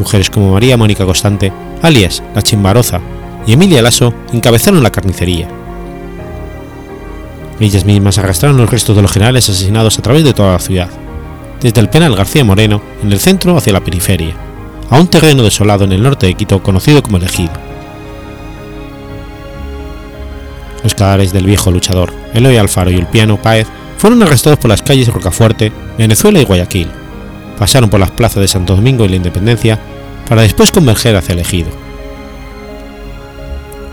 Mujeres 0.00 0.30
como 0.30 0.52
María 0.52 0.76
Mónica 0.76 1.06
Constante, 1.06 1.52
alias 1.80 2.24
la 2.34 2.42
Chimbaroza, 2.42 3.00
y 3.46 3.52
Emilia 3.52 3.82
Lasso 3.82 4.12
encabezaron 4.32 4.82
la 4.82 4.90
carnicería. 4.90 5.48
Ellas 7.60 7.84
mismas 7.84 8.18
arrastraron 8.18 8.56
los 8.56 8.70
restos 8.70 8.96
de 8.96 9.02
los 9.02 9.12
generales 9.12 9.48
asesinados 9.48 9.98
a 9.98 10.02
través 10.02 10.24
de 10.24 10.34
toda 10.34 10.52
la 10.52 10.58
ciudad, 10.58 10.88
desde 11.60 11.80
el 11.80 11.88
penal 11.88 12.16
García 12.16 12.44
Moreno, 12.44 12.82
en 13.02 13.12
el 13.12 13.20
centro 13.20 13.56
hacia 13.56 13.72
la 13.72 13.80
periferia, 13.80 14.34
a 14.90 14.98
un 14.98 15.06
terreno 15.06 15.42
desolado 15.42 15.84
en 15.84 15.92
el 15.92 16.02
norte 16.02 16.26
de 16.26 16.34
Quito 16.34 16.62
conocido 16.62 17.02
como 17.02 17.16
el 17.16 17.24
Ejido. 17.24 17.52
Los 20.82 20.94
cadáveres 20.94 21.32
del 21.32 21.46
viejo 21.46 21.70
luchador 21.70 22.12
Eloy 22.34 22.58
Alfaro 22.58 22.90
y 22.90 22.96
el 22.96 23.06
piano 23.06 23.40
Páez 23.40 23.66
fueron 23.96 24.22
arrestados 24.22 24.58
por 24.58 24.68
las 24.68 24.82
calles 24.82 25.08
Rocafuerte, 25.08 25.72
Venezuela 25.96 26.40
y 26.40 26.44
Guayaquil. 26.44 26.90
Pasaron 27.58 27.88
por 27.88 28.00
las 28.00 28.10
plazas 28.10 28.42
de 28.42 28.48
Santo 28.48 28.76
Domingo 28.76 29.04
y 29.04 29.08
la 29.08 29.16
Independencia 29.16 29.78
para 30.28 30.42
después 30.42 30.70
converger 30.70 31.16
hacia 31.16 31.32
el 31.32 31.38
ejido. 31.38 31.70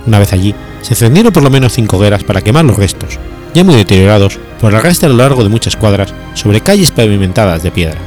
Una 0.05 0.19
vez 0.19 0.33
allí, 0.33 0.53
se 0.81 0.95
encendieron 0.95 1.31
por 1.31 1.43
lo 1.43 1.49
menos 1.49 1.73
cinco 1.73 1.97
hogueras 1.97 2.23
para 2.23 2.41
quemar 2.41 2.65
los 2.65 2.75
restos, 2.75 3.19
ya 3.53 3.63
muy 3.63 3.75
deteriorados 3.75 4.39
por 4.59 4.71
el 4.71 4.79
arrastre 4.79 5.07
a 5.07 5.09
lo 5.09 5.17
largo 5.17 5.43
de 5.43 5.49
muchas 5.49 5.75
cuadras 5.75 6.13
sobre 6.33 6.61
calles 6.61 6.91
pavimentadas 6.91 7.63
de 7.63 7.71
piedra. 7.71 7.99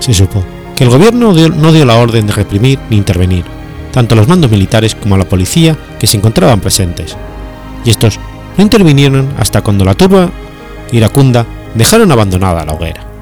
Se 0.00 0.12
supo 0.12 0.44
que 0.76 0.84
el 0.84 0.90
gobierno 0.90 1.32
no 1.32 1.72
dio 1.72 1.84
la 1.84 1.96
orden 1.96 2.26
de 2.26 2.32
reprimir 2.32 2.78
ni 2.90 2.96
intervenir, 2.96 3.44
tanto 3.90 4.14
a 4.14 4.16
los 4.16 4.28
mandos 4.28 4.50
militares 4.50 4.94
como 4.94 5.14
a 5.14 5.18
la 5.18 5.28
policía 5.28 5.76
que 5.98 6.06
se 6.06 6.16
encontraban 6.16 6.60
presentes, 6.60 7.16
y 7.84 7.90
estos 7.90 8.18
no 8.58 8.62
intervinieron 8.64 9.32
hasta 9.38 9.62
cuando 9.62 9.84
la 9.84 9.94
turba 9.94 10.30
iracunda 10.92 11.46
dejaron 11.74 12.12
abandonada 12.12 12.64
la 12.64 12.72
hoguera. 12.74 13.13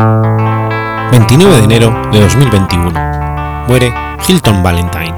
29 0.00 1.56
de 1.58 1.64
enero 1.64 2.10
de 2.10 2.20
2021. 2.20 2.90
Muere 3.68 3.92
Hilton 4.26 4.62
Valentine. 4.62 5.14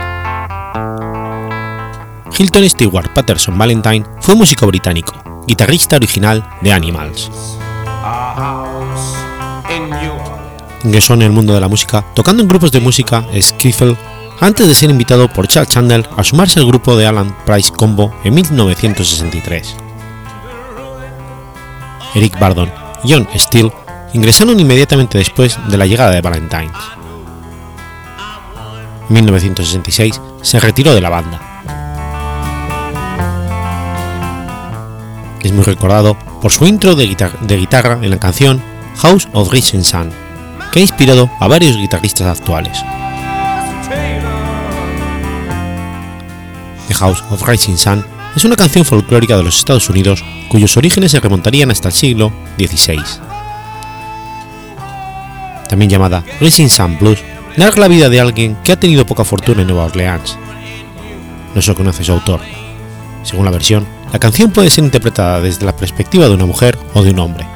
Hilton 2.37 2.69
Stewart 2.69 3.13
Patterson 3.13 3.57
Valentine 3.57 4.05
fue 4.21 4.35
músico 4.35 4.67
británico, 4.67 5.15
guitarrista 5.47 5.97
original 5.97 6.45
de 6.63 6.73
Animals. 6.73 7.31
Ingresó 10.83 11.15
en 11.15 11.23
el 11.23 11.31
mundo 11.31 11.55
de 11.55 11.61
la 11.61 11.69
música 11.69 12.05
tocando 12.15 12.43
en 12.43 12.49
grupos 12.49 12.73
de 12.73 12.81
música 12.81 13.25
skiffle 13.41 13.97
antes 14.41 14.67
de 14.67 14.75
ser 14.75 14.91
invitado 14.91 15.29
por 15.29 15.47
Charles 15.47 15.71
Chandler 15.71 16.09
a 16.17 16.25
sumarse 16.25 16.59
al 16.59 16.67
grupo 16.67 16.97
de 16.97 17.07
Alan 17.07 17.37
Price 17.47 17.71
Combo 17.73 18.13
en 18.25 18.35
1963. 18.35 19.77
Eric 22.15 22.39
Bardon 22.41 22.71
John 23.05 23.29
Steele 23.37 23.73
ingresaron 24.13 24.59
inmediatamente 24.61 25.19
después 25.19 25.59
de 25.69 25.79
la 25.79 25.87
llegada 25.87 26.11
de 26.11 26.21
Valentines. 26.21 26.73
En 29.09 29.15
1966 29.15 30.21
se 30.43 30.61
retiró 30.61 30.95
de 30.95 31.01
la 31.01 31.11
banda. 31.11 31.41
Es 35.43 35.53
muy 35.53 35.65
recordado 35.65 36.17
por 36.41 36.53
su 36.53 36.67
intro 36.67 36.95
de, 36.95 37.07
guitarra 37.07 37.99
en 38.01 38.11
la 38.11 38.19
canción 38.19 38.63
House 38.99 39.29
of 39.33 39.51
Rising 39.51 39.83
Sun, 39.83 40.11
que 40.73 40.79
ha 40.79 40.83
inspirado 40.83 41.31
a 41.41 41.49
varios 41.49 41.77
guitarristas 41.77 42.39
actuales. 42.39 42.79
The 46.89 46.95
House 46.95 47.25
of 47.31 47.47
Rising 47.47 47.77
Sun 47.77 48.05
es 48.37 48.45
una 48.45 48.57
canción 48.57 48.85
folclórica 48.85 49.37
de 49.37 49.43
los 49.43 49.59
Estados 49.59 49.89
Unidos 49.91 50.25
cuyos 50.49 50.77
orígenes 50.77 51.11
se 51.11 51.21
remontarían 51.21 51.71
hasta 51.71 51.89
el 51.89 51.95
siglo 51.95 52.33
XVI 52.57 53.32
también 55.73 55.91
llamada 55.91 56.23
Racing 56.39 56.69
Sun 56.69 56.99
Blues, 56.99 57.21
narra 57.57 57.81
la 57.81 57.89
vida 57.89 58.11
de 58.11 58.21
alguien 58.21 58.59
que 58.63 58.73
ha 58.73 58.79
tenido 58.79 59.07
poca 59.07 59.25
fortuna 59.25 59.63
en 59.63 59.69
Nueva 59.69 59.87
Orleans. 59.87 60.37
No 61.55 61.63
se 61.63 61.75
conoce 61.75 62.05
su 62.05 62.13
autor. 62.13 62.41
Según 63.23 63.47
la 63.47 63.51
versión, 63.51 63.87
la 64.13 64.19
canción 64.19 64.51
puede 64.51 64.69
ser 64.69 64.85
interpretada 64.85 65.41
desde 65.41 65.65
la 65.65 65.75
perspectiva 65.75 66.29
de 66.29 66.35
una 66.35 66.45
mujer 66.45 66.77
o 66.93 67.03
de 67.03 67.13
un 67.13 67.21
hombre. 67.21 67.47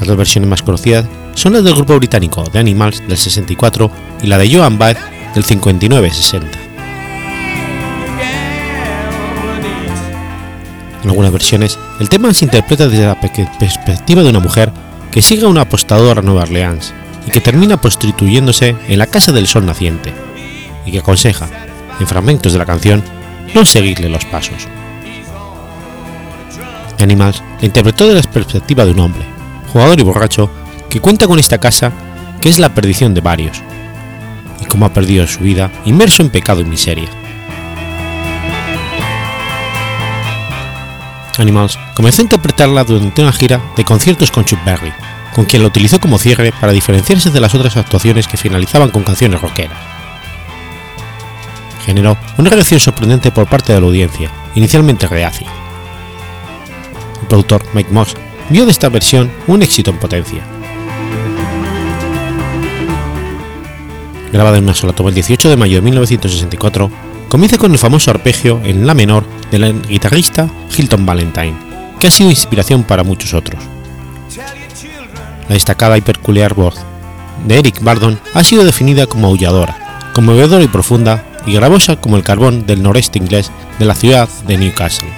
Las 0.00 0.08
dos 0.08 0.16
versiones 0.16 0.50
más 0.50 0.62
conocidas 0.62 1.06
son 1.34 1.52
las 1.52 1.62
del 1.62 1.76
grupo 1.76 1.94
británico 1.94 2.42
The 2.42 2.58
Animals 2.58 3.06
del 3.06 3.16
64 3.16 3.88
y 4.24 4.26
la 4.26 4.38
de 4.38 4.52
Joan 4.52 4.78
Baez 4.78 4.98
del 5.36 5.44
59-60. 5.44 6.42
En 11.04 11.08
algunas 11.08 11.30
versiones, 11.30 11.78
el 12.00 12.08
tema 12.08 12.34
se 12.34 12.46
interpreta 12.46 12.88
desde 12.88 13.06
la 13.06 13.20
perspectiva 13.20 14.24
de 14.24 14.30
una 14.30 14.40
mujer 14.40 14.72
que 15.10 15.22
sigue 15.22 15.44
a 15.44 15.48
un 15.48 15.58
apostador 15.58 16.18
a 16.18 16.22
Nueva 16.22 16.42
Orleans 16.42 16.94
y 17.26 17.30
que 17.30 17.40
termina 17.40 17.80
prostituyéndose 17.80 18.76
en 18.88 18.98
la 18.98 19.06
casa 19.06 19.32
del 19.32 19.46
sol 19.46 19.66
naciente, 19.66 20.12
y 20.86 20.92
que 20.92 21.00
aconseja, 21.00 21.48
en 21.98 22.06
fragmentos 22.06 22.52
de 22.52 22.58
la 22.58 22.66
canción, 22.66 23.02
no 23.54 23.64
seguirle 23.64 24.08
los 24.08 24.24
pasos. 24.24 24.68
Animals 26.98 27.42
la 27.60 27.66
interpretó 27.66 28.06
de 28.06 28.14
la 28.14 28.22
perspectiva 28.22 28.84
de 28.84 28.92
un 28.92 29.00
hombre, 29.00 29.24
jugador 29.72 29.98
y 29.98 30.02
borracho, 30.02 30.50
que 30.88 31.00
cuenta 31.00 31.26
con 31.26 31.38
esta 31.38 31.58
casa 31.58 31.92
que 32.40 32.48
es 32.48 32.58
la 32.58 32.74
perdición 32.74 33.14
de 33.14 33.20
varios, 33.20 33.62
y 34.60 34.64
cómo 34.66 34.86
ha 34.86 34.92
perdido 34.92 35.26
su 35.26 35.40
vida 35.40 35.70
inmerso 35.84 36.22
en 36.22 36.30
pecado 36.30 36.60
y 36.60 36.64
miseria. 36.64 37.08
Animals 41.40 41.78
comenzó 41.94 42.22
a 42.22 42.24
interpretarla 42.24 42.84
durante 42.84 43.22
una 43.22 43.32
gira 43.32 43.60
de 43.76 43.84
conciertos 43.84 44.30
con 44.30 44.44
Chuck 44.44 44.64
Berry, 44.64 44.92
con 45.34 45.44
quien 45.44 45.62
la 45.62 45.68
utilizó 45.68 46.00
como 46.00 46.18
cierre 46.18 46.52
para 46.60 46.72
diferenciarse 46.72 47.30
de 47.30 47.40
las 47.40 47.54
otras 47.54 47.76
actuaciones 47.76 48.28
que 48.28 48.36
finalizaban 48.36 48.90
con 48.90 49.02
canciones 49.02 49.40
rockeras. 49.40 49.78
Generó 51.84 52.16
una 52.36 52.50
reacción 52.50 52.80
sorprendente 52.80 53.30
por 53.30 53.48
parte 53.48 53.72
de 53.72 53.80
la 53.80 53.86
audiencia, 53.86 54.30
inicialmente 54.54 55.06
reacia. 55.06 55.48
El 57.22 57.26
productor 57.28 57.62
Mike 57.72 57.90
Moss 57.90 58.14
vio 58.50 58.64
de 58.64 58.72
esta 58.72 58.88
versión 58.88 59.30
un 59.46 59.62
éxito 59.62 59.90
en 59.90 59.98
potencia. 59.98 60.42
Grabada 64.32 64.58
en 64.58 64.64
una 64.64 64.74
sola 64.74 64.92
toma 64.92 65.08
el 65.08 65.14
18 65.14 65.48
de 65.48 65.56
mayo 65.56 65.76
de 65.76 65.82
1964, 65.82 66.90
comienza 67.30 67.58
con 67.58 67.70
el 67.70 67.78
famoso 67.78 68.10
arpegio 68.10 68.60
en 68.64 68.88
la 68.88 68.92
menor 68.92 69.24
del 69.52 69.80
guitarrista 69.82 70.50
Hilton 70.76 71.06
Valentine, 71.06 71.54
que 72.00 72.08
ha 72.08 72.10
sido 72.10 72.28
inspiración 72.28 72.82
para 72.82 73.04
muchos 73.04 73.34
otros. 73.34 73.62
La 75.48 75.54
destacada 75.54 75.96
y 75.96 76.00
peculiar 76.00 76.54
voz 76.54 76.74
de 77.46 77.58
Eric 77.60 77.82
Bardon 77.82 78.18
ha 78.34 78.42
sido 78.42 78.64
definida 78.64 79.06
como 79.06 79.28
aulladora, 79.28 80.10
conmovedora 80.12 80.64
y 80.64 80.68
profunda, 80.68 81.24
y 81.46 81.54
gravosa 81.54 81.96
como 81.96 82.16
el 82.16 82.24
carbón 82.24 82.66
del 82.66 82.82
noreste 82.82 83.18
inglés 83.18 83.50
de 83.78 83.84
la 83.84 83.94
ciudad 83.94 84.28
de 84.46 84.58
Newcastle. 84.58 85.08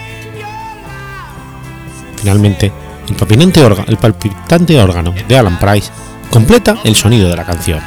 Finalmente, 2.17 2.71
el 3.09 3.17
palpitante, 3.17 3.67
el 3.89 3.97
palpitante 3.97 4.81
órgano 4.81 5.15
de 5.27 5.37
Alan 5.37 5.59
Price 5.59 5.91
completa 6.31 6.77
el 6.85 6.95
sonido 6.95 7.29
de 7.31 7.37
la 7.37 7.45
canción. 7.45 7.81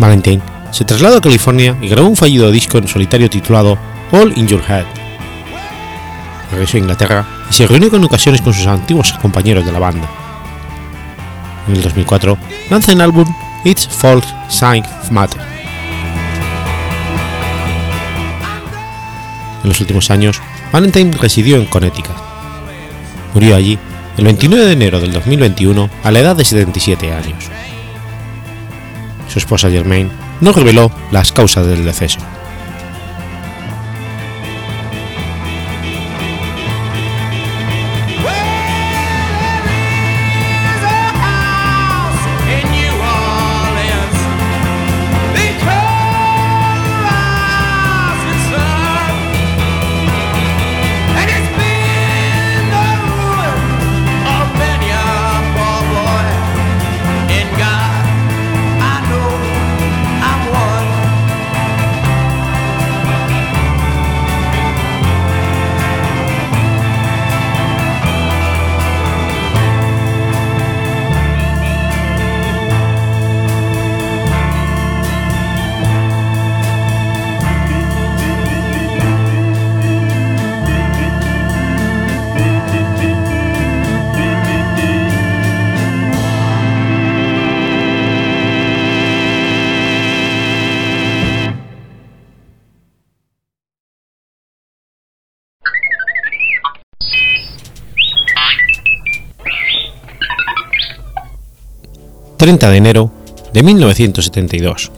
Valentine 0.00 0.40
se 0.70 0.86
trasladó 0.86 1.18
a 1.18 1.20
California 1.20 1.76
y 1.82 1.88
grabó 1.88 2.08
un 2.08 2.16
fallido 2.16 2.50
disco 2.50 2.78
en 2.78 2.88
solitario 2.88 3.28
titulado 3.28 3.76
All 4.10 4.32
in 4.36 4.48
Your 4.48 4.62
Head. 4.66 4.86
Regresó 6.50 6.78
a 6.78 6.80
Inglaterra 6.80 7.26
y 7.50 7.52
se 7.52 7.66
reunió 7.66 7.90
con 7.90 8.02
ocasiones 8.02 8.40
con 8.40 8.54
sus 8.54 8.66
antiguos 8.66 9.12
compañeros 9.20 9.64
de 9.66 9.72
la 9.72 9.78
banda. 9.78 10.08
En 11.68 11.76
el 11.76 11.82
2004 11.82 12.38
lanza 12.70 12.92
el 12.92 13.00
álbum 13.02 13.26
It's 13.64 13.86
False 13.86 14.26
Sign 14.48 14.82
Matter. 15.10 15.42
En 19.62 19.68
los 19.68 19.80
últimos 19.82 20.10
años, 20.10 20.40
Valentine 20.72 21.14
residió 21.18 21.56
en 21.56 21.66
Connecticut. 21.66 22.16
Murió 23.34 23.54
allí 23.54 23.78
el 24.16 24.24
29 24.24 24.64
de 24.64 24.72
enero 24.72 24.98
del 24.98 25.12
2021 25.12 25.90
a 26.02 26.10
la 26.10 26.20
edad 26.20 26.36
de 26.36 26.44
77 26.46 27.12
años. 27.12 27.50
Su 29.30 29.38
esposa 29.38 29.70
Germaine 29.70 30.10
no 30.40 30.52
reveló 30.52 30.90
las 31.12 31.30
causas 31.30 31.64
del 31.66 31.84
deceso. 31.84 32.18
De 102.40 102.76
enero 102.76 103.12
de 103.52 103.62
1972. 103.62 104.90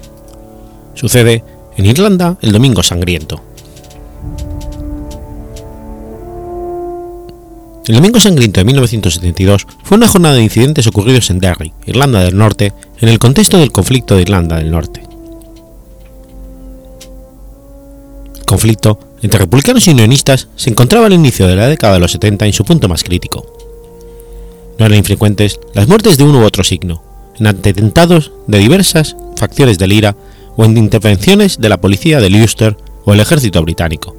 Sucede 0.95 1.43
en 1.76 1.86
Irlanda 1.86 2.38
el 2.40 2.53
Domingo 2.53 2.84
Sangriento. 2.84 3.43
El 7.88 7.97
Domingo 7.97 8.20
Sangriento 8.20 8.61
de 8.61 8.64
1972 8.64 9.66
fue 9.82 9.97
una 9.97 10.07
jornada 10.07 10.36
de 10.36 10.45
incidentes 10.45 10.86
ocurridos 10.86 11.30
en 11.30 11.40
Derry, 11.40 11.72
Irlanda 11.84 12.22
del 12.22 12.38
Norte, 12.38 12.74
en 13.01 13.09
el 13.09 13.18
contexto 13.18 13.59
del 13.59 13.72
conflicto 13.72 14.14
de 14.14 14.22
Irlanda 14.22 14.59
del 14.59 14.70
Norte. 14.70 15.03
El 18.36 18.45
conflicto 18.47 19.01
entre 19.20 19.40
republicanos 19.40 19.88
y 19.88 19.90
unionistas 19.90 20.47
se 20.55 20.70
encontraba 20.70 21.07
al 21.07 21.12
inicio 21.12 21.49
de 21.49 21.57
la 21.57 21.66
década 21.66 21.95
de 21.95 22.01
los 22.01 22.12
70 22.12 22.47
en 22.47 22.53
su 22.53 22.64
punto 22.64 22.88
más 22.88 23.03
crítico. 23.03 23.45
No 24.78 24.86
eran 24.86 24.99
infrecuentes 24.99 25.59
las 25.74 25.88
muertes 25.88 26.16
de 26.16 26.22
uno 26.22 26.38
u 26.38 26.45
otro 26.45 26.62
signo, 26.62 27.03
en 27.43 27.49
atentados 27.49 28.30
de 28.47 28.59
diversas 28.59 29.16
facciones 29.36 29.76
del 29.76 29.93
IRA 29.93 30.14
o 30.57 30.64
en 30.64 30.78
intervenciones 30.78 31.59
de 31.59 31.68
la 31.68 31.80
policía 31.80 32.20
de 32.20 32.28
Ulster 32.28 32.76
o 33.05 33.12
el 33.12 33.18
ejército 33.18 33.61
británico. 33.62 34.16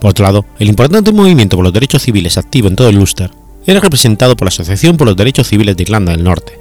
Por 0.00 0.10
otro 0.12 0.24
lado, 0.24 0.46
el 0.58 0.70
importante 0.70 1.12
movimiento 1.12 1.56
por 1.56 1.64
los 1.64 1.74
derechos 1.74 2.02
civiles 2.02 2.38
activo 2.38 2.68
en 2.68 2.76
todo 2.76 2.88
el 2.88 2.98
Ulster 2.98 3.30
era 3.66 3.80
representado 3.80 4.36
por 4.36 4.46
la 4.46 4.48
Asociación 4.48 4.96
por 4.96 5.06
los 5.06 5.16
Derechos 5.16 5.48
Civiles 5.48 5.76
de 5.76 5.82
Irlanda 5.82 6.12
del 6.12 6.24
Norte, 6.24 6.58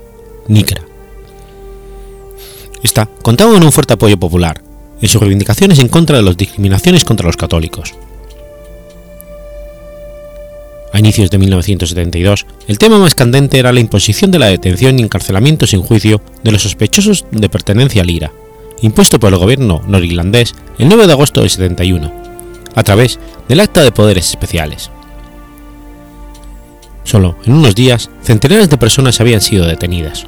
NICRA. 0.50 0.84
Esta 2.84 3.06
contaba 3.22 3.54
con 3.54 3.64
un 3.64 3.72
fuerte 3.72 3.94
apoyo 3.94 4.20
popular 4.20 4.62
en 5.02 5.08
sus 5.08 5.22
reivindicaciones 5.22 5.80
en 5.80 5.88
contra 5.88 6.18
de 6.18 6.24
las 6.24 6.36
discriminaciones 6.36 7.06
contra 7.06 7.28
los 7.28 7.38
católicos. 7.38 7.94
A 10.92 11.00
inicios 11.00 11.30
de 11.30 11.38
1972, 11.38 12.48
el 12.68 12.80
tema 12.80 12.98
más 12.98 13.14
candente 13.14 13.60
era 13.60 13.72
la 13.72 13.80
imposición 13.80 14.32
de 14.32 14.40
la 14.40 14.48
detención 14.48 14.98
y 14.98 15.04
encarcelamiento 15.04 15.68
sin 15.68 15.84
juicio 15.84 16.22
de 16.44 16.52
los 16.52 16.64
sospechosos 16.64 17.26
de 17.32 17.48
pertenencia 17.48 18.02
al 18.02 18.10
IRA, 18.10 18.32
impuesto 18.82 19.20
por 19.20 19.32
el 19.32 19.40
gobierno 19.40 19.84
norirlandés 19.88 20.56
el 20.80 20.88
9 20.88 21.06
de 21.06 21.14
agosto 21.14 21.44
de 21.44 21.50
71, 21.50 22.12
a 22.74 22.84
través 22.84 23.20
del 23.48 23.60
Acta 23.60 23.84
de 23.84 23.92
Poderes 23.92 24.30
Especiales. 24.30 24.90
Solo 27.04 27.38
en 27.46 27.54
unos 27.54 27.76
días, 27.76 28.10
centenares 28.24 28.70
de 28.70 28.78
personas 28.78 29.22
habían 29.22 29.42
sido 29.42 29.66
detenidas. 29.66 30.26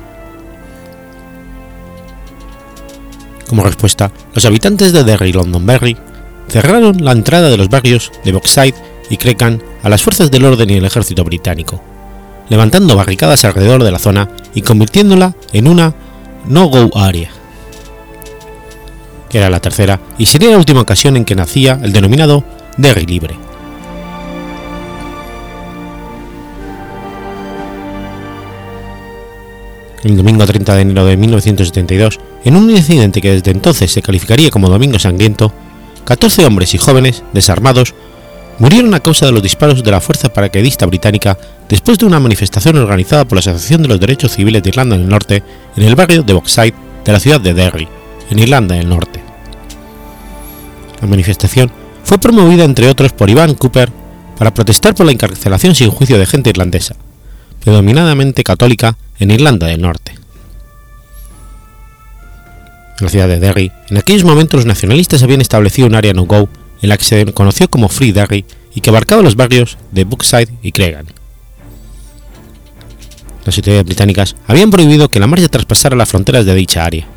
Como 3.48 3.64
respuesta, 3.64 4.12
los 4.34 4.46
habitantes 4.46 4.94
de 4.94 5.04
Derry 5.04 5.30
y 5.30 5.34
Londonderry 5.34 5.98
cerraron 6.48 7.04
la 7.04 7.12
entrada 7.12 7.50
de 7.50 7.58
los 7.58 7.70
barrios 7.70 8.12
de 8.24 8.32
Boxside 8.32 8.76
y 9.12 9.18
Crecan 9.18 9.62
a 9.84 9.90
las 9.90 10.02
fuerzas 10.02 10.32
del 10.32 10.46
orden 10.46 10.70
y 10.70 10.76
el 10.76 10.86
ejército 10.86 11.26
británico, 11.26 11.84
levantando 12.48 12.96
barricadas 12.96 13.44
alrededor 13.44 13.84
de 13.84 13.92
la 13.92 14.00
zona 14.00 14.30
y 14.56 14.62
convirtiéndola 14.62 15.36
en 15.52 15.68
una 15.68 15.94
no-go 16.48 16.98
area. 16.98 17.30
Era 19.34 19.50
la 19.50 19.60
tercera 19.60 20.00
y 20.18 20.26
sería 20.26 20.52
la 20.52 20.58
última 20.58 20.80
ocasión 20.80 21.18
en 21.18 21.26
que 21.26 21.36
nacía 21.36 21.78
el 21.84 21.92
denominado 21.92 22.46
Derry 22.78 23.06
Libre. 23.06 23.36
El 30.06 30.16
domingo 30.16 30.46
30 30.46 30.76
de 30.76 30.82
enero 30.82 31.06
de 31.06 31.18
1972, 31.18 32.20
en 32.46 32.56
un 32.56 32.72
incidente 32.72 33.22
que 33.22 33.34
desde 33.34 33.52
entonces 33.52 33.92
se 33.92 34.02
calificaría 34.02 34.50
como 34.50 34.70
Domingo 34.70 34.98
Sangriento, 35.00 35.52
14 36.06 36.46
hombres 36.46 36.74
y 36.74 36.78
jóvenes, 36.78 37.24
desarmados, 37.34 37.94
murieron 38.62 38.94
a 38.94 39.00
causa 39.00 39.26
de 39.26 39.32
los 39.32 39.42
disparos 39.42 39.84
de 39.84 39.90
la 39.90 40.00
Fuerza 40.00 40.32
Paracaidista 40.32 40.86
Británica 40.86 41.36
después 41.68 41.98
de 41.98 42.06
una 42.06 42.20
manifestación 42.20 42.78
organizada 42.78 43.26
por 43.26 43.36
la 43.36 43.40
Asociación 43.40 43.82
de 43.82 43.88
los 43.88 44.00
Derechos 44.00 44.34
Civiles 44.34 44.62
de 44.62 44.70
Irlanda 44.70 44.96
del 44.96 45.10
Norte 45.10 45.42
en 45.76 45.84
el 45.84 45.96
barrio 45.96 46.22
de 46.22 46.34
Boxside 46.34 46.76
de 47.04 47.12
la 47.12 47.20
ciudad 47.20 47.42
de 47.42 47.56
Derry, 47.56 47.88
en 48.30 48.38
Irlanda 48.38 48.76
del 48.76 48.88
Norte. 48.88 49.20
La 51.02 51.08
manifestación 51.08 51.72
fue 52.04 52.20
promovida 52.20 52.64
entre 52.64 52.88
otros 52.88 53.14
por 53.14 53.32
Ivan 53.32 53.56
Cooper 53.56 53.92
para 54.38 54.54
protestar 54.54 54.94
por 54.94 55.08
la 55.08 55.12
encarcelación 55.12 55.74
sin 55.74 55.90
juicio 55.90 56.20
de 56.20 56.28
gente 56.28 56.52
irlandesa, 56.52 56.96
predominadamente 57.64 58.44
católica, 58.44 58.96
en 59.18 59.32
Irlanda 59.32 59.66
del 59.66 59.82
Norte. 59.82 60.12
En 63.00 63.06
la 63.06 63.10
ciudad 63.10 63.28
de 63.28 63.40
Derry, 63.40 63.72
en 63.90 63.98
aquellos 63.98 64.24
momentos 64.24 64.60
los 64.60 64.66
nacionalistas 64.68 65.24
habían 65.24 65.42
establecido 65.42 65.88
un 65.88 65.96
área 65.96 66.14
no-go 66.14 66.48
en 66.82 66.90
la 66.90 66.98
que 66.98 67.04
se 67.04 67.26
conoció 67.34 67.70
como 67.70 67.90
Free 67.90 68.12
Derry 68.12 68.46
y 68.74 68.82
que 68.82 68.90
abarcaba 68.90 69.22
los 69.22 69.36
barrios 69.36 69.78
de 69.92 70.04
Brookside 70.04 70.50
y 70.62 70.72
Cregan. 70.72 71.08
Las 73.46 73.58
autoridades 73.58 73.86
británicas 73.86 74.36
habían 74.48 74.70
prohibido 74.70 75.10
que 75.10 75.20
la 75.20 75.28
marcha 75.28 75.48
traspasara 75.48 75.96
las 75.96 76.10
fronteras 76.10 76.46
de 76.46 76.56
dicha 76.56 76.86
área. 76.86 77.08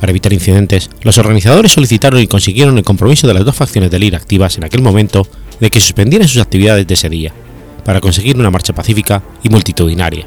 Para 0.00 0.10
evitar 0.10 0.32
incidentes, 0.32 0.90
los 1.00 1.16
organizadores 1.16 1.72
solicitaron 1.72 2.20
y 2.20 2.26
consiguieron 2.26 2.76
el 2.76 2.84
compromiso 2.84 3.26
de 3.26 3.34
las 3.34 3.44
dos 3.44 3.56
facciones 3.56 3.90
del 3.90 4.04
IRA 4.04 4.18
activas 4.18 4.58
en 4.58 4.64
aquel 4.64 4.82
momento 4.82 5.26
de 5.58 5.70
que 5.70 5.80
suspendieran 5.80 6.28
sus 6.28 6.42
actividades 6.42 6.86
de 6.86 6.94
ese 6.94 7.08
día, 7.08 7.32
para 7.84 8.00
conseguir 8.00 8.36
una 8.36 8.50
marcha 8.50 8.74
pacífica 8.74 9.22
y 9.42 9.48
multitudinaria. 9.48 10.26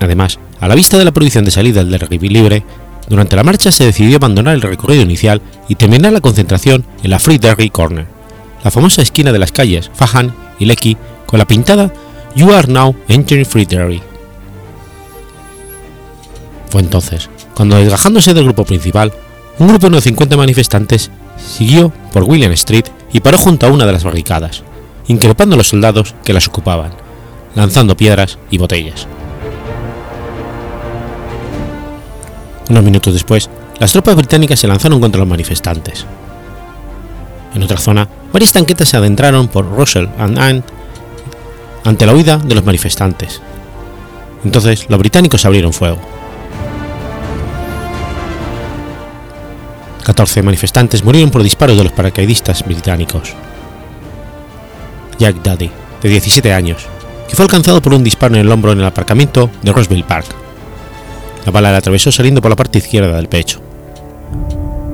Además, 0.00 0.40
a 0.58 0.66
la 0.66 0.74
vista 0.74 0.98
de 0.98 1.04
la 1.04 1.12
prohibición 1.12 1.44
de 1.44 1.52
salida 1.52 1.84
del 1.84 2.00
rugby 2.00 2.28
libre, 2.28 2.64
Durante 3.12 3.36
la 3.36 3.44
marcha 3.44 3.70
se 3.70 3.84
decidió 3.84 4.16
abandonar 4.16 4.54
el 4.54 4.62
recorrido 4.62 5.02
inicial 5.02 5.42
y 5.68 5.74
terminar 5.74 6.14
la 6.14 6.22
concentración 6.22 6.86
en 7.02 7.10
la 7.10 7.18
Free 7.18 7.36
Derry 7.36 7.68
Corner, 7.68 8.06
la 8.64 8.70
famosa 8.70 9.02
esquina 9.02 9.32
de 9.32 9.38
las 9.38 9.52
calles 9.52 9.90
Fahan 9.92 10.34
y 10.58 10.64
Lecky 10.64 10.96
con 11.26 11.38
la 11.38 11.46
pintada 11.46 11.92
You 12.34 12.50
are 12.54 12.72
now 12.72 12.96
entering 13.08 13.44
Free 13.44 13.66
Derry. 13.66 14.00
Fue 16.70 16.80
entonces 16.80 17.28
cuando, 17.54 17.76
desgajándose 17.76 18.32
del 18.32 18.44
grupo 18.44 18.64
principal, 18.64 19.12
un 19.58 19.68
grupo 19.68 19.88
de 19.88 19.88
unos 19.88 20.04
50 20.04 20.34
manifestantes 20.38 21.10
siguió 21.36 21.92
por 22.14 22.22
William 22.22 22.52
Street 22.52 22.86
y 23.12 23.20
paró 23.20 23.36
junto 23.36 23.66
a 23.66 23.70
una 23.70 23.84
de 23.84 23.92
las 23.92 24.04
barricadas, 24.04 24.62
increpando 25.08 25.54
a 25.54 25.58
los 25.58 25.68
soldados 25.68 26.14
que 26.24 26.32
las 26.32 26.48
ocupaban, 26.48 26.92
lanzando 27.54 27.94
piedras 27.94 28.38
y 28.50 28.56
botellas. 28.56 29.06
Unos 32.70 32.84
minutos 32.84 33.12
después, 33.12 33.50
las 33.78 33.92
tropas 33.92 34.16
británicas 34.16 34.60
se 34.60 34.68
lanzaron 34.68 35.00
contra 35.00 35.18
los 35.18 35.28
manifestantes. 35.28 36.06
En 37.54 37.62
otra 37.62 37.78
zona, 37.78 38.08
varias 38.32 38.52
tanquetas 38.52 38.88
se 38.88 38.96
adentraron 38.96 39.48
por 39.48 39.68
Russell 39.68 40.06
and 40.18 40.38
Ant 40.38 40.64
ante 41.84 42.06
la 42.06 42.14
huida 42.14 42.38
de 42.38 42.54
los 42.54 42.64
manifestantes. 42.64 43.42
Entonces, 44.44 44.86
los 44.88 44.98
británicos 44.98 45.44
abrieron 45.44 45.72
fuego. 45.72 45.98
14 50.04 50.42
manifestantes 50.42 51.04
murieron 51.04 51.30
por 51.30 51.42
disparos 51.42 51.76
de 51.76 51.84
los 51.84 51.92
paracaidistas 51.92 52.64
británicos. 52.64 53.34
Jack 55.18 55.42
Daddy, 55.42 55.70
de 56.02 56.08
17 56.08 56.52
años, 56.52 56.86
que 57.28 57.36
fue 57.36 57.44
alcanzado 57.44 57.80
por 57.80 57.94
un 57.94 58.02
disparo 58.02 58.34
en 58.34 58.40
el 58.40 58.50
hombro 58.50 58.72
en 58.72 58.80
el 58.80 58.86
aparcamiento 58.86 59.50
de 59.62 59.72
Roseville 59.72 60.04
Park. 60.04 60.26
La 61.44 61.52
bala 61.52 61.72
le 61.72 61.78
atravesó 61.78 62.12
saliendo 62.12 62.40
por 62.40 62.50
la 62.50 62.56
parte 62.56 62.78
izquierda 62.78 63.16
del 63.16 63.28
pecho. 63.28 63.60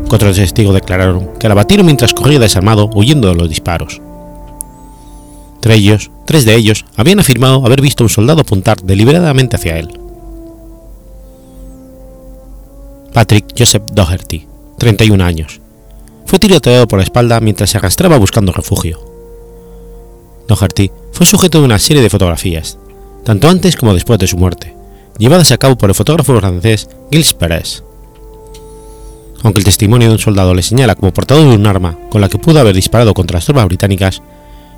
Cuatro 0.08 0.32
testigos 0.32 0.74
declararon 0.74 1.30
que 1.38 1.48
la 1.48 1.54
batieron 1.54 1.84
mientras 1.84 2.14
corría 2.14 2.38
desarmado 2.38 2.88
huyendo 2.94 3.28
de 3.28 3.34
los 3.34 3.48
disparos. 3.48 4.00
Tres, 5.60 5.76
ellos, 5.76 6.10
tres 6.24 6.44
de 6.44 6.54
ellos 6.54 6.86
habían 6.96 7.20
afirmado 7.20 7.64
haber 7.66 7.82
visto 7.82 8.02
a 8.02 8.06
un 8.06 8.10
soldado 8.10 8.40
apuntar 8.40 8.80
deliberadamente 8.80 9.56
hacia 9.56 9.78
él. 9.78 9.88
Patrick 13.12 13.46
Joseph 13.58 13.82
Doherty, 13.92 14.46
31 14.78 15.22
años. 15.22 15.60
Fue 16.24 16.38
tiroteado 16.38 16.86
por 16.86 16.98
la 16.98 17.04
espalda 17.04 17.40
mientras 17.40 17.70
se 17.70 17.78
arrastraba 17.78 18.16
buscando 18.16 18.52
refugio. 18.52 19.00
Doherty 20.46 20.90
fue 21.12 21.26
sujeto 21.26 21.58
de 21.58 21.64
una 21.64 21.78
serie 21.78 22.02
de 22.02 22.10
fotografías, 22.10 22.78
tanto 23.24 23.48
antes 23.48 23.76
como 23.76 23.92
después 23.92 24.18
de 24.18 24.26
su 24.26 24.38
muerte, 24.38 24.74
llevadas 25.18 25.50
a 25.52 25.58
cabo 25.58 25.76
por 25.76 25.90
el 25.90 25.94
fotógrafo 25.94 26.38
francés 26.38 26.88
Gilles 27.10 27.34
Perez. 27.34 27.82
Aunque 29.42 29.58
el 29.58 29.64
testimonio 29.64 30.08
de 30.08 30.14
un 30.14 30.18
soldado 30.18 30.54
le 30.54 30.62
señala 30.62 30.94
como 30.94 31.12
portador 31.12 31.48
de 31.48 31.54
un 31.54 31.66
arma 31.66 31.98
con 32.10 32.20
la 32.20 32.28
que 32.28 32.38
pudo 32.38 32.60
haber 32.60 32.74
disparado 32.74 33.14
contra 33.14 33.36
las 33.36 33.44
tropas 33.44 33.66
británicas, 33.66 34.22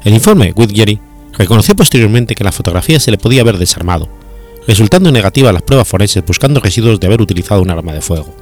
el 0.05 0.15
informe 0.15 0.53
Whitgery 0.55 1.01
reconoció 1.33 1.75
posteriormente 1.77 2.35
que 2.35 2.45
la 2.45 2.53
fotografía 2.53 3.01
se 3.01 3.11
le 3.11 3.19
podía 3.19 3.43
haber 3.43 3.59
desarmado, 3.59 4.09
resultando 4.67 5.13
negativa 5.13 5.53
las 5.53 5.63
pruebas 5.63 5.89
forenses 5.89 6.25
buscando 6.25 6.61
residuos 6.61 7.01
de 7.01 7.07
haber 7.07 7.23
utilizado 7.23 7.63
un 7.63 7.71
arma 7.71 7.93
de 7.93 8.01
fuego. 8.01 8.35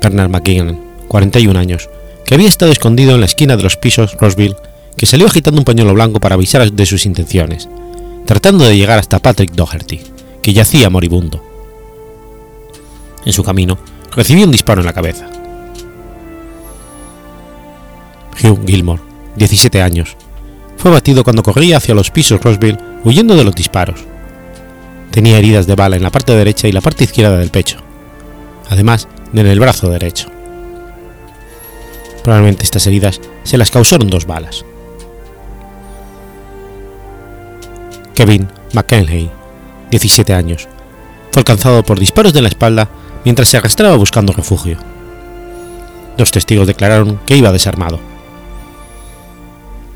Bernard 0.00 0.30
McKinnon, 0.30 0.78
41 1.08 1.58
años, 1.58 1.88
que 2.26 2.34
había 2.34 2.48
estado 2.48 2.72
escondido 2.72 3.14
en 3.14 3.20
la 3.20 3.26
esquina 3.26 3.56
de 3.56 3.62
los 3.62 3.76
pisos 3.76 4.16
Roseville, 4.20 4.56
que 4.96 5.06
salió 5.06 5.26
agitando 5.26 5.60
un 5.60 5.64
pañuelo 5.64 5.94
blanco 5.94 6.20
para 6.20 6.34
avisar 6.34 6.70
de 6.70 6.86
sus 6.86 7.06
intenciones, 7.06 7.68
tratando 8.26 8.64
de 8.64 8.76
llegar 8.76 8.98
hasta 8.98 9.18
Patrick 9.18 9.52
Doherty, 9.52 10.00
que 10.42 10.52
yacía 10.52 10.90
moribundo. 10.90 11.42
En 13.24 13.32
su 13.32 13.42
camino, 13.42 13.78
recibió 14.14 14.44
un 14.44 14.52
disparo 14.52 14.80
en 14.80 14.86
la 14.86 14.92
cabeza. 14.92 15.28
Hugh 18.42 18.66
Gilmore, 18.66 19.02
17 19.36 19.80
años, 19.80 20.16
fue 20.76 20.90
batido 20.90 21.24
cuando 21.24 21.42
corría 21.42 21.78
hacia 21.78 21.94
los 21.94 22.10
pisos 22.10 22.42
Roseville 22.42 22.78
huyendo 23.04 23.36
de 23.36 23.44
los 23.44 23.54
disparos. 23.54 24.00
Tenía 25.10 25.38
heridas 25.38 25.66
de 25.66 25.76
bala 25.76 25.96
en 25.96 26.02
la 26.02 26.10
parte 26.10 26.34
derecha 26.34 26.68
y 26.68 26.72
la 26.72 26.80
parte 26.80 27.04
izquierda 27.04 27.38
del 27.38 27.50
pecho. 27.50 27.78
Además, 28.68 29.08
en 29.32 29.46
el 29.46 29.60
brazo 29.60 29.88
derecho. 29.88 30.28
Probablemente 32.22 32.64
estas 32.64 32.86
heridas 32.86 33.20
se 33.44 33.58
las 33.58 33.70
causaron 33.70 34.08
dos 34.08 34.26
balas. 34.26 34.64
Kevin 38.14 38.48
McKinley, 38.72 39.30
17 39.90 40.32
años, 40.34 40.68
fue 41.32 41.40
alcanzado 41.40 41.82
por 41.82 41.98
disparos 41.98 42.32
de 42.32 42.42
la 42.42 42.48
espalda 42.48 42.88
mientras 43.24 43.48
se 43.48 43.56
arrastraba 43.56 43.96
buscando 43.96 44.32
refugio. 44.32 44.78
Dos 46.16 46.30
testigos 46.30 46.66
declararon 46.66 47.18
que 47.26 47.36
iba 47.36 47.50
desarmado. 47.50 47.98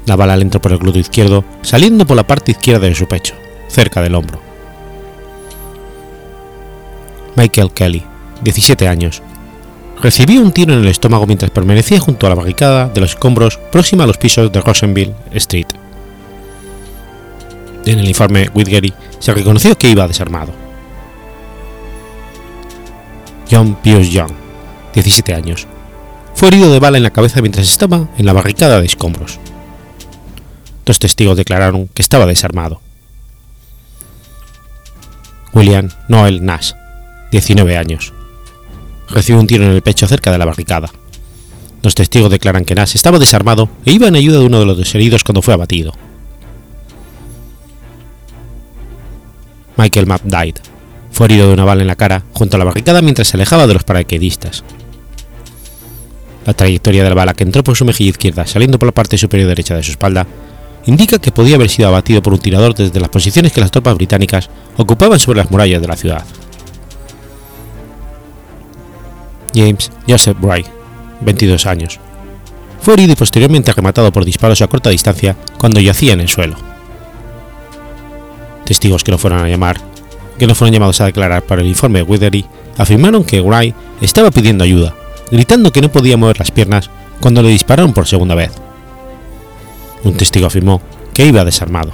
La 0.07 0.17
bala 0.17 0.37
le 0.37 0.43
entró 0.43 0.61
por 0.61 0.73
el 0.73 0.79
glúteo 0.79 1.01
izquierdo, 1.01 1.45
saliendo 1.63 2.07
por 2.07 2.17
la 2.17 2.27
parte 2.27 2.51
izquierda 2.51 2.89
de 2.89 2.95
su 2.95 3.07
pecho, 3.07 3.35
cerca 3.69 4.03
del 4.03 4.15
hombro. 4.15 4.41
Michael 7.37 7.71
Kelly, 7.71 8.03
17 8.43 8.89
años, 8.89 9.23
recibió 10.03 10.41
un 10.41 10.51
tiro 10.51 10.73
en 10.73 10.81
el 10.81 10.89
estómago 10.89 11.27
mientras 11.27 11.53
permanecía 11.53 12.01
junto 12.01 12.27
a 12.27 12.31
la 12.31 12.35
barricada 12.35 12.89
de 12.89 13.01
los 13.01 13.11
escombros 13.11 13.59
próxima 13.71 14.05
a 14.05 14.07
los 14.09 14.19
pisos 14.19 14.51
de 14.51 14.61
Rosenville 14.61 15.15
Street. 15.35 15.69
En 17.89 17.99
el 18.01 18.07
informe 18.07 18.51
Whitgery 18.53 18.93
se 19.19 19.33
reconoció 19.33 19.79
que 19.79 19.89
iba 19.89 20.07
desarmado. 20.07 20.53
John 23.51 23.79
Pius 23.83 24.11
Young, 24.11 24.31
17 24.93 25.33
años, 25.33 25.67
fue 26.35 26.49
herido 26.49 26.71
de 26.71 26.81
bala 26.81 26.99
en 26.99 27.03
la 27.03 27.15
cabeza 27.15 27.41
mientras 27.41 27.67
estaba 27.67 28.07
en 28.19 28.27
la 28.27 28.35
barricada 28.35 28.79
de 28.79 28.85
escombros. 28.85 29.39
Dos 30.85 30.99
testigos 30.99 31.39
declararon 31.39 31.89
que 31.89 32.03
estaba 32.03 32.27
desarmado. 32.27 32.83
William 35.55 35.89
Noel 36.09 36.45
Nash, 36.45 36.73
19 37.31 37.79
años, 37.79 38.13
recibió 39.09 39.41
un 39.41 39.47
tiro 39.47 39.65
en 39.65 39.71
el 39.71 39.81
pecho 39.81 40.07
cerca 40.07 40.31
de 40.31 40.37
la 40.37 40.45
barricada. 40.45 40.91
Los 41.83 41.95
testigos 41.95 42.31
declaran 42.31 42.67
que 42.67 42.75
Nash 42.75 42.97
estaba 42.97 43.19
desarmado 43.19 43.71
e 43.87 43.93
iba 43.93 44.09
en 44.09 44.17
ayuda 44.17 44.41
de 44.41 44.45
uno 44.45 44.61
de 44.61 44.67
los 44.67 44.95
heridos 44.95 45.25
cuando 45.25 45.41
fue 45.41 45.55
abatido. 45.55 45.95
Michael 49.79 50.07
McDied 50.07 50.57
fue 51.13 51.27
herido 51.27 51.47
de 51.47 51.55
una 51.55 51.65
bala 51.65 51.83
en 51.83 51.89
la 51.89 51.97
cara 51.97 52.25
junto 52.33 52.57
a 52.57 52.59
la 52.59 52.65
barricada 52.65 53.01
mientras 53.01 53.29
se 53.29 53.37
alejaba 53.37 53.67
de 53.67 53.75
los 53.75 53.85
paracaidistas. 53.85 54.65
La 56.45 56.53
trayectoria 56.53 57.05
de 57.05 57.09
la 57.09 57.15
bala 57.15 57.35
que 57.35 57.45
entró 57.45 57.63
por 57.65 57.77
su 57.77 57.85
mejilla 57.85 58.11
izquierda 58.11 58.47
saliendo 58.47 58.79
por 58.79 58.87
la 58.87 58.93
parte 58.93 59.17
superior 59.17 59.49
derecha 59.49 59.75
de 59.75 59.83
su 59.83 59.93
espalda 59.93 60.27
indica 60.87 61.19
que 61.19 61.33
podía 61.33 61.57
haber 61.57 61.71
sido 61.71 61.89
abatido 61.89 62.23
por 62.23 62.33
un 62.33 62.41
tirador 62.41 62.75
desde 62.75 63.01
las 63.01 63.09
posiciones 63.09 63.53
que 63.53 63.61
las 63.61 63.71
tropas 63.71 63.95
británicas 63.95 64.51
ocupaban 64.77 65.19
sobre 65.19 65.39
las 65.39 65.51
murallas 65.51 65.81
de 65.81 65.89
la 65.89 65.97
ciudad. 65.97 66.25
James 69.55 69.91
Joseph 70.09 70.39
Wright, 70.41 70.67
22 71.21 71.67
años. 71.67 72.01
Fue 72.81 72.95
herido 72.95 73.13
y 73.13 73.17
posteriormente 73.17 73.73
rematado 73.73 74.13
por 74.13 74.25
disparos 74.25 74.63
a 74.63 74.67
corta 74.67 74.91
distancia 74.91 75.37
cuando 75.59 75.81
yacía 75.81 76.15
en 76.15 76.21
el 76.21 76.29
suelo. 76.29 76.68
Testigos 78.69 79.03
que 79.03 79.11
no 79.11 79.17
fueron 79.17 79.43
a 79.43 79.49
llamar, 79.49 79.81
que 80.39 80.47
no 80.47 80.55
fueron 80.55 80.75
llamados 80.75 81.01
a 81.01 81.07
declarar 81.07 81.43
para 81.43 81.63
el 81.63 81.69
informe 81.69 82.03
Withery, 82.03 82.45
afirmaron 82.77 83.25
que 83.25 83.41
Wright 83.41 83.75
estaba 84.03 84.31
pidiendo 84.31 84.63
ayuda, 84.63 84.95
gritando 85.31 85.73
que 85.73 85.81
no 85.81 85.91
podía 85.91 86.19
mover 86.19 86.39
las 86.39 86.51
piernas 86.51 86.91
cuando 87.19 87.43
le 87.43 87.49
dispararon 87.49 87.95
por 87.95 88.07
segunda 88.07 88.35
vez. 88.35 88.53
Un 90.05 90.19
testigo 90.19 90.49
afirmó 90.49 90.83
que 91.15 91.25
iba 91.25 91.47
desarmado. 91.47 91.93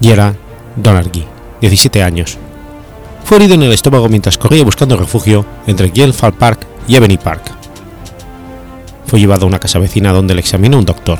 Gerard 0.00 0.36
Donarghy, 0.76 1.24
17 1.60 2.04
años, 2.04 2.38
fue 3.24 3.38
herido 3.38 3.54
en 3.54 3.64
el 3.64 3.72
estómago 3.72 4.08
mientras 4.08 4.38
corría 4.38 4.62
buscando 4.62 4.96
refugio 4.96 5.44
entre 5.66 5.90
Fall 6.12 6.34
Park 6.34 6.64
y 6.86 6.94
Ebony 6.94 7.16
Park. 7.16 7.50
Fue 9.08 9.18
llevado 9.18 9.46
a 9.46 9.48
una 9.48 9.58
casa 9.58 9.80
vecina 9.80 10.12
donde 10.12 10.36
le 10.36 10.42
examinó 10.42 10.78
un 10.78 10.84
doctor. 10.84 11.18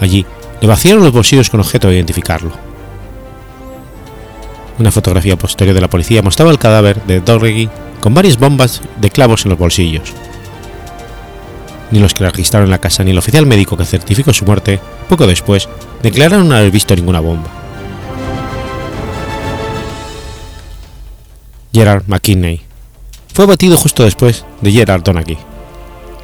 Allí 0.00 0.24
le 0.60 0.68
vaciaron 0.68 1.02
los 1.02 1.12
bolsillos 1.12 1.50
con 1.50 1.60
objeto 1.60 1.88
de 1.88 1.96
identificarlo. 1.96 2.52
Una 4.78 4.90
fotografía 4.90 5.36
posterior 5.36 5.74
de 5.74 5.80
la 5.80 5.90
policía 5.90 6.22
mostraba 6.22 6.50
el 6.50 6.58
cadáver 6.58 7.02
de 7.04 7.20
Dorregui 7.20 7.68
con 8.00 8.14
varias 8.14 8.38
bombas 8.38 8.80
de 9.00 9.10
clavos 9.10 9.44
en 9.44 9.50
los 9.50 9.58
bolsillos. 9.58 10.12
Ni 11.90 11.98
los 11.98 12.14
que 12.14 12.24
registraron 12.24 12.66
en 12.66 12.70
la 12.70 12.78
casa 12.78 13.04
ni 13.04 13.10
el 13.10 13.18
oficial 13.18 13.46
médico 13.46 13.76
que 13.76 13.84
certificó 13.84 14.32
su 14.32 14.44
muerte, 14.44 14.80
poco 15.08 15.26
después, 15.26 15.68
declararon 16.02 16.48
no 16.48 16.54
haber 16.54 16.70
visto 16.70 16.94
ninguna 16.94 17.20
bomba. 17.20 17.50
Gerard 21.72 22.04
McKinney. 22.06 22.62
Fue 23.32 23.44
abatido 23.44 23.76
justo 23.76 24.04
después 24.04 24.44
de 24.60 24.72
Gerard 24.72 25.02
Donaghy. 25.02 25.36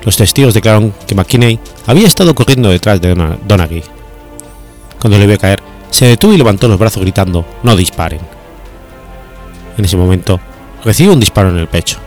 Los 0.02 0.16
testigos 0.16 0.54
declararon 0.54 0.94
que 1.06 1.14
McKinney 1.14 1.58
había 1.86 2.06
estado 2.06 2.34
corriendo 2.34 2.70
detrás 2.70 3.00
de 3.00 3.14
Donaghy. 3.46 3.82
Cuando 5.00 5.18
le 5.18 5.26
vio 5.26 5.38
caer, 5.38 5.62
se 5.90 6.06
detuvo 6.06 6.32
y 6.32 6.36
levantó 6.36 6.68
los 6.68 6.78
brazos 6.78 7.02
gritando 7.02 7.44
No 7.62 7.76
disparen. 7.76 8.20
En 9.76 9.84
ese 9.84 9.96
momento, 9.96 10.40
recibe 10.84 11.12
un 11.12 11.20
disparo 11.20 11.50
en 11.50 11.58
el 11.58 11.68
pecho. 11.68 11.98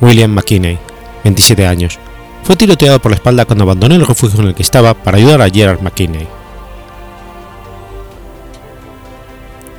William 0.00 0.32
McKinney, 0.32 0.78
27 1.24 1.66
años, 1.66 1.98
fue 2.42 2.56
tiroteado 2.56 3.00
por 3.00 3.12
la 3.12 3.16
espalda 3.16 3.44
cuando 3.44 3.64
abandonó 3.64 3.94
el 3.94 4.06
refugio 4.06 4.40
en 4.40 4.48
el 4.48 4.54
que 4.54 4.62
estaba 4.62 4.94
para 4.94 5.18
ayudar 5.18 5.42
a 5.42 5.48
Gerard 5.48 5.80
McKinney. 5.80 6.26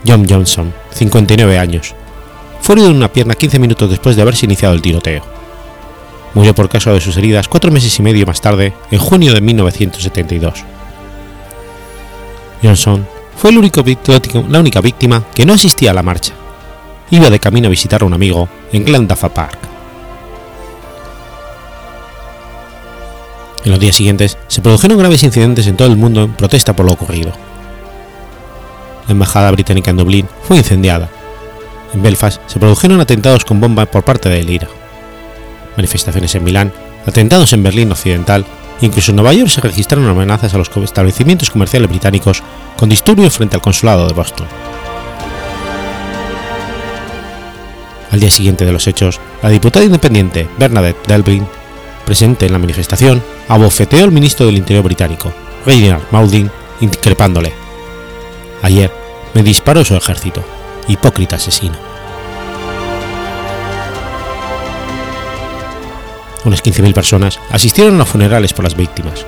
John 0.08 0.26
Johnson, 0.30 0.74
59 0.92 1.58
años, 1.58 1.94
fue 2.62 2.76
herido 2.76 2.90
en 2.90 2.96
una 2.96 3.12
pierna 3.12 3.36
15 3.36 3.60
minutos 3.60 3.90
después 3.90 4.16
de 4.16 4.22
haberse 4.22 4.46
iniciado 4.46 4.74
el 4.74 4.82
tiroteo. 4.82 5.33
Murió 6.34 6.56
por 6.56 6.70
causa 6.70 6.92
de 6.92 7.02
sus 7.02 7.16
heridas 7.18 7.48
cuatro 7.48 7.72
meses 7.72 7.98
y 8.00 8.02
medio 8.02 8.26
más 8.26 8.42
tarde, 8.42 8.74
en 8.90 9.00
junio 9.00 9.34
de 9.34 9.42
1972. 9.42 10.64
Johnson 12.64 13.08
fue 13.36 13.52
el 13.52 13.58
único, 13.58 13.84
la 14.50 14.60
única 14.60 14.82
víctima 14.82 15.24
que 15.36 15.46
no 15.46 15.54
asistía 15.54 15.92
a 15.92 15.94
la 15.94 16.04
marcha. 16.04 16.34
Iba 17.12 17.30
de 17.30 17.40
camino 17.40 17.68
a 17.68 17.70
visitar 17.70 18.02
a 18.02 18.06
un 18.06 18.14
amigo 18.14 18.50
en 18.72 18.84
Glendafa 18.84 19.30
Park. 19.30 19.60
En 23.64 23.72
los 23.72 23.80
días 23.80 23.96
siguientes 23.96 24.38
se 24.48 24.62
produjeron 24.62 24.98
graves 24.98 25.24
incidentes 25.24 25.68
en 25.68 25.78
todo 25.78 25.88
el 25.88 25.98
mundo 25.98 26.24
en 26.24 26.34
protesta 26.34 26.76
por 26.76 26.86
lo 26.86 26.94
ocurrido. 26.94 27.32
La 29.08 29.12
embajada 29.12 29.52
británica 29.52 29.92
en 29.92 29.98
Dublín 29.98 30.28
fue 30.44 30.58
incendiada. 30.58 31.10
En 31.94 32.02
Belfast 32.02 32.42
se 32.48 32.60
produjeron 32.60 33.00
atentados 33.00 33.46
con 33.46 33.62
bomba 33.62 33.86
por 33.86 34.04
parte 34.04 34.30
de 34.30 34.42
IRA 34.42 34.83
manifestaciones 35.76 36.36
en 36.36 36.44
Milán, 36.44 36.74
atentados 37.06 37.54
en 37.54 37.64
Berlín 37.64 37.92
Occidental, 37.92 38.46
incluso 38.82 39.12
en 39.12 39.18
Nueva 39.18 39.34
York 39.34 39.50
se 39.50 39.62
registraron 39.62 40.08
amenazas 40.08 40.54
a 40.54 40.58
los 40.58 40.70
establecimientos 40.70 41.50
comerciales 41.50 41.90
británicos 41.90 42.44
con 42.78 42.90
disturbios 42.90 43.34
frente 43.34 43.56
al 43.56 43.62
consulado 43.62 44.08
de 44.08 44.14
Boston. 44.14 44.48
Al 48.12 48.20
día 48.20 48.30
siguiente 48.30 48.64
de 48.66 48.72
los 48.72 48.86
hechos, 48.86 49.20
la 49.42 49.50
diputada 49.50 49.86
independiente 49.86 50.48
Bernadette 50.60 51.08
Delbrin, 51.08 51.48
presente 52.06 52.46
en 52.46 52.54
la 52.54 52.60
manifestación, 52.60 53.24
abofeteó 53.48 54.04
al 54.04 54.12
ministro 54.12 54.46
del 54.46 54.58
Interior 54.58 54.84
británico, 54.84 55.34
Reginald 55.66 56.04
Mauding, 56.12 56.50
increpándole: 56.82 57.54
Ayer 58.62 58.92
me 59.34 59.42
disparó 59.42 59.84
su 59.84 59.96
ejército, 59.96 60.44
hipócrita 60.88 61.38
asesino. 61.38 61.93
Unas 66.46 66.64
15.000 66.64 66.94
personas 66.94 67.40
asistieron 67.50 67.96
a 67.96 67.98
los 68.00 68.10
funerales 68.10 68.54
por 68.54 68.64
las 68.64 68.76
víctimas. 68.76 69.26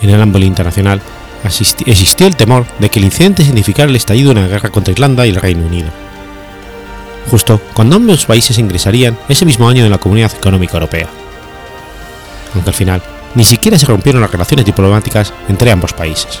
En 0.00 0.10
el 0.10 0.20
ámbito 0.20 0.46
internacional 0.46 1.00
existió 1.44 2.26
el 2.26 2.36
temor 2.36 2.66
de 2.78 2.90
que 2.90 2.98
el 2.98 3.04
incidente 3.04 3.44
significara 3.44 3.88
el 3.88 3.96
estallido 3.96 4.32
de 4.32 4.40
una 4.40 4.48
guerra 4.48 4.70
contra 4.70 4.92
Irlanda 4.92 5.26
y 5.26 5.30
el 5.30 5.36
Reino 5.36 5.66
Unido. 5.66 5.88
Justo 7.30 7.60
cuando 7.74 7.96
ambos 7.96 8.26
países 8.26 8.58
ingresarían 8.58 9.18
ese 9.28 9.44
mismo 9.44 9.68
año 9.68 9.84
en 9.84 9.90
la 9.90 9.98
Comunidad 9.98 10.32
Económica 10.34 10.74
Europea. 10.74 11.08
Aunque 12.54 12.70
al 12.70 12.76
final 12.76 13.02
ni 13.34 13.44
siquiera 13.44 13.78
se 13.78 13.86
rompieron 13.86 14.22
las 14.22 14.32
relaciones 14.32 14.64
diplomáticas 14.64 15.32
entre 15.48 15.70
ambos 15.70 15.92
países. 15.92 16.40